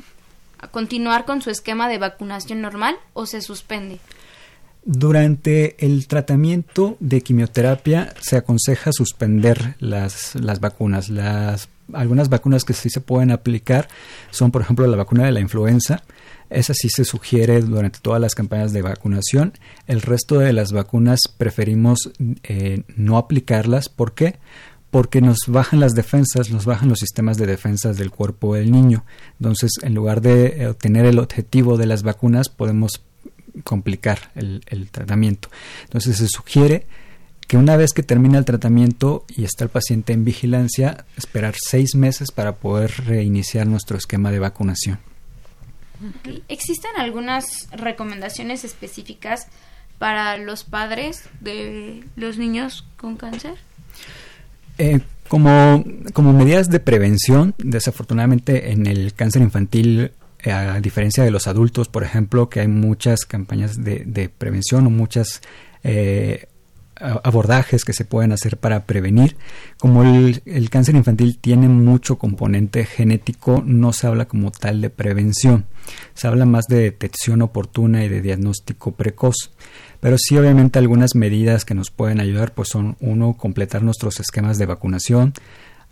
continuar 0.70 1.24
con 1.24 1.40
su 1.40 1.48
esquema 1.48 1.88
de 1.88 1.96
vacunación 1.96 2.60
normal 2.60 2.94
o 3.14 3.24
se 3.24 3.40
suspende. 3.40 4.00
Durante 4.84 5.82
el 5.82 6.06
tratamiento 6.06 6.98
de 7.00 7.22
quimioterapia 7.22 8.12
se 8.20 8.36
aconseja 8.36 8.92
suspender 8.92 9.76
las, 9.78 10.34
las 10.34 10.60
vacunas. 10.60 11.08
Las, 11.08 11.70
algunas 11.94 12.28
vacunas 12.28 12.64
que 12.64 12.74
sí 12.74 12.90
se 12.90 13.00
pueden 13.00 13.30
aplicar 13.30 13.88
son, 14.30 14.50
por 14.50 14.60
ejemplo, 14.60 14.86
la 14.86 14.98
vacuna 14.98 15.24
de 15.24 15.32
la 15.32 15.40
influenza, 15.40 16.02
esa 16.50 16.74
sí 16.74 16.88
se 16.88 17.04
sugiere 17.04 17.60
durante 17.60 18.00
todas 18.00 18.20
las 18.20 18.34
campañas 18.34 18.72
de 18.72 18.82
vacunación. 18.82 19.52
El 19.86 20.02
resto 20.02 20.38
de 20.38 20.52
las 20.52 20.72
vacunas 20.72 21.20
preferimos 21.36 22.10
eh, 22.42 22.82
no 22.96 23.18
aplicarlas. 23.18 23.88
¿Por 23.88 24.14
qué? 24.14 24.38
Porque 24.90 25.20
nos 25.20 25.38
bajan 25.48 25.80
las 25.80 25.94
defensas, 25.94 26.50
nos 26.50 26.64
bajan 26.64 26.88
los 26.88 27.00
sistemas 27.00 27.36
de 27.36 27.46
defensas 27.46 27.96
del 27.96 28.10
cuerpo 28.10 28.54
del 28.54 28.70
niño. 28.70 29.04
Entonces, 29.40 29.72
en 29.82 29.94
lugar 29.94 30.20
de 30.20 30.68
obtener 30.68 31.06
el 31.06 31.18
objetivo 31.18 31.76
de 31.76 31.86
las 31.86 32.02
vacunas, 32.02 32.48
podemos 32.48 33.02
complicar 33.64 34.30
el, 34.34 34.62
el 34.66 34.90
tratamiento. 34.90 35.48
Entonces, 35.84 36.16
se 36.18 36.28
sugiere 36.28 36.86
que 37.46 37.56
una 37.56 37.76
vez 37.76 37.92
que 37.92 38.02
termina 38.02 38.38
el 38.38 38.44
tratamiento 38.44 39.24
y 39.28 39.44
está 39.44 39.64
el 39.64 39.70
paciente 39.70 40.12
en 40.12 40.24
vigilancia, 40.24 41.04
esperar 41.16 41.54
seis 41.56 41.94
meses 41.94 42.32
para 42.32 42.56
poder 42.56 42.92
reiniciar 43.06 43.66
nuestro 43.66 43.96
esquema 43.96 44.30
de 44.30 44.40
vacunación. 44.40 44.98
¿Existen 46.48 46.90
algunas 46.96 47.68
recomendaciones 47.72 48.64
específicas 48.64 49.46
para 49.98 50.36
los 50.36 50.64
padres 50.64 51.22
de 51.40 52.04
los 52.16 52.38
niños 52.38 52.86
con 52.96 53.16
cáncer? 53.16 53.54
Eh, 54.78 55.00
como, 55.28 55.84
como 56.12 56.32
medidas 56.32 56.68
de 56.68 56.80
prevención, 56.80 57.54
desafortunadamente 57.58 58.72
en 58.72 58.86
el 58.86 59.14
cáncer 59.14 59.42
infantil, 59.42 60.12
eh, 60.40 60.52
a 60.52 60.80
diferencia 60.80 61.24
de 61.24 61.30
los 61.30 61.46
adultos, 61.46 61.88
por 61.88 62.04
ejemplo, 62.04 62.48
que 62.48 62.60
hay 62.60 62.68
muchas 62.68 63.24
campañas 63.24 63.82
de, 63.82 64.04
de 64.04 64.28
prevención 64.28 64.86
o 64.86 64.90
muchas 64.90 65.40
eh, 65.82 66.46
abordajes 67.00 67.84
que 67.84 67.92
se 67.92 68.04
pueden 68.04 68.32
hacer 68.32 68.56
para 68.56 68.84
prevenir. 68.84 69.36
Como 69.78 70.02
el, 70.02 70.70
cáncer 70.70 70.94
infantil 70.96 71.38
tiene 71.38 71.68
mucho 71.68 72.18
componente 72.18 72.84
genético, 72.84 73.62
no 73.64 73.92
se 73.92 74.06
habla 74.06 74.26
como 74.26 74.50
tal 74.50 74.80
de 74.80 74.90
prevención, 74.90 75.66
se 76.14 76.26
habla 76.26 76.46
más 76.46 76.66
de 76.68 76.80
detección 76.80 77.42
oportuna 77.42 78.04
y 78.04 78.08
de 78.08 78.22
diagnóstico 78.22 78.92
precoz. 78.92 79.52
Pero 80.00 80.16
sí, 80.18 80.36
obviamente, 80.36 80.78
algunas 80.78 81.14
medidas 81.14 81.64
que 81.64 81.74
nos 81.74 81.90
pueden 81.90 82.20
ayudar, 82.20 82.52
pues 82.52 82.68
son 82.68 82.96
uno, 83.00 83.34
completar 83.34 83.82
nuestros 83.82 84.20
esquemas 84.20 84.58
de 84.58 84.66
vacunación, 84.66 85.32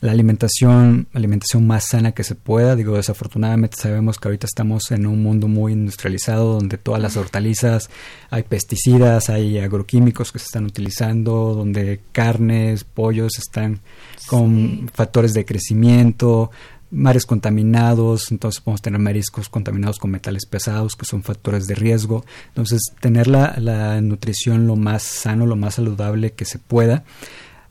la 0.05 0.12
alimentación, 0.12 1.07
alimentación 1.14 1.66
más 1.66 1.86
sana 1.86 2.12
que 2.12 2.24
se 2.24 2.34
pueda. 2.34 2.76
Digo, 2.76 2.96
desafortunadamente 2.96 3.78
sabemos 3.80 4.18
que 4.18 4.28
ahorita 4.28 4.46
estamos 4.46 4.90
en 4.90 5.07
un 5.07 5.22
mundo 5.22 5.48
muy 5.48 5.72
industrializado 5.72 6.52
donde 6.52 6.76
todas 6.76 7.00
las 7.00 7.16
hortalizas, 7.16 7.88
hay 8.28 8.42
pesticidas, 8.42 9.30
hay 9.30 9.59
agroquímicos 9.59 10.30
que 10.30 10.38
se 10.38 10.44
están 10.44 10.66
utilizando, 10.66 11.55
donde 11.55 12.00
carnes, 12.12 12.84
pollos 12.84 13.38
están 13.38 13.80
con 14.26 14.50
sí. 14.50 14.86
factores 14.92 15.32
de 15.32 15.46
crecimiento, 15.46 16.50
mares 16.90 17.24
contaminados, 17.24 18.30
entonces 18.30 18.61
podemos 18.61 18.82
tener 18.82 19.00
mariscos 19.00 19.48
contaminados 19.48 19.98
con 19.98 20.11
metales 20.11 20.44
pesados, 20.44 20.96
que 20.96 21.07
son 21.07 21.22
factores 21.22 21.66
de 21.66 21.76
riesgo. 21.76 22.26
Entonces, 22.48 22.82
tener 23.00 23.26
la, 23.26 23.55
la 23.57 23.98
nutrición 24.02 24.66
lo 24.66 24.76
más 24.76 25.02
sano, 25.02 25.46
lo 25.46 25.57
más 25.57 25.76
saludable 25.76 26.32
que 26.32 26.44
se 26.44 26.59
pueda 26.59 27.05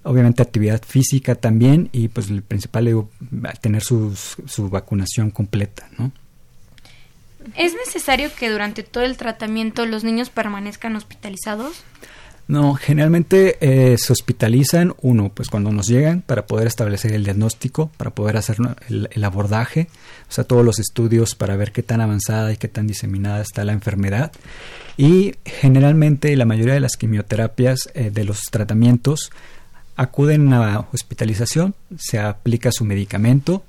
obviamente 0.04 0.42
actividad 0.42 0.82
física 0.86 1.36
también 1.36 1.90
y 1.92 2.08
pues 2.10 2.30
el 2.30 2.44
principal 2.44 2.88
es 2.88 3.60
tener 3.62 3.84
su 3.84 4.70
vacunación 4.70 5.32
completa, 5.32 5.88
¿no? 5.98 6.12
¿Es 7.58 7.74
necesario 7.74 8.30
que 8.38 8.50
durante 8.50 8.84
todo 8.84 9.04
el 9.04 9.18
tratamiento 9.18 9.86
los 9.86 10.04
niños 10.04 10.30
permanezcan 10.30 10.96
hospitalizados? 10.96 11.84
No, 12.48 12.74
generalmente 12.76 13.58
eh, 13.62 13.98
se 13.98 14.12
hospitalizan, 14.12 14.94
uno, 15.02 15.32
pues 15.34 15.50
cuando 15.50 15.72
nos 15.72 15.88
llegan 15.88 16.22
para 16.22 16.46
poder 16.46 16.68
establecer 16.68 17.14
el 17.14 17.24
diagnóstico, 17.24 17.90
para 17.96 18.12
poder 18.12 18.36
hacer 18.36 18.58
el, 18.90 19.24
abordaje, 19.24 19.88
o 20.30 20.32
sea, 20.32 20.44
todos 20.44 20.66
los 20.66 20.78
estudios 20.78 21.36
para 21.36 21.56
ver 21.56 21.72
qué 21.72 21.84
tan 21.84 22.02
avanzada 22.02 22.52
y 22.52 22.58
qué 22.58 22.68
tan 22.68 22.86
diseminada 22.86 23.42
está 23.42 23.64
la 23.64 23.72
enfermedad. 23.72 24.34
Y 24.98 25.36
generalmente 25.46 26.36
la 26.36 26.46
mayoría 26.46 26.74
de 26.74 26.82
las 26.82 26.98
quimioterapias, 26.98 27.90
eh, 27.94 28.12
de 28.12 28.26
los 28.26 28.42
tratamientos, 28.52 29.32
acuden 29.96 30.54
a 30.54 30.88
hospitalización, 30.92 31.76
se 31.98 32.20
aplica 32.20 32.72
su 32.72 32.86
medicamento, 32.86 33.64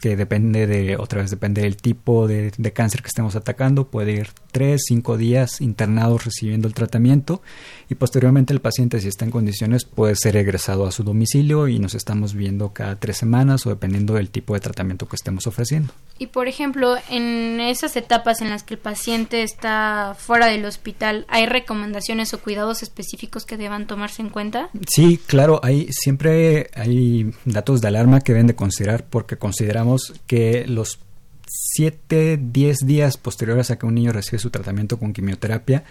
que 0.00 0.16
depende 0.16 0.66
de, 0.66 0.96
otra 0.96 1.22
vez 1.22 1.30
depende 1.30 1.62
del 1.62 1.76
tipo 1.76 2.28
de, 2.28 2.52
de, 2.56 2.72
cáncer 2.72 3.02
que 3.02 3.08
estemos 3.08 3.36
atacando, 3.36 3.88
puede 3.88 4.12
ir 4.12 4.28
tres, 4.52 4.82
cinco 4.86 5.16
días 5.16 5.60
internados 5.60 6.24
recibiendo 6.24 6.68
el 6.68 6.74
tratamiento 6.74 7.42
y 7.88 7.94
posteriormente 7.94 8.52
el 8.52 8.60
paciente 8.60 9.00
si 9.00 9.08
está 9.08 9.24
en 9.24 9.30
condiciones 9.30 9.84
puede 9.84 10.14
ser 10.16 10.36
egresado 10.36 10.86
a 10.86 10.92
su 10.92 11.02
domicilio 11.02 11.68
y 11.68 11.78
nos 11.78 11.94
estamos 11.94 12.34
viendo 12.34 12.72
cada 12.72 12.96
tres 12.96 13.16
semanas 13.16 13.66
o 13.66 13.70
dependiendo 13.70 14.14
del 14.14 14.30
tipo 14.30 14.54
de 14.54 14.60
tratamiento 14.60 15.08
que 15.08 15.16
estemos 15.16 15.46
ofreciendo. 15.46 15.92
Y 16.18 16.28
por 16.28 16.46
ejemplo, 16.46 16.96
en 17.10 17.60
esas 17.60 17.96
etapas 17.96 18.40
en 18.40 18.50
las 18.50 18.62
que 18.62 18.74
el 18.74 18.80
paciente 18.80 19.42
está 19.42 20.14
fuera 20.16 20.46
del 20.46 20.64
hospital, 20.64 21.26
¿hay 21.28 21.46
recomendaciones 21.46 22.32
o 22.34 22.40
cuidados 22.40 22.82
específicos 22.82 23.44
que 23.44 23.56
deban 23.56 23.86
tomarse 23.86 24.22
en 24.22 24.28
cuenta? 24.28 24.70
Sí, 24.86 25.18
claro, 25.26 25.60
hay 25.62 25.88
siempre 25.90 26.70
hay 26.74 27.32
datos 27.44 27.80
de 27.80 27.88
alarma 27.88 28.20
que 28.20 28.32
deben 28.32 28.46
de 28.46 28.54
considerar 28.54 29.04
porque 29.04 29.36
consideramos 29.72 30.12
que 30.26 30.66
los 30.66 30.98
7, 31.46 32.38
10 32.42 32.78
días 32.84 33.16
posteriores 33.16 33.70
a 33.70 33.78
que 33.78 33.86
un 33.86 33.94
niño 33.94 34.12
recibe 34.12 34.38
su 34.38 34.50
tratamiento 34.50 34.98
con 34.98 35.12
quimioterapia 35.12 35.84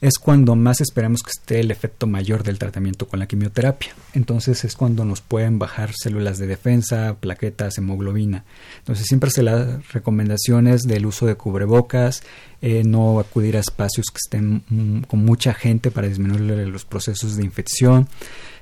es 0.00 0.18
cuando 0.18 0.56
más 0.56 0.80
esperamos 0.80 1.22
que 1.22 1.30
esté 1.30 1.60
el 1.60 1.70
efecto 1.70 2.06
mayor 2.06 2.42
del 2.42 2.58
tratamiento 2.58 3.06
con 3.06 3.18
la 3.20 3.26
quimioterapia. 3.26 3.92
Entonces 4.14 4.64
es 4.64 4.74
cuando 4.74 5.04
nos 5.04 5.20
pueden 5.20 5.58
bajar 5.58 5.92
células 5.94 6.38
de 6.38 6.46
defensa, 6.46 7.16
plaquetas, 7.20 7.76
hemoglobina. 7.76 8.44
Entonces 8.78 9.06
siempre 9.06 9.30
se 9.30 9.42
las 9.42 9.92
recomendaciones 9.92 10.84
del 10.84 11.04
uso 11.04 11.26
de 11.26 11.34
cubrebocas, 11.34 12.22
eh, 12.62 12.82
no 12.82 13.20
acudir 13.20 13.58
a 13.58 13.60
espacios 13.60 14.06
que 14.10 14.18
estén 14.24 14.62
mm, 14.70 15.02
con 15.02 15.22
mucha 15.22 15.52
gente 15.52 15.90
para 15.90 16.08
disminuir 16.08 16.66
los 16.68 16.86
procesos 16.86 17.36
de 17.36 17.44
infección. 17.44 18.08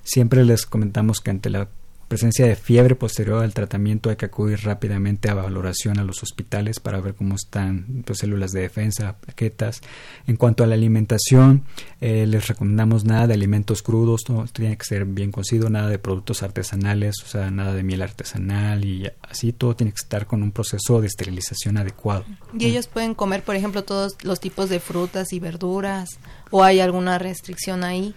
Siempre 0.03 0.45
les 0.45 0.67
comentamos 0.67 1.21
que 1.21 1.31
ante 1.31 1.51
la 1.51 1.69
presencia 2.09 2.47
de 2.47 2.57
fiebre 2.57 2.95
posterior 2.95 3.45
al 3.45 3.55
tratamiento 3.55 4.11
hay 4.11 4.17
que 4.17 4.27
acudir 4.27 4.61
rápidamente 4.65 5.29
a 5.31 5.35
valoración 5.35 5.99
a 5.99 6.05
los 6.05 6.23
hospitales 6.23 6.81
para 6.81 7.01
ver 7.01 7.15
cómo 7.15 7.35
están 7.35 8.03
pues, 8.05 8.21
células 8.21 8.53
de 8.53 8.63
defensa, 8.63 9.17
plaquetas. 9.21 9.83
En 10.27 10.37
cuanto 10.37 10.65
a 10.65 10.67
la 10.67 10.75
alimentación, 10.75 11.65
eh, 12.01 12.27
les 12.27 12.49
recomendamos 12.49 13.05
nada 13.05 13.27
de 13.27 13.35
alimentos 13.35 13.83
crudos, 13.83 14.25
todo 14.25 14.47
tiene 14.47 14.77
que 14.77 14.85
ser 14.85 15.05
bien 15.05 15.31
cocido, 15.31 15.69
nada 15.69 15.89
de 15.89 15.99
productos 15.99 16.43
artesanales, 16.43 17.17
o 17.23 17.27
sea, 17.27 17.51
nada 17.51 17.75
de 17.75 17.83
miel 17.83 18.03
artesanal 18.03 18.85
y 18.85 19.11
así 19.23 19.53
todo 19.53 19.77
tiene 19.77 19.93
que 19.93 20.01
estar 20.03 20.27
con 20.27 20.43
un 20.43 20.51
proceso 20.51 21.01
de 21.01 21.07
esterilización 21.07 21.77
adecuado. 21.77 22.25
¿Y 22.59 22.67
ellos 22.67 22.87
pueden 22.87 23.15
comer, 23.15 23.43
por 23.43 23.55
ejemplo, 23.55 23.85
todos 23.85 24.17
los 24.23 24.41
tipos 24.41 24.71
de 24.71 24.81
frutas 24.81 25.33
y 25.33 25.41
verduras 25.41 26.19
o 26.51 26.65
hay 26.65 26.81
alguna 26.81 27.19
restricción 27.19 27.85
ahí? 27.85 28.15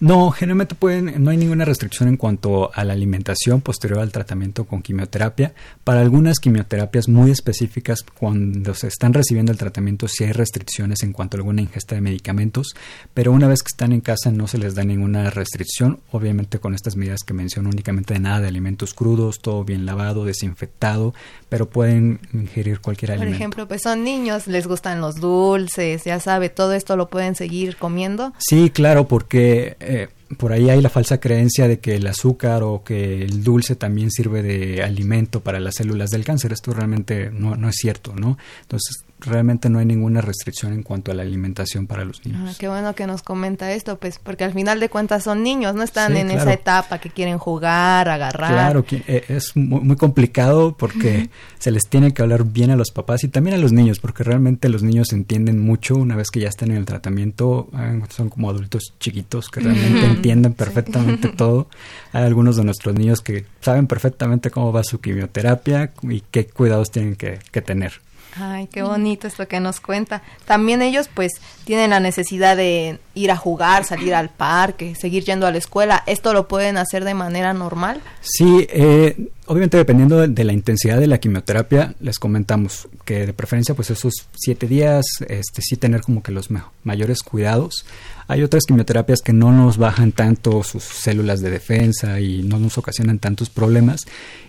No, 0.00 0.30
generalmente 0.30 0.74
pueden, 0.74 1.22
no 1.22 1.30
hay 1.30 1.36
ninguna 1.36 1.64
restricción 1.64 2.08
en 2.08 2.16
cuanto 2.16 2.70
a 2.72 2.84
la 2.84 2.92
alimentación 2.92 3.60
posterior 3.60 4.00
al 4.00 4.12
tratamiento 4.12 4.64
con 4.64 4.80
quimioterapia. 4.80 5.54
Para 5.82 6.00
algunas 6.00 6.38
quimioterapias 6.38 7.08
muy 7.08 7.30
específicas, 7.30 8.04
cuando 8.18 8.74
se 8.74 8.86
están 8.86 9.12
recibiendo 9.12 9.50
el 9.50 9.58
tratamiento, 9.58 10.06
sí 10.06 10.24
hay 10.24 10.32
restricciones 10.32 11.02
en 11.02 11.12
cuanto 11.12 11.36
a 11.36 11.38
alguna 11.38 11.62
ingesta 11.62 11.96
de 11.96 12.00
medicamentos, 12.00 12.74
pero 13.12 13.32
una 13.32 13.48
vez 13.48 13.62
que 13.62 13.68
están 13.72 13.92
en 13.92 14.00
casa 14.00 14.30
no 14.30 14.46
se 14.46 14.58
les 14.58 14.74
da 14.74 14.84
ninguna 14.84 15.30
restricción. 15.30 16.00
Obviamente 16.12 16.58
con 16.58 16.74
estas 16.74 16.96
medidas 16.96 17.20
que 17.26 17.34
menciono 17.34 17.70
únicamente 17.70 18.14
de 18.14 18.20
nada 18.20 18.40
de 18.40 18.48
alimentos 18.48 18.94
crudos, 18.94 19.40
todo 19.40 19.64
bien 19.64 19.84
lavado, 19.84 20.24
desinfectado, 20.24 21.12
pero 21.48 21.68
pueden 21.68 22.20
ingerir 22.32 22.80
cualquier 22.80 23.12
alimento. 23.12 23.30
Por 23.30 23.36
ejemplo, 23.36 23.68
pues 23.68 23.82
son 23.82 24.04
niños, 24.04 24.46
les 24.46 24.66
gustan 24.66 25.00
los 25.00 25.16
dulces, 25.16 26.04
ya 26.04 26.20
sabe, 26.20 26.50
todo 26.50 26.72
esto 26.72 26.96
lo 26.96 27.08
pueden 27.08 27.34
seguir 27.34 27.76
comiendo. 27.76 28.32
Sí, 28.38 28.70
claro, 28.70 29.08
porque 29.08 29.76
eh, 29.88 30.08
por 30.36 30.52
ahí 30.52 30.68
hay 30.68 30.80
la 30.82 30.90
falsa 30.90 31.18
creencia 31.18 31.66
de 31.66 31.78
que 31.78 31.96
el 31.96 32.06
azúcar 32.06 32.62
o 32.62 32.84
que 32.84 33.22
el 33.22 33.42
dulce 33.42 33.74
también 33.74 34.10
sirve 34.10 34.42
de 34.42 34.82
alimento 34.82 35.40
para 35.40 35.58
las 35.58 35.76
células 35.76 36.10
del 36.10 36.24
cáncer. 36.24 36.52
Esto 36.52 36.72
realmente 36.72 37.30
no, 37.30 37.56
no 37.56 37.68
es 37.68 37.76
cierto, 37.76 38.14
¿no? 38.14 38.36
Entonces, 38.60 39.04
realmente 39.20 39.68
no 39.68 39.78
hay 39.78 39.86
ninguna 39.86 40.20
restricción 40.20 40.72
en 40.72 40.82
cuanto 40.82 41.10
a 41.10 41.14
la 41.14 41.22
alimentación 41.22 41.86
para 41.86 42.04
los 42.04 42.24
niños. 42.24 42.50
Ah, 42.52 42.56
qué 42.58 42.68
bueno 42.68 42.94
que 42.94 43.06
nos 43.06 43.22
comenta 43.22 43.72
esto, 43.72 43.98
pues, 43.98 44.18
porque 44.18 44.44
al 44.44 44.52
final 44.52 44.80
de 44.80 44.88
cuentas 44.88 45.24
son 45.24 45.42
niños, 45.42 45.74
no 45.74 45.82
están 45.82 46.16
en 46.16 46.30
esa 46.30 46.52
etapa 46.52 46.98
que 46.98 47.10
quieren 47.10 47.38
jugar, 47.38 48.08
agarrar. 48.08 48.50
Claro, 48.50 48.84
eh, 48.90 49.24
es 49.28 49.56
muy, 49.56 49.96
complicado 49.96 50.76
porque 50.76 51.30
se 51.58 51.70
les 51.70 51.88
tiene 51.88 52.12
que 52.12 52.22
hablar 52.22 52.44
bien 52.44 52.70
a 52.70 52.76
los 52.76 52.90
papás 52.90 53.24
y 53.24 53.28
también 53.28 53.56
a 53.56 53.58
los 53.58 53.72
niños, 53.72 53.98
porque 53.98 54.22
realmente 54.22 54.68
los 54.68 54.82
niños 54.82 55.12
entienden 55.12 55.58
mucho 55.58 55.96
una 55.96 56.14
vez 56.14 56.30
que 56.30 56.40
ya 56.40 56.48
están 56.48 56.70
en 56.70 56.76
el 56.76 56.84
tratamiento, 56.84 57.68
ah, 57.72 57.94
son 58.10 58.28
como 58.30 58.50
adultos 58.50 58.94
chiquitos 59.00 59.48
que 59.48 59.60
realmente 59.60 60.06
entienden 60.06 60.54
perfectamente 60.54 61.28
todo. 61.36 61.68
Hay 62.12 62.24
algunos 62.24 62.56
de 62.56 62.64
nuestros 62.64 62.94
niños 62.94 63.20
que 63.20 63.46
saben 63.60 63.86
perfectamente 63.86 64.50
cómo 64.50 64.72
va 64.72 64.84
su 64.84 65.00
quimioterapia 65.00 65.92
y 66.02 66.22
qué 66.30 66.46
cuidados 66.46 66.90
tienen 66.90 67.16
que 67.16 67.62
tener. 67.62 68.00
Ay, 68.36 68.68
qué 68.68 68.82
bonito 68.82 69.26
esto 69.26 69.48
que 69.48 69.60
nos 69.60 69.80
cuenta. 69.80 70.22
También 70.44 70.82
ellos 70.82 71.08
pues 71.12 71.32
tienen 71.64 71.90
la 71.90 72.00
necesidad 72.00 72.56
de 72.56 73.00
ir 73.18 73.30
a 73.30 73.36
jugar, 73.36 73.84
salir 73.84 74.14
al 74.14 74.30
parque, 74.30 74.94
seguir 74.94 75.24
yendo 75.24 75.46
a 75.46 75.50
la 75.50 75.58
escuela. 75.58 76.02
¿Esto 76.06 76.32
lo 76.32 76.46
pueden 76.48 76.76
hacer 76.76 77.04
de 77.04 77.14
manera 77.14 77.52
normal? 77.52 78.00
Sí, 78.20 78.66
eh, 78.70 79.30
obviamente 79.46 79.76
dependiendo 79.76 80.26
de, 80.28 80.44
la 80.44 80.52
intensidad 80.52 80.98
de 80.98 81.06
la 81.06 81.18
quimioterapia, 81.18 81.94
les 82.00 82.18
comentamos 82.18 82.88
que 83.04 83.26
de 83.26 83.32
preferencia 83.32 83.74
pues 83.74 83.90
esos 83.90 84.12
siete 84.34 84.68
días, 84.68 85.04
este 85.26 85.62
sí 85.62 85.76
tener 85.76 86.02
como 86.02 86.22
que 86.22 86.32
los 86.32 86.48
mayores 86.84 87.22
cuidados. 87.22 87.84
Hay 88.30 88.42
otras 88.42 88.64
quimioterapias 88.66 89.22
que 89.22 89.32
no 89.32 89.52
nos 89.52 89.78
bajan 89.78 90.12
tanto 90.12 90.62
sus 90.62 90.84
células 90.84 91.40
de 91.40 91.48
defensa 91.48 92.20
y 92.20 92.42
no 92.42 92.58
nos 92.58 92.76
ocasionan 92.76 93.18
tantos 93.18 93.48
problemas. 93.48 94.02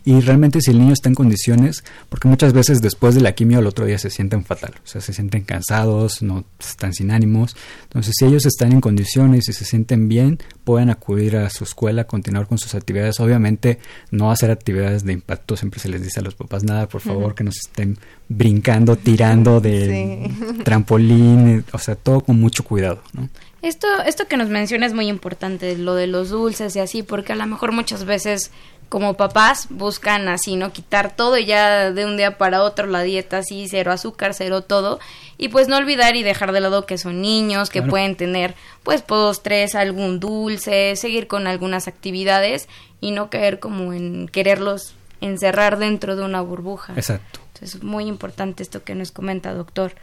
Y 0.03 0.19
realmente 0.19 0.59
si 0.59 0.71
el 0.71 0.79
niño 0.79 0.91
está 0.91 1.07
en 1.07 1.15
condiciones, 1.15 1.85
porque 2.09 2.27
muchas 2.27 2.51
veces 2.51 2.81
después 2.81 3.15
de 3.15 3.21
la 3.21 3.31
quimio 3.31 3.59
al 3.59 3.67
otro 3.67 3.85
día 3.85 3.97
se 3.97 4.09
sienten 4.09 4.43
fatal, 4.43 4.73
o 4.83 4.87
sea, 4.87 4.99
se 4.99 5.13
sienten 5.13 5.43
cansados, 5.43 6.21
no 6.21 6.43
están 6.59 6.93
sin 6.93 7.11
ánimos. 7.11 7.55
Entonces, 7.83 8.15
si 8.19 8.25
ellos 8.25 8.45
están 8.45 8.58
en 8.67 8.81
condiciones 8.81 9.47
y 9.49 9.53
se 9.53 9.65
sienten 9.65 10.07
bien, 10.07 10.39
pueden 10.63 10.89
acudir 10.89 11.37
a 11.37 11.49
su 11.49 11.63
escuela, 11.63 12.05
continuar 12.05 12.47
con 12.47 12.57
sus 12.57 12.75
actividades. 12.75 13.19
Obviamente, 13.19 13.79
no 14.11 14.31
hacer 14.31 14.51
actividades 14.51 15.03
de 15.03 15.13
impacto, 15.13 15.55
siempre 15.55 15.79
se 15.79 15.89
les 15.89 16.01
dice 16.01 16.19
a 16.19 16.23
los 16.23 16.35
papás, 16.35 16.63
nada, 16.63 16.87
por 16.87 17.01
favor, 17.01 17.35
que 17.35 17.43
nos 17.43 17.57
estén 17.57 17.97
brincando, 18.27 18.95
tirando 18.95 19.61
de 19.61 20.29
trampolín, 20.63 21.63
o 21.71 21.77
sea, 21.77 21.95
todo 21.95 22.21
con 22.21 22.39
mucho 22.39 22.63
cuidado, 22.63 23.01
¿no? 23.13 23.29
Esto, 23.61 23.87
esto 24.05 24.25
que 24.27 24.37
nos 24.37 24.47
menciona 24.47 24.85
es 24.85 24.93
muy 24.93 25.09
importante, 25.09 25.77
lo 25.77 25.93
de 25.93 26.07
los 26.07 26.29
dulces 26.29 26.75
y 26.77 26.79
así, 26.79 27.03
porque 27.03 27.33
a 27.33 27.35
lo 27.35 27.45
mejor 27.45 27.73
muchas 27.73 28.05
veces 28.05 28.51
como 28.89 29.13
papás 29.13 29.67
buscan 29.69 30.27
así, 30.27 30.55
¿no? 30.55 30.73
Quitar 30.73 31.15
todo 31.15 31.37
y 31.37 31.45
ya 31.45 31.91
de 31.91 32.05
un 32.05 32.17
día 32.17 32.37
para 32.37 32.63
otro 32.63 32.87
la 32.87 33.03
dieta 33.03 33.37
así, 33.37 33.67
cero 33.69 33.91
azúcar, 33.91 34.33
cero 34.33 34.63
todo. 34.63 34.99
Y 35.37 35.49
pues 35.49 35.67
no 35.67 35.77
olvidar 35.77 36.15
y 36.15 36.23
dejar 36.23 36.51
de 36.51 36.59
lado 36.59 36.85
que 36.85 36.97
son 36.97 37.21
niños, 37.21 37.69
que 37.69 37.83
pueden 37.83 38.15
tener 38.15 38.55
pues 38.83 39.03
postres, 39.03 39.75
algún 39.75 40.19
dulce, 40.19 40.95
seguir 40.95 41.27
con 41.27 41.47
algunas 41.47 41.87
actividades 41.87 42.67
y 42.99 43.11
no 43.11 43.29
caer 43.29 43.59
como 43.59 43.93
en 43.93 44.27
quererlos 44.27 44.95
encerrar 45.21 45.77
dentro 45.77 46.15
de 46.15 46.23
una 46.23 46.41
burbuja. 46.41 46.93
Exacto. 46.95 47.39
Entonces 47.53 47.75
es 47.75 47.83
muy 47.83 48.05
importante 48.05 48.63
esto 48.63 48.83
que 48.83 48.95
nos 48.95 49.11
comenta, 49.11 49.53
doctor. 49.53 49.93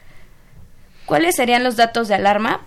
¿Cuáles 1.06 1.36
serían 1.36 1.64
los 1.64 1.76
datos 1.76 2.08
de 2.08 2.14
alarma 2.14 2.62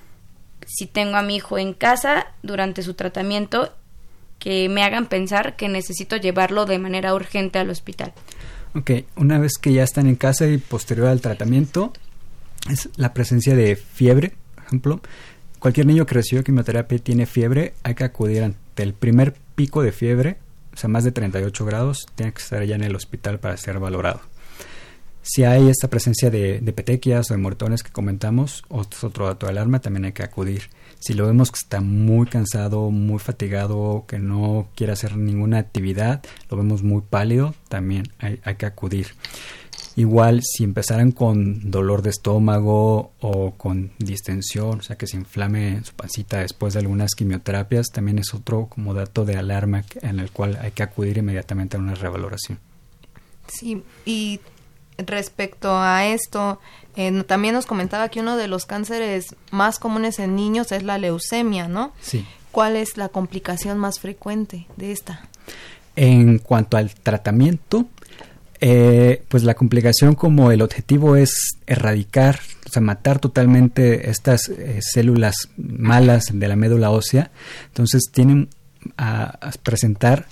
si 0.67 0.86
tengo 0.86 1.17
a 1.17 1.22
mi 1.22 1.38
hijo 1.38 1.57
en 1.57 1.74
casa 1.74 2.28
durante 2.43 2.84
su 2.84 2.93
tratamiento 2.93 3.74
que 4.39 4.69
me 4.69 4.83
hagan 4.83 5.05
pensar 5.05 5.55
que 5.55 5.67
necesito 5.69 6.15
llevarlo 6.15 6.65
de 6.65 6.79
manera 6.79 7.13
urgente 7.13 7.59
al 7.59 7.69
hospital. 7.69 8.13
Ok, 8.73 8.91
una 9.15 9.39
vez 9.39 9.53
que 9.61 9.73
ya 9.73 9.83
están 9.83 10.07
en 10.07 10.15
casa 10.15 10.47
y 10.47 10.57
posterior 10.57 11.07
al 11.07 11.21
tratamiento, 11.21 11.91
es 12.69 12.89
la 12.95 13.13
presencia 13.13 13.55
de 13.55 13.75
fiebre, 13.75 14.33
por 14.55 14.63
ejemplo. 14.65 15.01
Cualquier 15.59 15.87
niño 15.87 16.05
que 16.05 16.15
recibe 16.15 16.43
quimioterapia 16.43 16.95
y 16.95 16.99
tiene 16.99 17.25
fiebre, 17.25 17.73
hay 17.83 17.95
que 17.95 18.05
acudir 18.05 18.43
ante 18.43 18.83
el 18.83 18.93
primer 18.93 19.33
pico 19.55 19.81
de 19.81 19.91
fiebre, 19.91 20.37
o 20.73 20.77
sea, 20.77 20.89
más 20.89 21.03
de 21.03 21.11
38 21.11 21.65
grados, 21.65 22.07
tiene 22.15 22.31
que 22.31 22.41
estar 22.41 22.63
ya 22.63 22.75
en 22.75 22.83
el 22.83 22.95
hospital 22.95 23.39
para 23.39 23.57
ser 23.57 23.79
valorado. 23.79 24.21
Si 25.21 25.43
hay 25.43 25.67
esta 25.67 25.89
presencia 25.89 26.29
de, 26.29 26.61
petequias 26.73 27.29
o 27.29 27.33
de 27.33 27.39
moretones 27.39 27.83
que 27.83 27.91
comentamos, 27.91 28.63
otro 28.69 29.27
dato 29.27 29.47
de 29.47 29.51
alarma, 29.51 29.79
también 29.79 30.05
hay 30.05 30.13
que 30.13 30.23
acudir. 30.23 30.69
Si 30.99 31.13
lo 31.13 31.25
vemos 31.27 31.49
que 31.49 31.57
está 31.57 31.79
muy 31.79 32.27
cansado, 32.27 32.91
muy 32.91 33.19
fatigado, 33.19 34.03
que 34.07 34.19
no 34.19 34.67
quiere 34.75 34.93
hacer 34.93 35.15
ninguna 35.15 35.57
actividad, 35.57 36.21
lo 36.49 36.57
vemos 36.57 36.83
muy 36.83 37.01
pálido, 37.01 37.55
también 37.69 38.09
hay, 38.19 38.55
que 38.55 38.65
acudir. 38.65 39.07
Igual 39.95 40.41
si 40.43 40.65
empezaran 40.65 41.11
con 41.11 41.71
dolor 41.71 42.01
de 42.01 42.09
estómago 42.09 43.13
o 43.21 43.51
con 43.55 43.91
distensión, 43.97 44.79
o 44.79 44.81
sea 44.81 44.97
que 44.97 45.07
se 45.07 45.17
inflame 45.17 45.81
su 45.83 45.93
pancita 45.93 46.39
después 46.39 46.73
de 46.73 46.81
algunas 46.81 47.15
quimioterapias, 47.15 47.87
también 47.87 48.19
es 48.19 48.33
otro 48.33 48.67
como 48.67 48.93
dato 48.93 49.23
de 49.23 49.37
alarma 49.37 49.85
en 50.01 50.19
el 50.19 50.31
cual 50.31 50.59
hay 50.61 50.71
que 50.71 50.83
acudir 50.83 51.17
inmediatamente 51.17 51.77
a 51.77 51.79
una 51.79 51.95
revaloración. 51.95 52.59
Sí, 53.47 53.83
y 54.05 54.39
respecto 55.05 55.77
a 55.77 56.05
esto, 56.05 56.59
eh, 56.95 57.23
también 57.23 57.53
nos 57.53 57.65
comentaba 57.65 58.09
que 58.09 58.19
uno 58.19 58.37
de 58.37 58.47
los 58.47 58.65
cánceres 58.65 59.35
más 59.51 59.79
comunes 59.79 60.19
en 60.19 60.35
niños 60.35 60.71
es 60.71 60.83
la 60.83 60.97
leucemia, 60.97 61.67
¿no? 61.67 61.93
Sí. 62.01 62.25
¿Cuál 62.51 62.75
es 62.75 62.97
la 62.97 63.09
complicación 63.09 63.77
más 63.77 63.99
frecuente 63.99 64.67
de 64.75 64.91
esta? 64.91 65.21
En 65.95 66.39
cuanto 66.39 66.77
al 66.77 66.93
tratamiento, 66.93 67.87
eh, 68.61 69.23
pues 69.29 69.43
la 69.43 69.53
complicación 69.53 70.15
como 70.15 70.51
el 70.51 70.61
objetivo 70.61 71.15
es 71.15 71.57
erradicar, 71.65 72.39
o 72.65 72.69
sea, 72.69 72.81
matar 72.81 73.19
totalmente 73.19 74.09
estas 74.09 74.49
eh, 74.49 74.79
células 74.81 75.49
malas 75.55 76.25
de 76.33 76.47
la 76.47 76.57
médula 76.57 76.89
ósea, 76.89 77.31
entonces 77.67 78.09
tienen 78.11 78.49
a, 78.97 79.39
presentar 79.63 80.27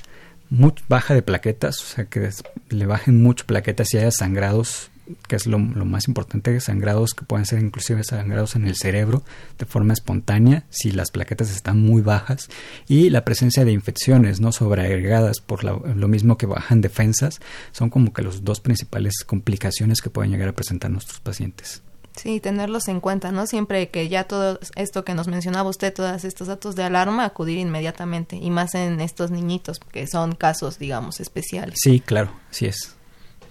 baja 0.50 1.14
de 1.14 1.22
plaquetas, 1.22 1.82
o 1.82 1.86
sea, 1.86 2.06
que 2.06 2.30
le 2.70 2.86
bajen 2.86 3.22
mucho 3.22 3.46
plaquetas 3.46 3.94
y 3.94 3.98
haya 3.98 4.12
sangrados 4.12 4.90
que 5.28 5.36
es 5.36 5.48
lo, 5.48 5.60
más 5.60 6.08
importante, 6.08 6.60
sangrados 6.60 7.14
que 7.14 7.26
pueden 7.26 7.46
ser 7.46 7.60
inclusive 7.60 8.04
sangrados 8.04 8.56
en 8.56 8.68
el 8.68 8.76
cerebro 8.76 9.24
de 9.58 9.66
forma 9.66 9.94
espontánea 9.94 10.66
si 10.70 10.92
las 10.92 11.12
plaquetas 11.12 11.50
están 11.52 11.80
muy 11.80 12.02
bajas 12.02 12.50
y 12.88 13.10
la 13.10 13.24
presencia 13.24 13.64
de 13.64 13.72
infecciones 13.72 14.42
no 14.42 14.52
sobreagregadas 14.52 15.40
por 15.40 15.64
lo 15.64 16.08
mismo 16.08 16.38
que 16.38 16.46
bajan 16.46 16.82
defensas 16.82 17.40
son 17.72 17.90
como 17.90 18.14
que 18.14 18.22
las 18.22 18.44
dos 18.44 18.60
principales 18.60 19.24
complicaciones 19.26 20.02
que 20.02 20.10
pueden 20.10 20.32
llegar 20.32 20.50
a 20.50 20.54
presentar 20.54 20.92
nuestros 20.92 21.20
pacientes. 21.20 21.84
Sí, 22.18 22.40
tenerlos 22.40 22.88
en 22.88 23.00
cuenta, 23.00 23.32
¿no? 23.32 23.46
Siempre 23.46 23.90
que 23.90 24.10
ya 24.10 24.24
todo 24.24 24.60
esto 24.76 25.06
que 25.06 25.14
nos 25.14 25.28
mencionaba 25.28 25.70
usted, 25.70 25.94
todos 25.94 26.24
estos 26.24 26.48
datos 26.48 26.76
de 26.76 26.84
alarma, 26.84 27.26
acudir 27.26 27.60
inmediatamente 27.60 28.38
y 28.38 28.50
más 28.50 28.74
en 28.74 29.00
estos 29.00 29.30
niñitos 29.30 29.80
que 29.80 30.08
son 30.08 30.34
casos, 30.34 30.80
digamos, 30.80 31.20
especiales. 31.20 31.78
Sí, 31.82 32.00
claro, 32.00 32.32
sí 32.50 32.66
es. 32.66 32.96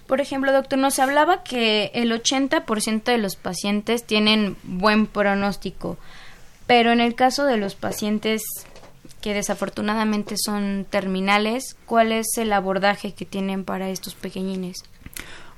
Por 0.05 0.19
ejemplo, 0.19 0.51
doctor, 0.51 0.79
nos 0.79 0.99
hablaba 0.99 1.43
que 1.43 1.91
el 1.93 2.11
80% 2.11 3.03
de 3.03 3.17
los 3.17 3.37
pacientes 3.37 4.05
tienen 4.05 4.57
buen 4.63 5.07
pronóstico, 5.07 5.97
pero 6.65 6.91
en 6.91 6.99
el 6.99 7.15
caso 7.15 7.45
de 7.45 7.57
los 7.57 7.75
pacientes 7.75 8.41
que 9.21 9.33
desafortunadamente 9.33 10.35
son 10.37 10.85
terminales, 10.89 11.75
¿cuál 11.85 12.11
es 12.11 12.37
el 12.37 12.51
abordaje 12.51 13.13
que 13.13 13.25
tienen 13.25 13.63
para 13.63 13.89
estos 13.89 14.13
pequeñines? 14.13 14.83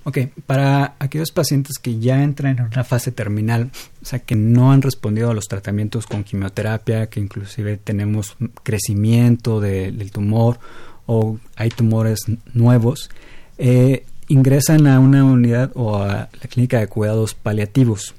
Ok, 0.06 0.18
para 0.46 0.96
aquellos 1.00 1.32
pacientes 1.32 1.78
que 1.78 2.00
ya 2.00 2.24
entran 2.24 2.58
en 2.58 2.66
una 2.66 2.84
fase 2.84 3.12
terminal, 3.12 3.70
o 4.02 4.06
sea, 4.06 4.20
que 4.20 4.36
no 4.36 4.72
han 4.72 4.82
respondido 4.82 5.30
a 5.30 5.34
los 5.34 5.48
tratamientos 5.48 6.08
con 6.08 6.24
quimioterapia, 6.24 7.08
que 7.08 7.20
inclusive 7.20 7.78
tenemos 7.78 8.38
crecimiento 8.64 9.60
del 9.60 10.12
tumor 10.12 10.60
o 11.06 11.38
hay 11.56 11.70
tumores 11.70 12.20
nuevos, 12.54 13.10
eh, 13.58 14.06
ingresan 14.30 14.88
a 14.88 15.00
una 15.00 15.26
unidad 15.26 15.72
o 15.76 15.98
a 15.98 16.30
la 16.32 16.48
clínica 16.50 16.80
de 16.80 16.88
cuidados 16.88 17.34
paliativos. 17.34 18.16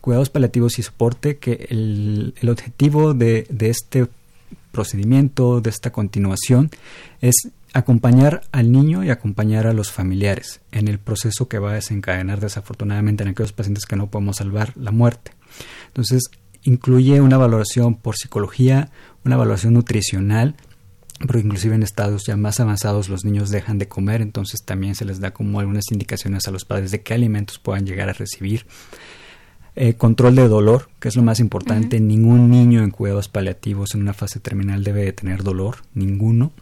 Cuidados 0.00 0.30
paliativos 0.30 0.78
y 0.78 0.82
soporte, 0.82 1.38
que 1.38 1.66
el, 1.70 2.34
objetivo 2.48 3.14
de, 3.14 3.46
este 3.60 4.06
procedimiento, 4.72 5.60
de 5.60 5.70
esta 5.70 5.90
continuación, 5.92 6.70
es 7.20 7.48
acompañar 7.72 8.42
al 8.52 8.72
niño 8.72 9.04
y 9.04 9.10
acompañar 9.10 9.66
a 9.66 9.72
los 9.72 9.92
familiares 9.92 10.60
en 10.72 10.88
el 10.88 10.98
proceso 10.98 11.48
que 11.48 11.58
va 11.58 11.72
a 11.72 11.74
desencadenar 11.74 12.40
desafortunadamente 12.40 13.22
en 13.22 13.30
aquellos 13.30 13.52
pacientes 13.52 13.86
que 13.86 13.96
no 13.96 14.08
podemos 14.08 14.36
salvar 14.36 14.72
la 14.76 14.92
muerte. 14.92 15.32
Entonces, 15.88 16.30
incluye 16.62 17.20
una 17.20 17.36
valoración 17.36 17.94
por 17.94 18.16
psicología, 18.16 18.90
una 19.24 19.36
valoración 19.36 19.74
nutricional, 19.74 20.56
porque 21.18 21.40
inclusive 21.40 21.74
en 21.74 21.82
estados 21.82 22.24
ya 22.26 22.36
más 22.36 22.60
avanzados 22.60 23.08
los 23.08 23.24
niños 23.24 23.50
dejan 23.50 23.78
de 23.78 23.88
comer, 23.88 24.20
entonces 24.20 24.62
también 24.64 24.94
se 24.94 25.04
les 25.04 25.20
da 25.20 25.32
como 25.32 25.60
algunas 25.60 25.84
indicaciones 25.90 26.46
a 26.46 26.50
los 26.50 26.64
padres 26.64 26.90
de 26.90 27.02
qué 27.02 27.14
alimentos 27.14 27.58
puedan 27.58 27.86
llegar 27.86 28.08
a 28.08 28.12
recibir. 28.12 28.66
Eh, 29.78 29.94
control 29.94 30.34
de 30.36 30.48
dolor, 30.48 30.88
que 31.00 31.08
es 31.08 31.16
lo 31.16 31.22
más 31.22 31.38
importante. 31.38 32.00
Ningún 32.00 32.50
niño 32.50 32.82
en 32.82 32.90
cuidados 32.90 33.28
paliativos 33.28 33.94
en 33.94 34.00
una 34.00 34.14
fase 34.14 34.40
terminal 34.40 34.82
debe 34.82 35.04
de 35.04 35.12
tener 35.12 35.42
dolor, 35.42 35.76
ninguno. 35.92 36.52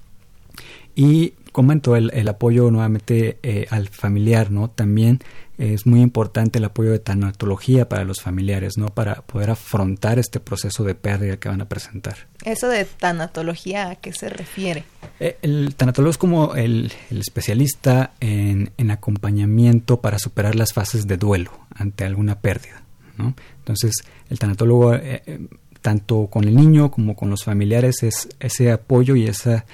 Y 0.94 1.34
comento 1.52 1.96
el, 1.96 2.10
el 2.14 2.28
apoyo 2.28 2.70
nuevamente 2.70 3.38
eh, 3.42 3.66
al 3.70 3.88
familiar, 3.88 4.50
¿no? 4.50 4.70
También 4.70 5.20
es 5.58 5.86
muy 5.86 6.00
importante 6.00 6.58
el 6.58 6.64
apoyo 6.64 6.90
de 6.90 6.98
tanatología 6.98 7.88
para 7.88 8.04
los 8.04 8.20
familiares, 8.20 8.76
¿no? 8.76 8.88
Para 8.88 9.22
poder 9.22 9.50
afrontar 9.50 10.18
este 10.18 10.40
proceso 10.40 10.82
de 10.82 10.94
pérdida 10.94 11.36
que 11.36 11.48
van 11.48 11.60
a 11.60 11.68
presentar. 11.68 12.16
¿Eso 12.44 12.68
de 12.68 12.84
tanatología 12.84 13.90
a 13.90 13.96
qué 13.96 14.12
se 14.12 14.28
refiere? 14.28 14.84
Eh, 15.20 15.38
el 15.42 15.74
tanatólogo 15.76 16.10
es 16.10 16.18
como 16.18 16.54
el, 16.56 16.92
especialista 17.10 18.14
en, 18.20 18.72
acompañamiento 18.90 20.00
para 20.00 20.18
superar 20.18 20.56
las 20.56 20.72
fases 20.72 21.06
de 21.06 21.16
duelo 21.16 21.52
ante 21.74 22.04
alguna 22.04 22.40
pérdida, 22.40 22.82
¿no? 23.16 23.34
Entonces, 23.58 23.92
el 24.28 24.38
tanatólogo, 24.38 24.94
eh, 24.94 25.22
eh, 25.26 25.46
tanto 25.80 26.26
con 26.26 26.44
el 26.44 26.56
niño 26.56 26.90
como 26.90 27.14
con 27.14 27.30
los 27.30 27.44
familiares, 27.44 28.02
es 28.02 28.28
ese 28.40 28.72
apoyo 28.72 29.14
y 29.14 29.26
esa 29.26 29.64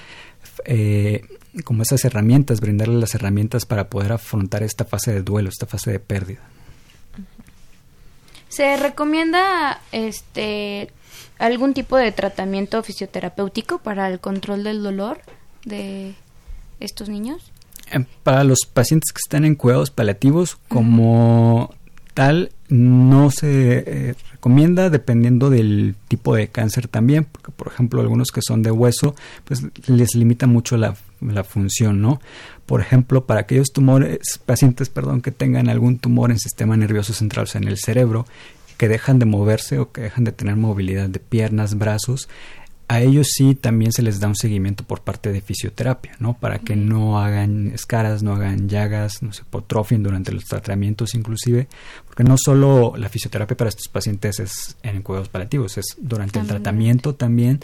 como 1.64 1.82
esas 1.82 2.04
herramientas, 2.04 2.60
brindarle 2.60 2.98
las 2.98 3.14
herramientas 3.14 3.66
para 3.66 3.88
poder 3.88 4.12
afrontar 4.12 4.62
esta 4.62 4.84
fase 4.84 5.12
de 5.12 5.22
duelo, 5.22 5.48
esta 5.48 5.66
fase 5.66 5.90
de 5.90 6.00
pérdida. 6.00 6.40
¿Se 8.48 8.76
recomienda 8.76 9.80
este 9.92 10.90
algún 11.38 11.72
tipo 11.72 11.96
de 11.96 12.12
tratamiento 12.12 12.82
fisioterapéutico 12.82 13.78
para 13.78 14.08
el 14.08 14.20
control 14.20 14.64
del 14.64 14.82
dolor 14.82 15.20
de 15.64 16.14
estos 16.80 17.08
niños? 17.08 17.50
Eh, 17.92 18.04
para 18.22 18.44
los 18.44 18.60
pacientes 18.72 19.12
que 19.12 19.20
están 19.24 19.44
en 19.44 19.54
cuidados 19.54 19.90
paliativos, 19.90 20.58
como 20.68 21.74
tal, 22.14 22.52
no 22.70 23.30
se 23.30 23.84
eh, 23.86 24.14
recomienda 24.32 24.90
dependiendo 24.90 25.50
del 25.50 25.96
tipo 26.08 26.34
de 26.34 26.48
cáncer 26.48 26.88
también, 26.88 27.24
porque 27.30 27.50
por 27.52 27.68
ejemplo 27.68 28.00
algunos 28.00 28.30
que 28.30 28.40
son 28.42 28.62
de 28.62 28.70
hueso, 28.70 29.14
pues 29.44 29.66
les 29.86 30.14
limita 30.14 30.46
mucho 30.46 30.76
la, 30.76 30.96
la 31.20 31.44
función, 31.44 32.00
¿no? 32.00 32.20
Por 32.66 32.80
ejemplo, 32.80 33.26
para 33.26 33.40
aquellos 33.40 33.72
tumores, 33.72 34.40
pacientes, 34.46 34.88
perdón, 34.88 35.20
que 35.20 35.32
tengan 35.32 35.68
algún 35.68 35.98
tumor 35.98 36.30
en 36.30 36.38
sistema 36.38 36.76
nervioso 36.76 37.12
central, 37.12 37.44
o 37.44 37.46
sea, 37.46 37.60
en 37.60 37.68
el 37.68 37.78
cerebro, 37.78 38.26
que 38.76 38.88
dejan 38.88 39.18
de 39.18 39.26
moverse 39.26 39.78
o 39.78 39.92
que 39.92 40.00
dejan 40.00 40.24
de 40.24 40.32
tener 40.32 40.56
movilidad 40.56 41.08
de 41.08 41.18
piernas, 41.18 41.76
brazos, 41.76 42.28
a 42.90 43.00
ellos 43.00 43.28
sí 43.30 43.54
también 43.54 43.92
se 43.92 44.02
les 44.02 44.18
da 44.18 44.26
un 44.26 44.34
seguimiento 44.34 44.82
por 44.82 45.02
parte 45.02 45.30
de 45.30 45.40
fisioterapia, 45.40 46.16
¿no? 46.18 46.36
Para 46.36 46.58
que 46.58 46.74
no 46.74 47.20
hagan 47.20 47.70
escaras, 47.72 48.24
no 48.24 48.34
hagan 48.34 48.68
llagas, 48.68 49.22
no 49.22 49.32
se 49.32 49.44
potrofien 49.44 50.02
durante 50.02 50.32
los 50.32 50.44
tratamientos 50.44 51.14
inclusive, 51.14 51.68
porque 52.04 52.24
no 52.24 52.34
solo 52.36 52.94
la 52.96 53.08
fisioterapia 53.08 53.56
para 53.56 53.68
estos 53.68 53.86
pacientes 53.86 54.40
es 54.40 54.76
en 54.82 55.02
cuidados 55.02 55.28
paliativos, 55.28 55.78
es 55.78 55.84
durante 55.98 56.40
el 56.40 56.48
tratamiento 56.48 57.14
también 57.14 57.60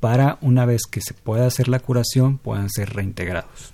para 0.00 0.36
una 0.40 0.66
vez 0.66 0.82
que 0.90 1.00
se 1.00 1.14
pueda 1.14 1.46
hacer 1.46 1.68
la 1.68 1.78
curación 1.78 2.36
puedan 2.36 2.68
ser 2.68 2.92
reintegrados. 2.92 3.72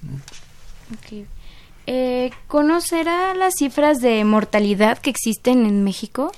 Eh, 1.86 2.30
¿Conocerá 2.48 3.32
las 3.32 3.54
cifras 3.54 4.02
de 4.02 4.22
mortalidad 4.24 4.98
que 4.98 5.08
existen 5.08 5.64
en 5.64 5.84
México? 5.84 6.32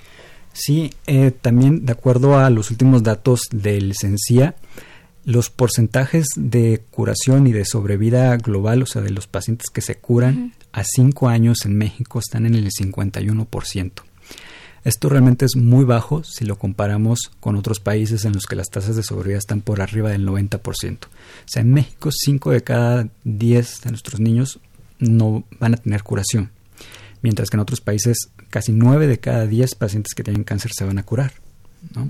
Sí, 0.54 0.92
eh, 1.08 1.32
también 1.32 1.84
de 1.84 1.92
acuerdo 1.92 2.38
a 2.38 2.48
los 2.48 2.70
últimos 2.70 3.02
datos 3.02 3.48
del 3.50 3.92
CENCIA, 4.00 4.54
los 5.24 5.50
porcentajes 5.50 6.26
de 6.36 6.80
curación 6.92 7.48
y 7.48 7.52
de 7.52 7.64
sobrevida 7.64 8.36
global, 8.36 8.82
o 8.82 8.86
sea, 8.86 9.02
de 9.02 9.10
los 9.10 9.26
pacientes 9.26 9.68
que 9.70 9.80
se 9.80 9.96
curan 9.96 10.54
a 10.72 10.84
cinco 10.84 11.28
años 11.28 11.64
en 11.64 11.76
México 11.76 12.20
están 12.20 12.46
en 12.46 12.54
el 12.54 12.70
51%. 12.70 13.90
Esto 14.84 15.08
realmente 15.08 15.44
es 15.44 15.56
muy 15.56 15.84
bajo 15.84 16.22
si 16.22 16.44
lo 16.44 16.56
comparamos 16.56 17.32
con 17.40 17.56
otros 17.56 17.80
países 17.80 18.24
en 18.24 18.34
los 18.34 18.46
que 18.46 18.54
las 18.54 18.70
tasas 18.70 18.94
de 18.94 19.02
sobrevida 19.02 19.38
están 19.38 19.60
por 19.60 19.82
arriba 19.82 20.10
del 20.10 20.24
90%. 20.24 20.98
O 21.06 21.08
sea, 21.46 21.62
en 21.62 21.72
México 21.72 22.10
5 22.12 22.50
de 22.52 22.62
cada 22.62 23.08
10 23.24 23.80
de 23.80 23.90
nuestros 23.90 24.20
niños 24.20 24.60
no 25.00 25.42
van 25.58 25.74
a 25.74 25.78
tener 25.78 26.04
curación 26.04 26.52
mientras 27.24 27.48
que 27.48 27.56
en 27.56 27.62
otros 27.62 27.80
países 27.80 28.28
casi 28.54 28.70
9 28.70 29.08
de 29.08 29.18
cada 29.18 29.48
10 29.48 29.74
pacientes 29.74 30.14
que 30.14 30.22
tienen 30.22 30.44
cáncer 30.44 30.70
se 30.72 30.84
van 30.84 30.96
a 30.98 31.02
curar. 31.02 31.32
¿no? 31.96 32.08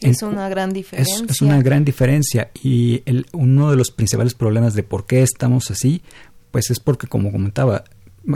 es 0.00 0.22
una 0.22 0.48
gran 0.48 0.72
diferencia. 0.72 1.24
Es, 1.28 1.40
una 1.40 1.62
gran 1.62 1.84
diferencia 1.84 2.50
y 2.60 3.04
el, 3.06 3.26
uno 3.32 3.70
de 3.70 3.76
los 3.76 3.92
principales 3.92 4.34
problemas 4.34 4.74
de 4.74 4.82
por 4.82 5.06
qué 5.06 5.22
estamos 5.22 5.70
así, 5.70 6.02
pues 6.50 6.72
es 6.72 6.80
porque, 6.80 7.06
como 7.06 7.30
comentaba, 7.30 7.84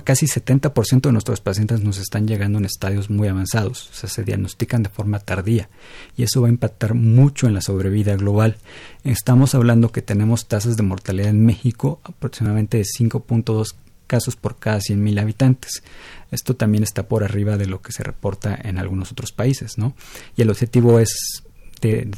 casi 0.04 0.26
70% 0.26 1.00
de 1.00 1.10
nuestros 1.10 1.40
pacientes 1.40 1.80
nos 1.80 1.98
están 1.98 2.28
llegando 2.28 2.58
en 2.58 2.64
estadios 2.64 3.10
muy 3.10 3.26
avanzados, 3.26 3.90
o 3.90 3.94
sea, 3.94 4.08
se 4.08 4.22
diagnostican 4.22 4.84
de 4.84 4.90
forma 4.90 5.18
tardía 5.18 5.68
y 6.16 6.22
eso 6.22 6.42
va 6.42 6.46
a 6.46 6.50
impactar 6.50 6.94
mucho 6.94 7.48
en 7.48 7.54
la 7.54 7.60
sobrevida 7.60 8.14
global. 8.14 8.56
Estamos 9.02 9.56
hablando 9.56 9.90
que 9.90 10.00
tenemos 10.00 10.46
tasas 10.46 10.76
de 10.76 10.84
mortalidad 10.84 11.30
en 11.30 11.44
México 11.44 11.98
aproximadamente 12.04 12.76
de 12.76 12.84
5.2 12.84 13.74
casos 14.12 14.36
por 14.36 14.58
cada 14.58 14.76
100.000 14.76 15.22
habitantes. 15.22 15.82
Esto 16.30 16.54
también 16.54 16.84
está 16.84 17.08
por 17.08 17.24
arriba 17.24 17.56
de 17.56 17.64
lo 17.64 17.80
que 17.80 17.92
se 17.92 18.02
reporta 18.02 18.58
en 18.62 18.76
algunos 18.76 19.10
otros 19.10 19.32
países, 19.32 19.78
¿no? 19.78 19.94
Y 20.36 20.42
el 20.42 20.50
objetivo 20.50 20.98
es 20.98 21.42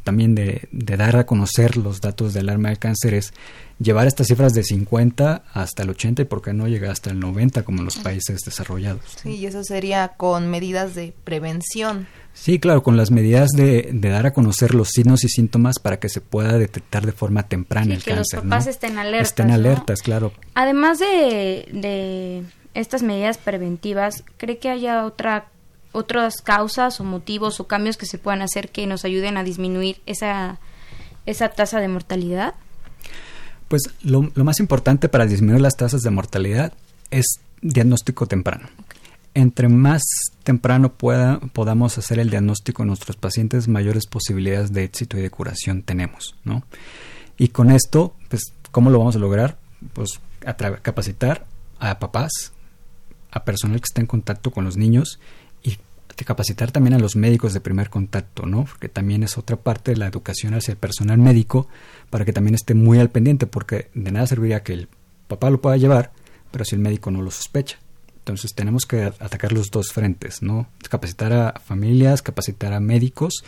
también 0.02 0.34
de, 0.34 0.68
dar 0.70 1.16
a 1.16 1.26
conocer 1.26 1.76
los 1.76 2.00
datos 2.00 2.34
del 2.34 2.48
alarma 2.48 2.70
de 2.70 2.76
cáncer 2.76 3.14
es 3.14 3.32
llevar 3.78 4.06
estas 4.06 4.26
cifras 4.26 4.52
de 4.52 4.62
50 4.62 5.44
hasta 5.52 5.82
el 5.82 5.90
80 5.90 6.22
y 6.22 6.24
por 6.26 6.42
qué 6.42 6.52
no 6.52 6.68
llegar 6.68 6.90
hasta 6.90 7.10
el 7.10 7.18
90 7.18 7.62
como 7.62 7.78
en 7.78 7.86
los 7.86 7.96
países 7.96 8.40
desarrollados. 8.44 9.02
Sí, 9.22 9.36
y 9.36 9.46
eso 9.46 9.64
sería 9.64 10.08
con 10.16 10.48
medidas 10.48 10.94
de 10.94 11.14
prevención. 11.24 12.06
Sí, 12.34 12.58
claro, 12.58 12.82
con 12.82 12.96
las 12.96 13.10
medidas 13.10 13.50
de, 13.50 13.90
dar 13.92 14.26
a 14.26 14.32
conocer 14.32 14.74
los 14.74 14.88
signos 14.88 15.24
y 15.24 15.28
síntomas 15.28 15.78
para 15.78 15.98
que 15.98 16.08
se 16.08 16.20
pueda 16.20 16.58
detectar 16.58 17.06
de 17.06 17.12
forma 17.12 17.44
temprana 17.44 17.94
el 17.94 18.02
que 18.02 18.10
cáncer. 18.10 18.40
Que 18.40 18.44
los 18.44 18.44
papás 18.44 18.66
estén 18.66 18.98
alertas. 18.98 19.28
Estén 19.28 19.50
alertas, 19.50 20.02
claro. 20.02 20.32
Además 20.54 20.98
de, 20.98 21.68
de 21.72 22.42
estas 22.74 23.02
medidas 23.02 23.38
preventivas, 23.38 24.24
¿cree 24.36 24.58
que 24.58 24.68
haya 24.68 25.04
otra 25.04 25.46
otras 25.94 26.42
causas 26.42 27.00
o 27.00 27.04
motivos 27.04 27.60
o 27.60 27.66
cambios 27.66 27.96
que 27.96 28.06
se 28.06 28.18
puedan 28.18 28.42
hacer 28.42 28.70
que 28.70 28.86
nos 28.86 29.04
ayuden 29.04 29.36
a 29.36 29.44
disminuir 29.44 30.02
esa, 30.06 30.58
esa 31.24 31.48
tasa 31.50 31.80
de 31.80 31.88
mortalidad? 31.88 32.54
Pues 33.68 33.82
lo, 34.02 34.30
lo, 34.34 34.44
más 34.44 34.60
importante 34.60 35.08
para 35.08 35.26
disminuir 35.26 35.60
las 35.60 35.76
tasas 35.76 36.02
de 36.02 36.10
mortalidad 36.10 36.72
es 37.10 37.40
diagnóstico 37.62 38.26
temprano. 38.26 38.68
Entre 39.32 39.68
más 39.68 40.02
temprano 40.42 40.92
pueda, 40.92 41.40
podamos 41.40 41.96
hacer 41.96 42.18
el 42.18 42.30
diagnóstico 42.30 42.82
en 42.82 42.88
nuestros 42.88 43.16
pacientes, 43.16 43.68
mayores 43.68 44.06
posibilidades 44.06 44.72
de 44.72 44.84
éxito 44.84 45.18
y 45.18 45.22
de 45.22 45.30
curación 45.30 45.82
tenemos, 45.82 46.36
¿no? 46.44 46.64
Y 47.36 47.48
con 47.48 47.70
esto, 47.70 48.14
pues, 48.28 48.52
¿cómo 48.70 48.90
lo 48.90 48.98
vamos 48.98 49.16
a 49.16 49.18
lograr? 49.18 49.58
Pues 49.92 50.20
a 50.46 50.54
capacitar 50.54 51.46
a 51.80 51.98
papás, 51.98 52.52
a 53.30 53.44
personal 53.44 53.80
que 53.80 53.86
está 53.86 54.00
en 54.00 54.06
contacto 54.06 54.50
con 54.50 54.64
los 54.64 54.76
niños 54.76 55.18
capacitar 56.24 56.70
también 56.70 56.94
a 56.94 56.98
los 56.98 57.16
médicos 57.16 57.52
de 57.52 57.60
primer 57.60 57.90
contacto, 57.90 58.46
¿no? 58.46 58.64
Porque 58.64 58.88
también 58.88 59.22
es 59.22 59.36
otra 59.38 59.56
parte 59.56 59.92
de 59.92 59.96
la 59.96 60.06
educación 60.06 60.54
hacia 60.54 60.72
el 60.72 60.78
personal 60.78 61.18
médico 61.18 61.66
para 62.10 62.24
que 62.24 62.32
también 62.32 62.54
esté 62.54 62.74
muy 62.74 63.00
al 63.00 63.10
pendiente, 63.10 63.46
porque 63.46 63.90
de 63.94 64.12
nada 64.12 64.26
serviría 64.26 64.62
que 64.62 64.74
el 64.74 64.88
papá 65.26 65.50
lo 65.50 65.60
pueda 65.60 65.76
llevar, 65.76 66.12
pero 66.50 66.64
si 66.64 66.76
el 66.76 66.82
médico 66.82 67.10
no 67.10 67.22
lo 67.22 67.30
sospecha. 67.30 67.78
Entonces 68.24 68.54
tenemos 68.54 68.86
que 68.86 69.02
atacar 69.02 69.52
los 69.52 69.70
dos 69.70 69.92
frentes, 69.92 70.40
¿no? 70.40 70.66
Capacitar 70.88 71.32
a 71.34 71.60
familias, 71.60 72.22
capacitar 72.22 72.72
a 72.72 72.80
médicos 72.80 73.44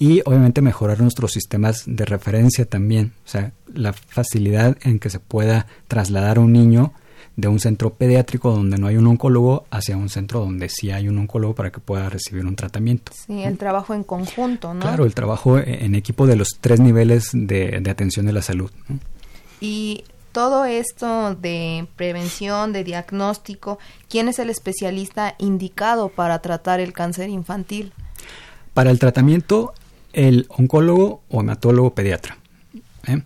y 0.00 0.20
obviamente 0.24 0.62
mejorar 0.62 1.00
nuestros 1.00 1.30
sistemas 1.30 1.84
de 1.86 2.04
referencia 2.04 2.64
también. 2.64 3.12
O 3.24 3.28
sea, 3.28 3.52
la 3.72 3.92
facilidad 3.92 4.78
en 4.82 4.98
que 4.98 5.10
se 5.10 5.20
pueda 5.20 5.68
trasladar 5.86 6.38
a 6.38 6.40
un 6.40 6.52
niño 6.52 6.92
de 7.36 7.48
un 7.48 7.60
centro 7.60 7.90
pediátrico 7.90 8.50
donde 8.50 8.78
no 8.78 8.86
hay 8.86 8.96
un 8.96 9.06
oncólogo 9.06 9.66
hacia 9.70 9.96
un 9.96 10.08
centro 10.08 10.40
donde 10.40 10.70
sí 10.70 10.90
hay 10.90 11.08
un 11.08 11.18
oncólogo 11.18 11.54
para 11.54 11.70
que 11.70 11.80
pueda 11.80 12.08
recibir 12.08 12.46
un 12.46 12.56
tratamiento. 12.56 13.12
Sí, 13.14 13.42
el 13.42 13.58
trabajo 13.58 13.94
en 13.94 14.04
conjunto, 14.04 14.72
¿no? 14.72 14.80
Claro, 14.80 15.04
el 15.04 15.14
trabajo 15.14 15.58
en 15.58 15.94
equipo 15.94 16.26
de 16.26 16.36
los 16.36 16.56
tres 16.60 16.80
niveles 16.80 17.30
de, 17.32 17.82
atención 17.88 18.24
de 18.26 18.32
la 18.32 18.40
salud. 18.40 18.70
Y 19.60 20.04
todo 20.32 20.64
esto 20.64 21.34
de 21.34 21.86
prevención, 21.96 22.72
de 22.72 22.84
diagnóstico, 22.84 23.78
¿quién 24.08 24.28
es 24.28 24.38
el 24.38 24.48
especialista 24.48 25.34
indicado 25.38 26.08
para 26.08 26.40
tratar 26.40 26.80
el 26.80 26.94
cáncer 26.94 27.28
infantil? 27.28 27.92
Para 28.72 28.90
el 28.90 28.98
tratamiento, 28.98 29.74
el 30.14 30.46
oncólogo 30.48 31.22
o 31.28 31.40
hematólogo 31.40 31.94
pediatra. 31.94 32.38
¿eh? 33.06 33.22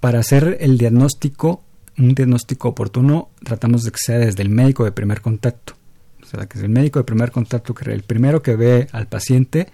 Para 0.00 0.20
hacer 0.20 0.58
el 0.60 0.76
diagnóstico, 0.76 1.62
un 2.02 2.14
diagnóstico 2.14 2.68
oportuno 2.68 3.30
tratamos 3.42 3.84
de 3.84 3.90
que 3.90 3.98
sea 3.98 4.18
desde 4.18 4.42
el 4.42 4.48
médico 4.48 4.84
de 4.84 4.92
primer 4.92 5.20
contacto. 5.20 5.74
O 6.22 6.26
sea, 6.26 6.46
que 6.46 6.58
es 6.58 6.64
el 6.64 6.70
médico 6.70 6.98
de 6.98 7.04
primer 7.04 7.30
contacto, 7.30 7.74
que 7.74 7.90
el 7.90 8.02
primero 8.02 8.42
que 8.42 8.56
ve 8.56 8.88
al 8.92 9.06
paciente, 9.06 9.68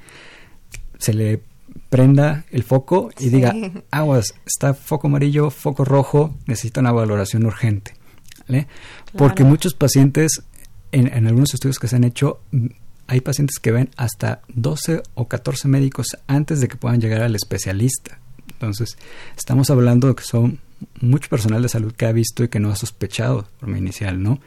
se 0.98 1.14
le 1.14 1.42
prenda 1.88 2.44
el 2.50 2.64
foco 2.64 3.10
y 3.18 3.28
diga, 3.28 3.54
aguas, 3.90 4.34
está 4.44 4.74
foco 4.74 5.06
amarillo, 5.06 5.50
foco 5.50 5.84
rojo, 5.84 6.36
necesita 6.46 6.80
una 6.80 6.92
valoración 6.92 7.46
urgente. 7.46 7.94
Porque 9.16 9.44
muchos 9.44 9.74
pacientes, 9.74 10.42
en, 10.90 11.06
en, 11.06 11.26
algunos 11.26 11.52
estudios 11.54 11.78
que 11.78 11.86
se 11.86 11.96
han 11.96 12.04
hecho, 12.04 12.40
hay 13.06 13.20
pacientes 13.20 13.58
que 13.58 13.72
ven 13.72 13.90
hasta 13.96 14.40
12 14.48 15.02
o 15.14 15.28
14 15.28 15.68
médicos 15.68 16.06
antes 16.26 16.60
de 16.60 16.68
que 16.68 16.76
puedan 16.76 17.00
llegar 17.00 17.22
al 17.22 17.34
especialista. 17.34 18.18
Entonces, 18.52 18.96
estamos 19.36 19.70
hablando 19.70 20.08
de 20.08 20.14
que 20.14 20.24
son 20.24 20.60
mucho 21.00 21.28
personal 21.28 21.62
de 21.62 21.68
salud 21.68 21.92
que 21.92 22.06
ha 22.06 22.12
visto 22.12 22.44
y 22.44 22.48
que 22.48 22.60
no 22.60 22.70
ha 22.70 22.76
sospechado 22.76 23.42
de 23.42 23.48
forma 23.58 23.78
inicial, 23.78 24.22
¿no? 24.22 24.40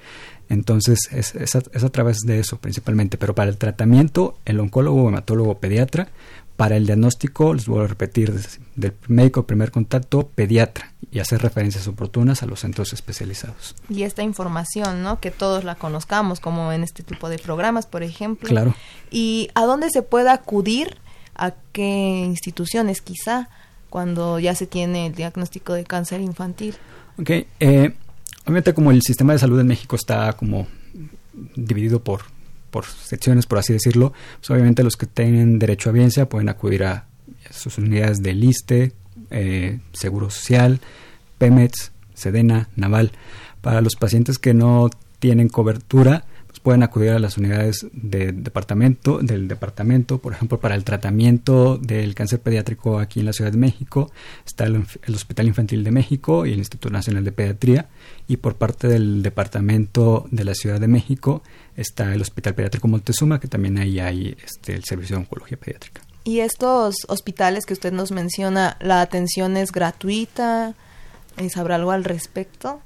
Entonces, 0.52 1.00
es, 1.12 1.34
es, 1.36 1.56
a, 1.56 1.90
través 1.90 2.20
de 2.26 2.40
eso 2.40 2.58
principalmente. 2.58 3.18
Pero 3.18 3.34
para 3.34 3.50
el 3.50 3.58
tratamiento, 3.58 4.38
el 4.44 4.60
oncólogo, 4.60 5.08
hematólogo, 5.08 5.60
pediatra. 5.60 6.10
Para 6.58 6.76
el 6.76 6.86
diagnóstico, 6.86 7.54
les 7.54 7.68
voy 7.68 7.86
a 7.86 7.88
repetir, 7.88 8.34
del 8.76 8.94
médico 9.08 9.48
primer 9.48 9.72
contacto, 9.72 10.28
pediatra, 10.28 10.92
y 11.10 11.20
hacer 11.20 11.42
referencias 11.42 11.88
oportunas 11.88 12.44
a 12.44 12.48
los 12.48 12.60
centros 12.60 12.92
especializados. 12.92 13.76
Y 13.88 14.04
esta 14.04 14.24
información, 14.24 15.02
¿no? 15.02 15.22
Que 15.22 15.32
todos 15.32 15.64
la 15.64 15.76
conozcamos, 15.76 16.42
como 16.42 16.74
en 16.74 16.84
este 16.84 17.02
tipo 17.02 17.30
de 17.30 17.40
programas, 17.40 17.86
por 17.86 18.04
ejemplo. 18.04 18.50
Claro. 18.50 18.76
¿Y 19.10 19.50
a 19.56 19.64
dónde 19.64 19.90
se 19.90 20.04
puede 20.04 20.30
acudir? 20.30 20.98
¿A 21.34 21.54
qué 21.72 22.24
instituciones 22.26 23.02
quizá? 23.02 23.50
Cuando 23.92 24.40
ya 24.40 24.56
se 24.56 24.66
tiene 24.66 25.08
el 25.08 25.14
diagnóstico 25.14 25.74
de 25.74 25.84
cáncer 25.84 26.22
infantil. 26.22 26.76
Ok, 27.20 27.30
eh, 27.60 27.94
obviamente 28.46 28.74
como 28.74 28.90
el 28.90 29.02
sistema 29.02 29.34
de 29.34 29.40
salud 29.40 29.60
en 29.60 29.68
México 29.68 29.98
está 29.98 30.32
como 30.34 30.66
dividido 31.56 32.02
por, 32.02 32.22
por 32.72 32.86
secciones, 32.86 33.46
por 33.46 33.58
así 33.58 33.74
decirlo, 33.74 34.14
pues 34.40 34.50
obviamente 34.50 34.82
los 34.84 34.96
que 34.96 35.08
tienen 35.08 35.60
derecho 35.60 35.90
a 35.90 35.94
biencia 35.94 36.30
pueden 36.30 36.48
acudir 36.48 36.86
a 36.86 37.06
sus 37.50 37.78
unidades 37.78 38.20
de 38.20 38.32
ISTE, 38.32 38.94
eh, 39.30 39.80
Seguro 39.92 40.30
Social, 40.30 40.80
Pemex, 41.38 41.92
Sedena, 42.14 42.70
Naval. 42.78 43.12
Para 43.60 43.82
los 43.82 43.96
pacientes 43.96 44.38
que 44.38 44.54
no 44.54 44.90
tienen 45.20 45.50
cobertura, 45.50 46.24
pueden 46.62 46.84
acudir 46.84 47.12
a 47.12 47.20
las 47.20 47.38
unidades 47.38 47.88
de 47.92 48.32
departamento, 48.32 49.20
del 49.20 49.48
departamento, 49.48 50.20
por 50.20 50.34
ejemplo, 50.34 50.60
para 50.60 50.76
el 50.76 50.84
tratamiento 50.84 51.78
del 51.78 52.14
cáncer 52.14 52.40
pediátrico 52.40 53.00
aquí 53.00 53.20
en 53.22 53.26
la 53.26 53.34
Ciudad 53.34 53.52
de 53.52 53.58
México, 53.58 54.12
está 54.46 54.66
el, 54.66 54.86
Hospital 55.14 55.48
Infantil 55.48 55.84
de 55.84 55.92
México 55.92 56.46
y 56.46 56.54
el 56.54 56.60
Instituto 56.60 56.90
Nacional 56.90 57.24
de 57.24 57.32
Pediatría, 57.32 57.90
y 58.28 58.38
por 58.38 58.56
parte 58.56 58.88
del 58.88 59.24
departamento 59.24 60.26
de 60.32 60.44
la 60.44 60.54
Ciudad 60.54 60.80
de 60.80 60.88
México 60.88 61.42
está 61.76 62.14
el 62.14 62.22
Hospital 62.22 62.54
Pediátrico 62.54 62.88
Montezuma, 62.88 63.40
que 63.40 63.48
también 63.48 63.78
ahí 63.78 64.00
hay 64.00 64.38
este, 64.44 64.74
el 64.74 64.84
servicio 64.84 65.16
de 65.16 65.22
oncología 65.22 65.58
pediátrica. 65.58 66.02
¿Y 66.24 66.42
estos 66.42 66.96
hospitales 67.08 67.66
que 67.66 67.74
usted 67.74 67.92
nos 67.92 68.12
menciona, 68.12 68.78
la 68.80 69.02
atención 69.02 69.58
es 69.58 69.72
gratuita? 69.72 70.76
¿Sabrá 71.50 71.76
algo 71.76 71.92
al 71.92 72.04
respecto? 72.04 72.82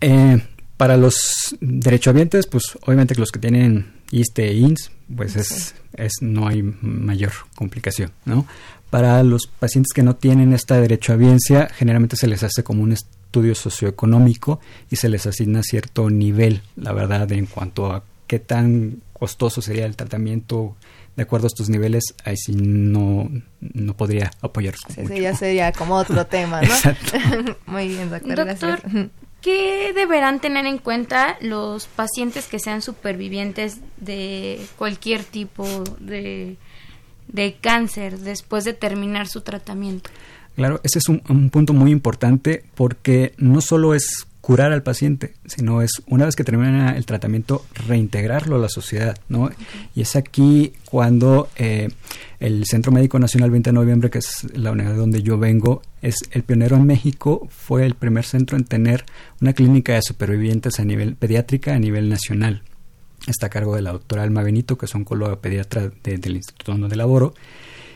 Eh, 0.00 0.40
para 0.76 0.96
los 0.96 1.56
derechohabientes, 1.60 2.46
pues 2.46 2.76
obviamente 2.82 3.14
que 3.14 3.20
los 3.20 3.32
que 3.32 3.38
tienen 3.38 3.94
ISTE 4.10 4.48
e 4.48 4.54
INS, 4.54 4.90
pues 5.14 5.36
es, 5.36 5.74
es, 5.94 6.12
no 6.20 6.46
hay 6.46 6.62
mayor 6.62 7.32
complicación, 7.54 8.12
¿no? 8.24 8.46
Para 8.90 9.22
los 9.22 9.46
pacientes 9.46 9.92
que 9.92 10.02
no 10.02 10.16
tienen 10.16 10.52
esta 10.52 10.80
derechohabiencia, 10.80 11.68
generalmente 11.74 12.16
se 12.16 12.26
les 12.26 12.42
hace 12.42 12.62
como 12.62 12.82
un 12.82 12.92
estudio 12.92 13.54
socioeconómico 13.54 14.60
y 14.90 14.96
se 14.96 15.08
les 15.08 15.26
asigna 15.26 15.62
cierto 15.62 16.08
nivel, 16.10 16.62
la 16.76 16.92
verdad, 16.92 17.30
en 17.32 17.46
cuanto 17.46 17.92
a 17.92 18.04
qué 18.26 18.38
tan 18.38 19.02
costoso 19.12 19.62
sería 19.62 19.86
el 19.86 19.96
tratamiento 19.96 20.76
de 21.16 21.22
acuerdo 21.22 21.46
a 21.46 21.48
estos 21.48 21.70
niveles, 21.70 22.14
ahí 22.24 22.36
sí 22.36 22.52
no, 22.54 23.30
no 23.60 23.96
podría 23.96 24.30
apoyar. 24.42 24.74
Sí, 24.94 25.20
ya 25.20 25.34
sería 25.34 25.72
como 25.72 25.94
otro 25.94 26.26
tema, 26.26 26.60
¿no? 26.60 27.56
Muy 27.66 27.88
bien, 27.88 28.10
doctor. 28.10 28.46
Doctor, 28.46 28.80
¿Qué 29.46 29.92
deberán 29.94 30.40
tener 30.40 30.66
en 30.66 30.78
cuenta 30.78 31.38
los 31.40 31.86
pacientes 31.86 32.48
que 32.48 32.58
sean 32.58 32.82
supervivientes 32.82 33.78
de 33.96 34.60
cualquier 34.76 35.22
tipo 35.22 35.64
de, 36.00 36.56
cáncer 37.60 38.18
después 38.18 38.64
de 38.64 38.72
terminar 38.72 39.28
su 39.28 39.42
tratamiento? 39.42 40.10
Claro, 40.56 40.80
ese 40.82 40.98
es 40.98 41.08
un, 41.08 41.50
punto 41.50 41.74
muy 41.74 41.92
importante 41.92 42.64
porque 42.74 43.34
no 43.36 43.60
solo 43.60 43.94
es 43.94 44.26
curar 44.46 44.70
al 44.70 44.84
paciente, 44.84 45.34
sino 45.44 45.82
es 45.82 45.90
una 46.06 46.24
vez 46.24 46.36
que 46.36 46.44
termina 46.44 46.96
el 46.96 47.04
tratamiento 47.04 47.66
reintegrarlo 47.88 48.54
a 48.54 48.58
la 48.60 48.68
sociedad, 48.68 49.18
¿no? 49.28 49.50
Y 49.92 50.02
es 50.02 50.14
aquí 50.14 50.72
cuando 50.84 51.48
eh, 51.56 51.88
el 52.38 52.64
Centro 52.64 52.92
Médico 52.92 53.18
Nacional 53.18 53.50
20 53.50 53.70
de 53.70 53.74
noviembre, 53.74 54.08
que 54.08 54.18
es 54.18 54.46
la 54.54 54.70
unidad 54.70 54.92
de 54.92 54.98
donde 54.98 55.24
yo 55.24 55.36
vengo, 55.36 55.82
es 56.00 56.14
el 56.30 56.44
pionero 56.44 56.76
en 56.76 56.86
México, 56.86 57.48
fue 57.50 57.86
el 57.86 57.96
primer 57.96 58.24
centro 58.24 58.56
en 58.56 58.62
tener 58.62 59.04
una 59.40 59.52
clínica 59.52 59.94
de 59.94 60.02
supervivientes 60.02 60.78
a 60.78 60.84
nivel 60.84 61.16
pediátrica 61.16 61.74
a 61.74 61.80
nivel 61.80 62.08
nacional. 62.08 62.62
Está 63.26 63.46
a 63.46 63.50
cargo 63.50 63.74
de 63.74 63.82
la 63.82 63.90
doctora 63.90 64.22
Alma 64.22 64.44
Benito, 64.44 64.78
que 64.78 64.86
es 64.86 64.94
oncóloga 64.94 65.40
pediatra 65.40 65.90
del 66.04 66.36
Instituto 66.36 66.70
donde 66.70 66.94
laboro. 66.94 67.34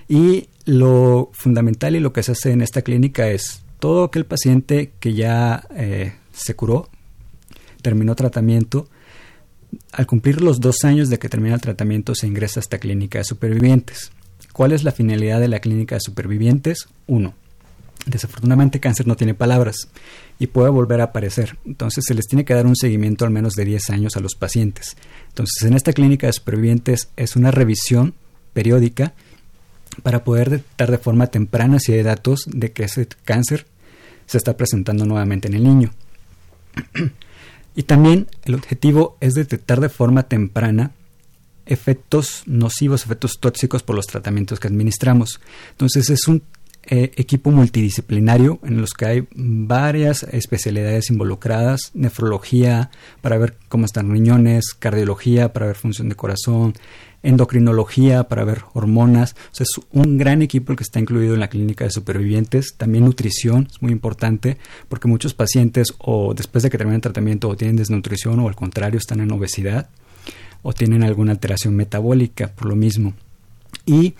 Y 0.08 0.48
lo 0.64 1.30
fundamental 1.32 1.94
y 1.94 2.00
lo 2.00 2.12
que 2.12 2.24
se 2.24 2.32
hace 2.32 2.50
en 2.50 2.60
esta 2.60 2.82
clínica 2.82 3.28
es 3.28 3.62
todo 3.78 4.02
aquel 4.02 4.26
paciente 4.26 4.90
que 4.98 5.14
ya 5.14 5.62
eh, 5.76 6.14
se 6.44 6.54
curó, 6.54 6.88
terminó 7.82 8.14
tratamiento, 8.14 8.88
al 9.92 10.06
cumplir 10.06 10.40
los 10.40 10.60
dos 10.60 10.84
años 10.84 11.08
de 11.08 11.18
que 11.18 11.28
termina 11.28 11.54
el 11.54 11.60
tratamiento 11.60 12.14
se 12.14 12.26
ingresa 12.26 12.60
a 12.60 12.62
esta 12.62 12.78
clínica 12.78 13.18
de 13.18 13.24
supervivientes. 13.24 14.10
¿Cuál 14.52 14.72
es 14.72 14.82
la 14.82 14.92
finalidad 14.92 15.40
de 15.40 15.48
la 15.48 15.60
clínica 15.60 15.94
de 15.94 16.00
supervivientes? 16.00 16.88
Uno, 17.06 17.34
desafortunadamente 18.06 18.80
cáncer 18.80 19.06
no 19.06 19.16
tiene 19.16 19.34
palabras 19.34 19.88
y 20.38 20.48
puede 20.48 20.70
volver 20.70 21.00
a 21.00 21.04
aparecer. 21.04 21.58
Entonces 21.64 22.04
se 22.06 22.14
les 22.14 22.26
tiene 22.26 22.44
que 22.44 22.54
dar 22.54 22.66
un 22.66 22.76
seguimiento 22.76 23.24
al 23.24 23.30
menos 23.30 23.54
de 23.54 23.64
10 23.64 23.90
años 23.90 24.16
a 24.16 24.20
los 24.20 24.34
pacientes. 24.34 24.96
Entonces 25.28 25.62
en 25.62 25.74
esta 25.74 25.92
clínica 25.92 26.26
de 26.26 26.32
supervivientes 26.32 27.08
es 27.16 27.36
una 27.36 27.50
revisión 27.50 28.14
periódica 28.52 29.14
para 30.02 30.24
poder 30.24 30.50
detectar 30.50 30.90
de 30.90 30.98
forma 30.98 31.28
temprana 31.28 31.78
si 31.78 31.92
hay 31.92 32.02
datos 32.02 32.44
de 32.46 32.72
que 32.72 32.84
ese 32.84 33.06
cáncer 33.24 33.66
se 34.26 34.38
está 34.38 34.56
presentando 34.56 35.04
nuevamente 35.04 35.48
en 35.48 35.54
el 35.54 35.64
niño. 35.64 35.90
Y 37.74 37.82
también 37.84 38.26
el 38.44 38.54
objetivo 38.54 39.16
es 39.20 39.34
detectar 39.34 39.80
de 39.80 39.88
forma 39.88 40.24
temprana 40.24 40.92
efectos 41.66 42.42
nocivos, 42.46 43.04
efectos 43.04 43.38
tóxicos 43.38 43.82
por 43.82 43.96
los 43.96 44.06
tratamientos 44.06 44.58
que 44.58 44.68
administramos. 44.68 45.40
Entonces 45.70 46.10
es 46.10 46.26
un 46.26 46.42
eh, 46.82 47.12
equipo 47.16 47.50
multidisciplinario 47.50 48.58
en 48.64 48.80
los 48.80 48.94
que 48.94 49.04
hay 49.04 49.28
varias 49.34 50.22
especialidades 50.24 51.10
involucradas, 51.10 51.90
nefrología 51.94 52.90
para 53.20 53.38
ver 53.38 53.56
cómo 53.68 53.84
están 53.84 54.10
riñones, 54.10 54.74
cardiología 54.78 55.52
para 55.52 55.66
ver 55.66 55.76
función 55.76 56.08
de 56.08 56.16
corazón, 56.16 56.74
endocrinología 57.22 58.24
para 58.24 58.44
ver 58.44 58.62
hormonas. 58.72 59.36
Es 59.58 59.68
un 59.92 60.18
gran 60.18 60.42
equipo 60.42 60.72
el 60.72 60.78
que 60.78 60.84
está 60.84 61.00
incluido 61.00 61.34
en 61.34 61.40
la 61.40 61.48
clínica 61.48 61.84
de 61.84 61.90
supervivientes. 61.90 62.74
También 62.76 63.04
nutrición 63.04 63.68
es 63.70 63.82
muy 63.82 63.92
importante 63.92 64.58
porque 64.88 65.08
muchos 65.08 65.34
pacientes 65.34 65.94
o 65.98 66.34
después 66.34 66.62
de 66.62 66.70
que 66.70 66.78
terminan 66.78 66.96
el 66.96 67.02
tratamiento 67.02 67.48
o 67.48 67.56
tienen 67.56 67.76
desnutrición 67.76 68.40
o 68.40 68.48
al 68.48 68.56
contrario 68.56 68.98
están 68.98 69.20
en 69.20 69.32
obesidad 69.32 69.88
o 70.62 70.72
tienen 70.72 71.02
alguna 71.02 71.32
alteración 71.32 71.74
metabólica 71.74 72.48
por 72.48 72.66
lo 72.68 72.76
mismo. 72.76 73.14
Y 73.86 74.14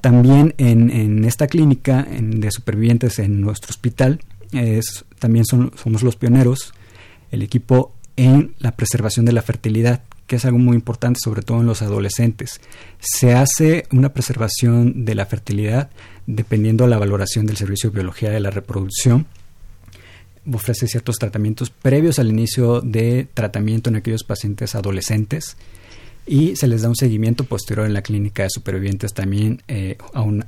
también 0.00 0.54
en, 0.58 1.24
esta 1.24 1.46
clínica 1.46 2.06
de 2.10 2.50
supervivientes 2.50 3.18
en 3.18 3.40
nuestro 3.40 3.70
hospital 3.70 4.20
es, 4.52 5.04
también 5.18 5.44
somos 5.44 6.02
los 6.02 6.16
pioneros, 6.16 6.74
el 7.30 7.42
equipo 7.42 7.94
en 8.16 8.54
la 8.58 8.72
preservación 8.72 9.24
de 9.24 9.32
la 9.32 9.42
fertilidad 9.42 10.02
que 10.32 10.36
es 10.36 10.46
algo 10.46 10.56
muy 10.56 10.76
importante, 10.76 11.20
sobre 11.22 11.42
todo 11.42 11.60
en 11.60 11.66
los 11.66 11.82
adolescentes. 11.82 12.62
Se 13.00 13.34
hace 13.34 13.84
una 13.92 14.14
preservación 14.14 15.04
de 15.04 15.14
la 15.14 15.26
fertilidad 15.26 15.90
dependiendo 16.26 16.84
de 16.84 16.90
la 16.90 16.98
valoración 16.98 17.44
del 17.44 17.58
Servicio 17.58 17.90
de 17.90 17.96
Biología 17.96 18.30
de 18.30 18.40
la 18.40 18.48
Reproducción. 18.48 19.26
Ofrece 20.50 20.86
ciertos 20.86 21.18
tratamientos 21.18 21.68
previos 21.68 22.18
al 22.18 22.30
inicio 22.30 22.80
de 22.80 23.28
tratamiento 23.34 23.90
en 23.90 23.96
aquellos 23.96 24.24
pacientes 24.24 24.74
adolescentes 24.74 25.58
y 26.24 26.54
se 26.54 26.68
les 26.68 26.82
da 26.82 26.88
un 26.88 26.94
seguimiento 26.94 27.44
posterior 27.44 27.86
en 27.86 27.94
la 27.94 28.02
clínica 28.02 28.44
de 28.44 28.50
supervivientes 28.50 29.12
también 29.12 29.62
eh, 29.66 29.98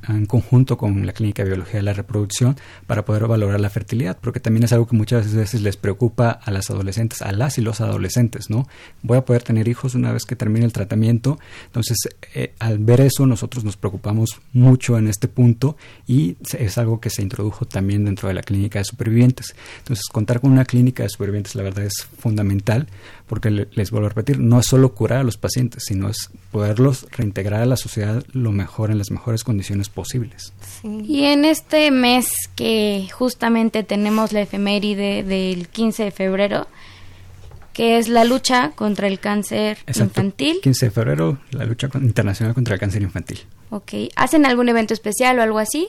en 0.09 0.27
conjunto 0.27 0.79
con 0.79 1.05
la 1.05 1.13
clínica 1.13 1.43
de 1.43 1.51
biología 1.51 1.77
de 1.77 1.83
la 1.83 1.93
reproducción 1.93 2.57
para 2.87 3.05
poder 3.05 3.27
valorar 3.27 3.61
la 3.61 3.71
fertilidad 3.71 4.17
porque 4.21 4.39
también 4.39 4.65
es 4.65 4.73
algo 4.73 4.87
que 4.87 4.97
muchas 4.97 5.35
veces 5.35 5.63
les 5.63 5.77
preocupa 5.77 6.31
a 6.31 6.51
las 6.53 6.71
adolescentes 6.71 7.23
a 7.23 7.33
las 7.33 7.59
y 7.59 7.61
los 7.61 7.81
adolescentes 7.81 8.51
no 8.51 8.69
voy 9.03 9.19
a 9.19 9.25
poder 9.25 9.43
tener 9.43 9.67
hijos 9.67 9.97
una 9.97 10.13
vez 10.13 10.25
que 10.25 10.37
termine 10.37 10.65
el 10.65 10.73
tratamiento. 10.73 11.39
Entonces 11.67 11.99
eh, 12.35 12.55
al 12.61 12.79
ver 12.79 13.01
eso 13.01 13.27
nosotros 13.27 13.65
nos 13.65 13.77
preocupamos 13.77 14.41
mucho 14.53 14.97
en 14.97 15.09
este 15.09 15.27
punto 15.27 15.77
y 16.07 16.37
es 16.57 16.79
algo 16.79 17.01
que 17.01 17.11
se 17.11 17.23
introdujo 17.23 17.65
también 17.65 18.05
dentro 18.05 18.29
de 18.29 18.35
la 18.35 18.43
clínica 18.43 18.79
de 18.79 18.85
supervivientes. 18.85 19.57
Entonces 19.79 20.07
contar 20.07 20.41
con 20.41 20.53
una 20.53 20.65
clínica 20.65 21.03
de 21.03 21.09
supervivientes 21.09 21.57
la 21.57 21.65
verdad 21.65 21.85
es 21.85 22.07
fundamental 22.19 22.87
porque 23.27 23.51
les 23.51 23.91
vuelvo 23.91 24.07
a 24.07 24.11
repetir 24.11 24.39
no 24.39 24.61
es 24.61 24.67
solo 24.67 24.95
curar 24.95 25.21
a 25.21 25.25
los 25.25 25.37
pacientes 25.37 25.85
sino 25.87 26.09
es 26.09 26.31
poderlos 26.51 27.07
reintegrar 27.11 27.63
a 27.63 27.67
la 27.67 27.77
sociedad 27.77 28.25
lo 28.33 28.53
mejor, 28.53 28.91
en 28.91 28.99
las 28.99 29.11
mejores 29.11 29.45
condiciones 29.45 29.89
posibles. 29.89 30.53
Y 30.83 31.25
en 31.25 31.45
este 31.45 31.91
mes 31.91 32.29
que 32.55 33.09
justamente 33.13 33.83
tenemos 33.83 34.33
la 34.33 34.43
efeméride 34.43 35.23
del 35.23 35.69
15 35.69 36.05
de 36.05 36.11
febrero, 36.11 36.67
que 37.73 37.99
es 37.99 38.09
la 38.09 38.25
lucha 38.25 38.73
contra 38.75 39.09
el 39.09 39.19
cáncer 39.19 39.79
infantil. 39.87 40.59
15 40.63 40.87
de 40.87 40.91
febrero, 40.91 41.39
la 41.51 41.65
lucha 41.65 41.89
internacional 41.95 42.55
contra 42.55 42.75
el 42.75 42.81
cáncer 42.81 43.03
infantil. 43.03 43.41
Ok, 43.71 43.93
¿hacen 44.15 44.47
algún 44.47 44.69
evento 44.69 44.95
especial 44.95 45.39
o 45.39 45.43
algo 45.43 45.59
así? 45.59 45.89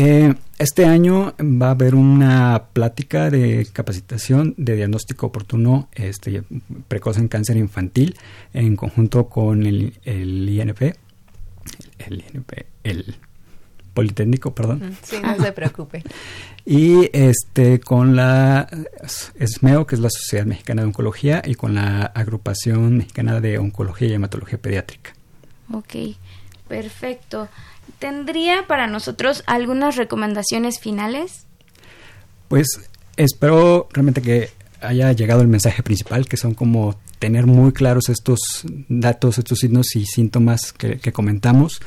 Eh, 0.00 0.32
este 0.60 0.86
año 0.86 1.34
va 1.40 1.66
a 1.66 1.70
haber 1.72 1.96
una 1.96 2.66
plática 2.72 3.30
de 3.30 3.66
capacitación 3.72 4.54
de 4.56 4.76
diagnóstico 4.76 5.26
oportuno 5.26 5.88
este, 5.92 6.44
precoz 6.86 7.18
en 7.18 7.26
cáncer 7.26 7.56
infantil 7.56 8.16
en 8.54 8.76
conjunto 8.76 9.28
con 9.28 9.66
el, 9.66 9.98
INP, 10.04 10.94
el 11.98 12.24
INP, 12.32 12.52
el 12.84 13.16
Politécnico, 13.92 14.54
perdón. 14.54 14.96
Sí, 15.02 15.16
no 15.20 15.36
se 15.36 15.50
preocupe. 15.50 16.04
y 16.64 17.10
este 17.12 17.80
con 17.80 18.14
la 18.14 18.68
SMEO, 19.04 19.84
que 19.84 19.96
es 19.96 20.00
la 20.00 20.10
Sociedad 20.10 20.46
Mexicana 20.46 20.82
de 20.82 20.86
Oncología, 20.86 21.42
y 21.44 21.56
con 21.56 21.74
la 21.74 22.02
Agrupación 22.02 22.98
Mexicana 22.98 23.40
de 23.40 23.58
Oncología 23.58 24.06
y 24.06 24.12
Hematología 24.12 24.58
Pediátrica. 24.58 25.12
Ok, 25.72 26.14
perfecto. 26.68 27.48
¿Tendría 27.98 28.66
para 28.66 28.86
nosotros 28.86 29.42
algunas 29.46 29.96
recomendaciones 29.96 30.78
finales? 30.80 31.46
Pues 32.48 32.66
espero 33.16 33.88
realmente 33.92 34.22
que 34.22 34.50
haya 34.80 35.12
llegado 35.12 35.42
el 35.42 35.48
mensaje 35.48 35.82
principal, 35.82 36.26
que 36.26 36.36
son 36.36 36.54
como 36.54 36.96
tener 37.18 37.46
muy 37.46 37.72
claros 37.72 38.08
estos 38.08 38.38
datos, 38.88 39.38
estos 39.38 39.58
signos 39.58 39.96
y 39.96 40.06
síntomas 40.06 40.72
que, 40.72 41.12
comentamos. 41.12 41.80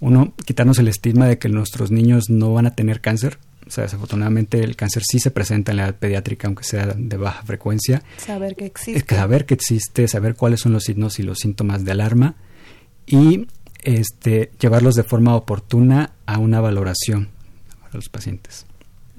Uno, 0.00 0.34
quitarnos 0.44 0.78
el 0.78 0.88
estigma 0.88 1.26
de 1.26 1.38
que 1.38 1.48
nuestros 1.48 1.90
niños 1.90 2.28
no 2.28 2.52
van 2.52 2.66
a 2.66 2.74
tener 2.74 3.00
cáncer. 3.00 3.38
O 3.66 3.70
sea, 3.70 3.84
desafortunadamente 3.84 4.62
el 4.62 4.76
cáncer 4.76 5.02
sí 5.08 5.20
se 5.20 5.30
presenta 5.30 5.70
en 5.70 5.78
la 5.78 5.84
edad 5.84 5.94
pediátrica, 5.94 6.48
aunque 6.48 6.64
sea 6.64 6.86
de 6.86 7.16
baja 7.16 7.42
frecuencia. 7.44 8.02
Saber 8.18 8.56
que 8.56 8.66
existe. 8.66 9.14
Saber 9.14 9.46
que 9.46 9.54
existe, 9.54 10.08
saber 10.08 10.34
cuáles 10.34 10.60
son 10.60 10.72
los 10.72 10.84
signos 10.84 11.18
y 11.18 11.22
los 11.22 11.38
síntomas 11.38 11.84
de 11.84 11.92
alarma. 11.92 12.34
Y 13.06 13.46
este, 13.84 14.50
llevarlos 14.58 14.94
de 14.94 15.04
forma 15.04 15.36
oportuna 15.36 16.12
a 16.26 16.38
una 16.38 16.60
valoración 16.60 17.30
para 17.80 17.94
los 17.94 18.08
pacientes. 18.08 18.66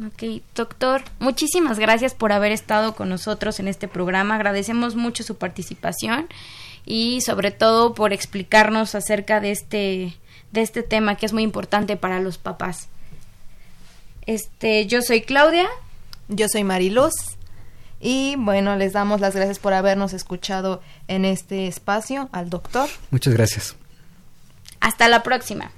Ok, 0.05 0.41
doctor, 0.53 1.03
muchísimas 1.20 1.80
gracias 1.80 2.13
por 2.13 2.34
haber 2.34 2.51
estado 2.51 2.95
con 2.95 3.07
nosotros 3.07 3.59
en 3.59 3.68
este 3.68 3.88
programa. 3.88 4.36
Agradecemos 4.36 4.95
mucho 4.95 5.24
su 5.24 5.38
participación 5.38 6.28
y 6.86 7.22
sobre 7.22 7.51
todo 7.51 7.93
por 7.93 8.11
explicarnos 8.11 8.93
acerca 8.93 9.39
de 9.39 9.51
este, 9.51 10.13
de 10.51 10.61
este 10.61 10.84
tema 10.84 11.16
que 11.16 11.26
es 11.26 11.34
muy 11.34 11.43
importante 11.43 11.95
para 11.95 12.20
los 12.20 12.38
papás. 12.38 12.89
Este, 14.26 14.86
yo 14.88 15.01
soy 15.01 15.22
Claudia. 15.22 15.68
Yo 16.28 16.47
soy 16.49 16.63
Mariluz. 16.63 17.13
Y 17.99 18.36
bueno, 18.38 18.76
les 18.76 18.93
damos 18.93 19.22
las 19.22 19.36
gracias 19.36 19.59
por 19.59 19.74
habernos 19.74 20.13
escuchado 20.13 20.82
en 21.07 21.26
este 21.26 21.68
espacio 21.68 22.30
al 22.32 22.49
doctor. 22.49 22.89
Muchas 23.11 23.34
gracias. 23.34 23.76
Hasta 24.86 25.08
la 25.08 25.24
próxima. 25.24 25.72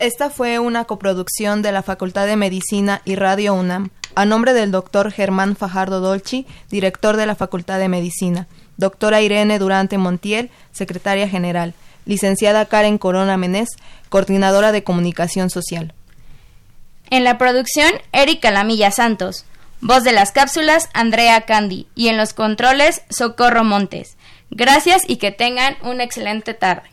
Esta 0.00 0.28
fue 0.28 0.58
una 0.58 0.86
coproducción 0.86 1.62
de 1.62 1.70
la 1.70 1.84
Facultad 1.84 2.26
de 2.26 2.34
Medicina 2.34 3.00
y 3.04 3.14
Radio 3.14 3.54
UNAM, 3.54 3.90
a 4.16 4.24
nombre 4.24 4.54
del 4.54 4.72
doctor 4.72 5.12
Germán 5.12 5.54
Fajardo 5.54 6.00
Dolci, 6.00 6.48
director 6.68 7.16
de 7.16 7.26
la 7.26 7.36
Facultad 7.36 7.78
de 7.78 7.88
Medicina, 7.88 8.48
doctora 8.76 9.20
Irene 9.20 9.60
Durante 9.60 9.98
Montiel, 9.98 10.50
secretaria 10.72 11.28
general, 11.28 11.74
licenciada 12.06 12.66
Karen 12.66 12.98
Corona 12.98 13.36
Menés, 13.36 13.68
coordinadora 14.08 14.72
de 14.72 14.82
comunicación 14.82 15.48
social. 15.48 15.94
En 17.08 17.22
la 17.22 17.38
producción, 17.38 17.92
Erika 18.10 18.50
Lamilla 18.50 18.90
Santos. 18.90 19.44
Voz 19.80 20.02
de 20.02 20.10
las 20.10 20.32
cápsulas, 20.32 20.88
Andrea 20.92 21.42
Candy. 21.42 21.86
Y 21.94 22.08
en 22.08 22.16
los 22.16 22.34
controles, 22.34 23.02
Socorro 23.10 23.62
Montes. 23.62 24.16
Gracias 24.50 25.04
y 25.06 25.18
que 25.18 25.30
tengan 25.30 25.76
una 25.84 26.02
excelente 26.02 26.52
tarde. 26.52 26.92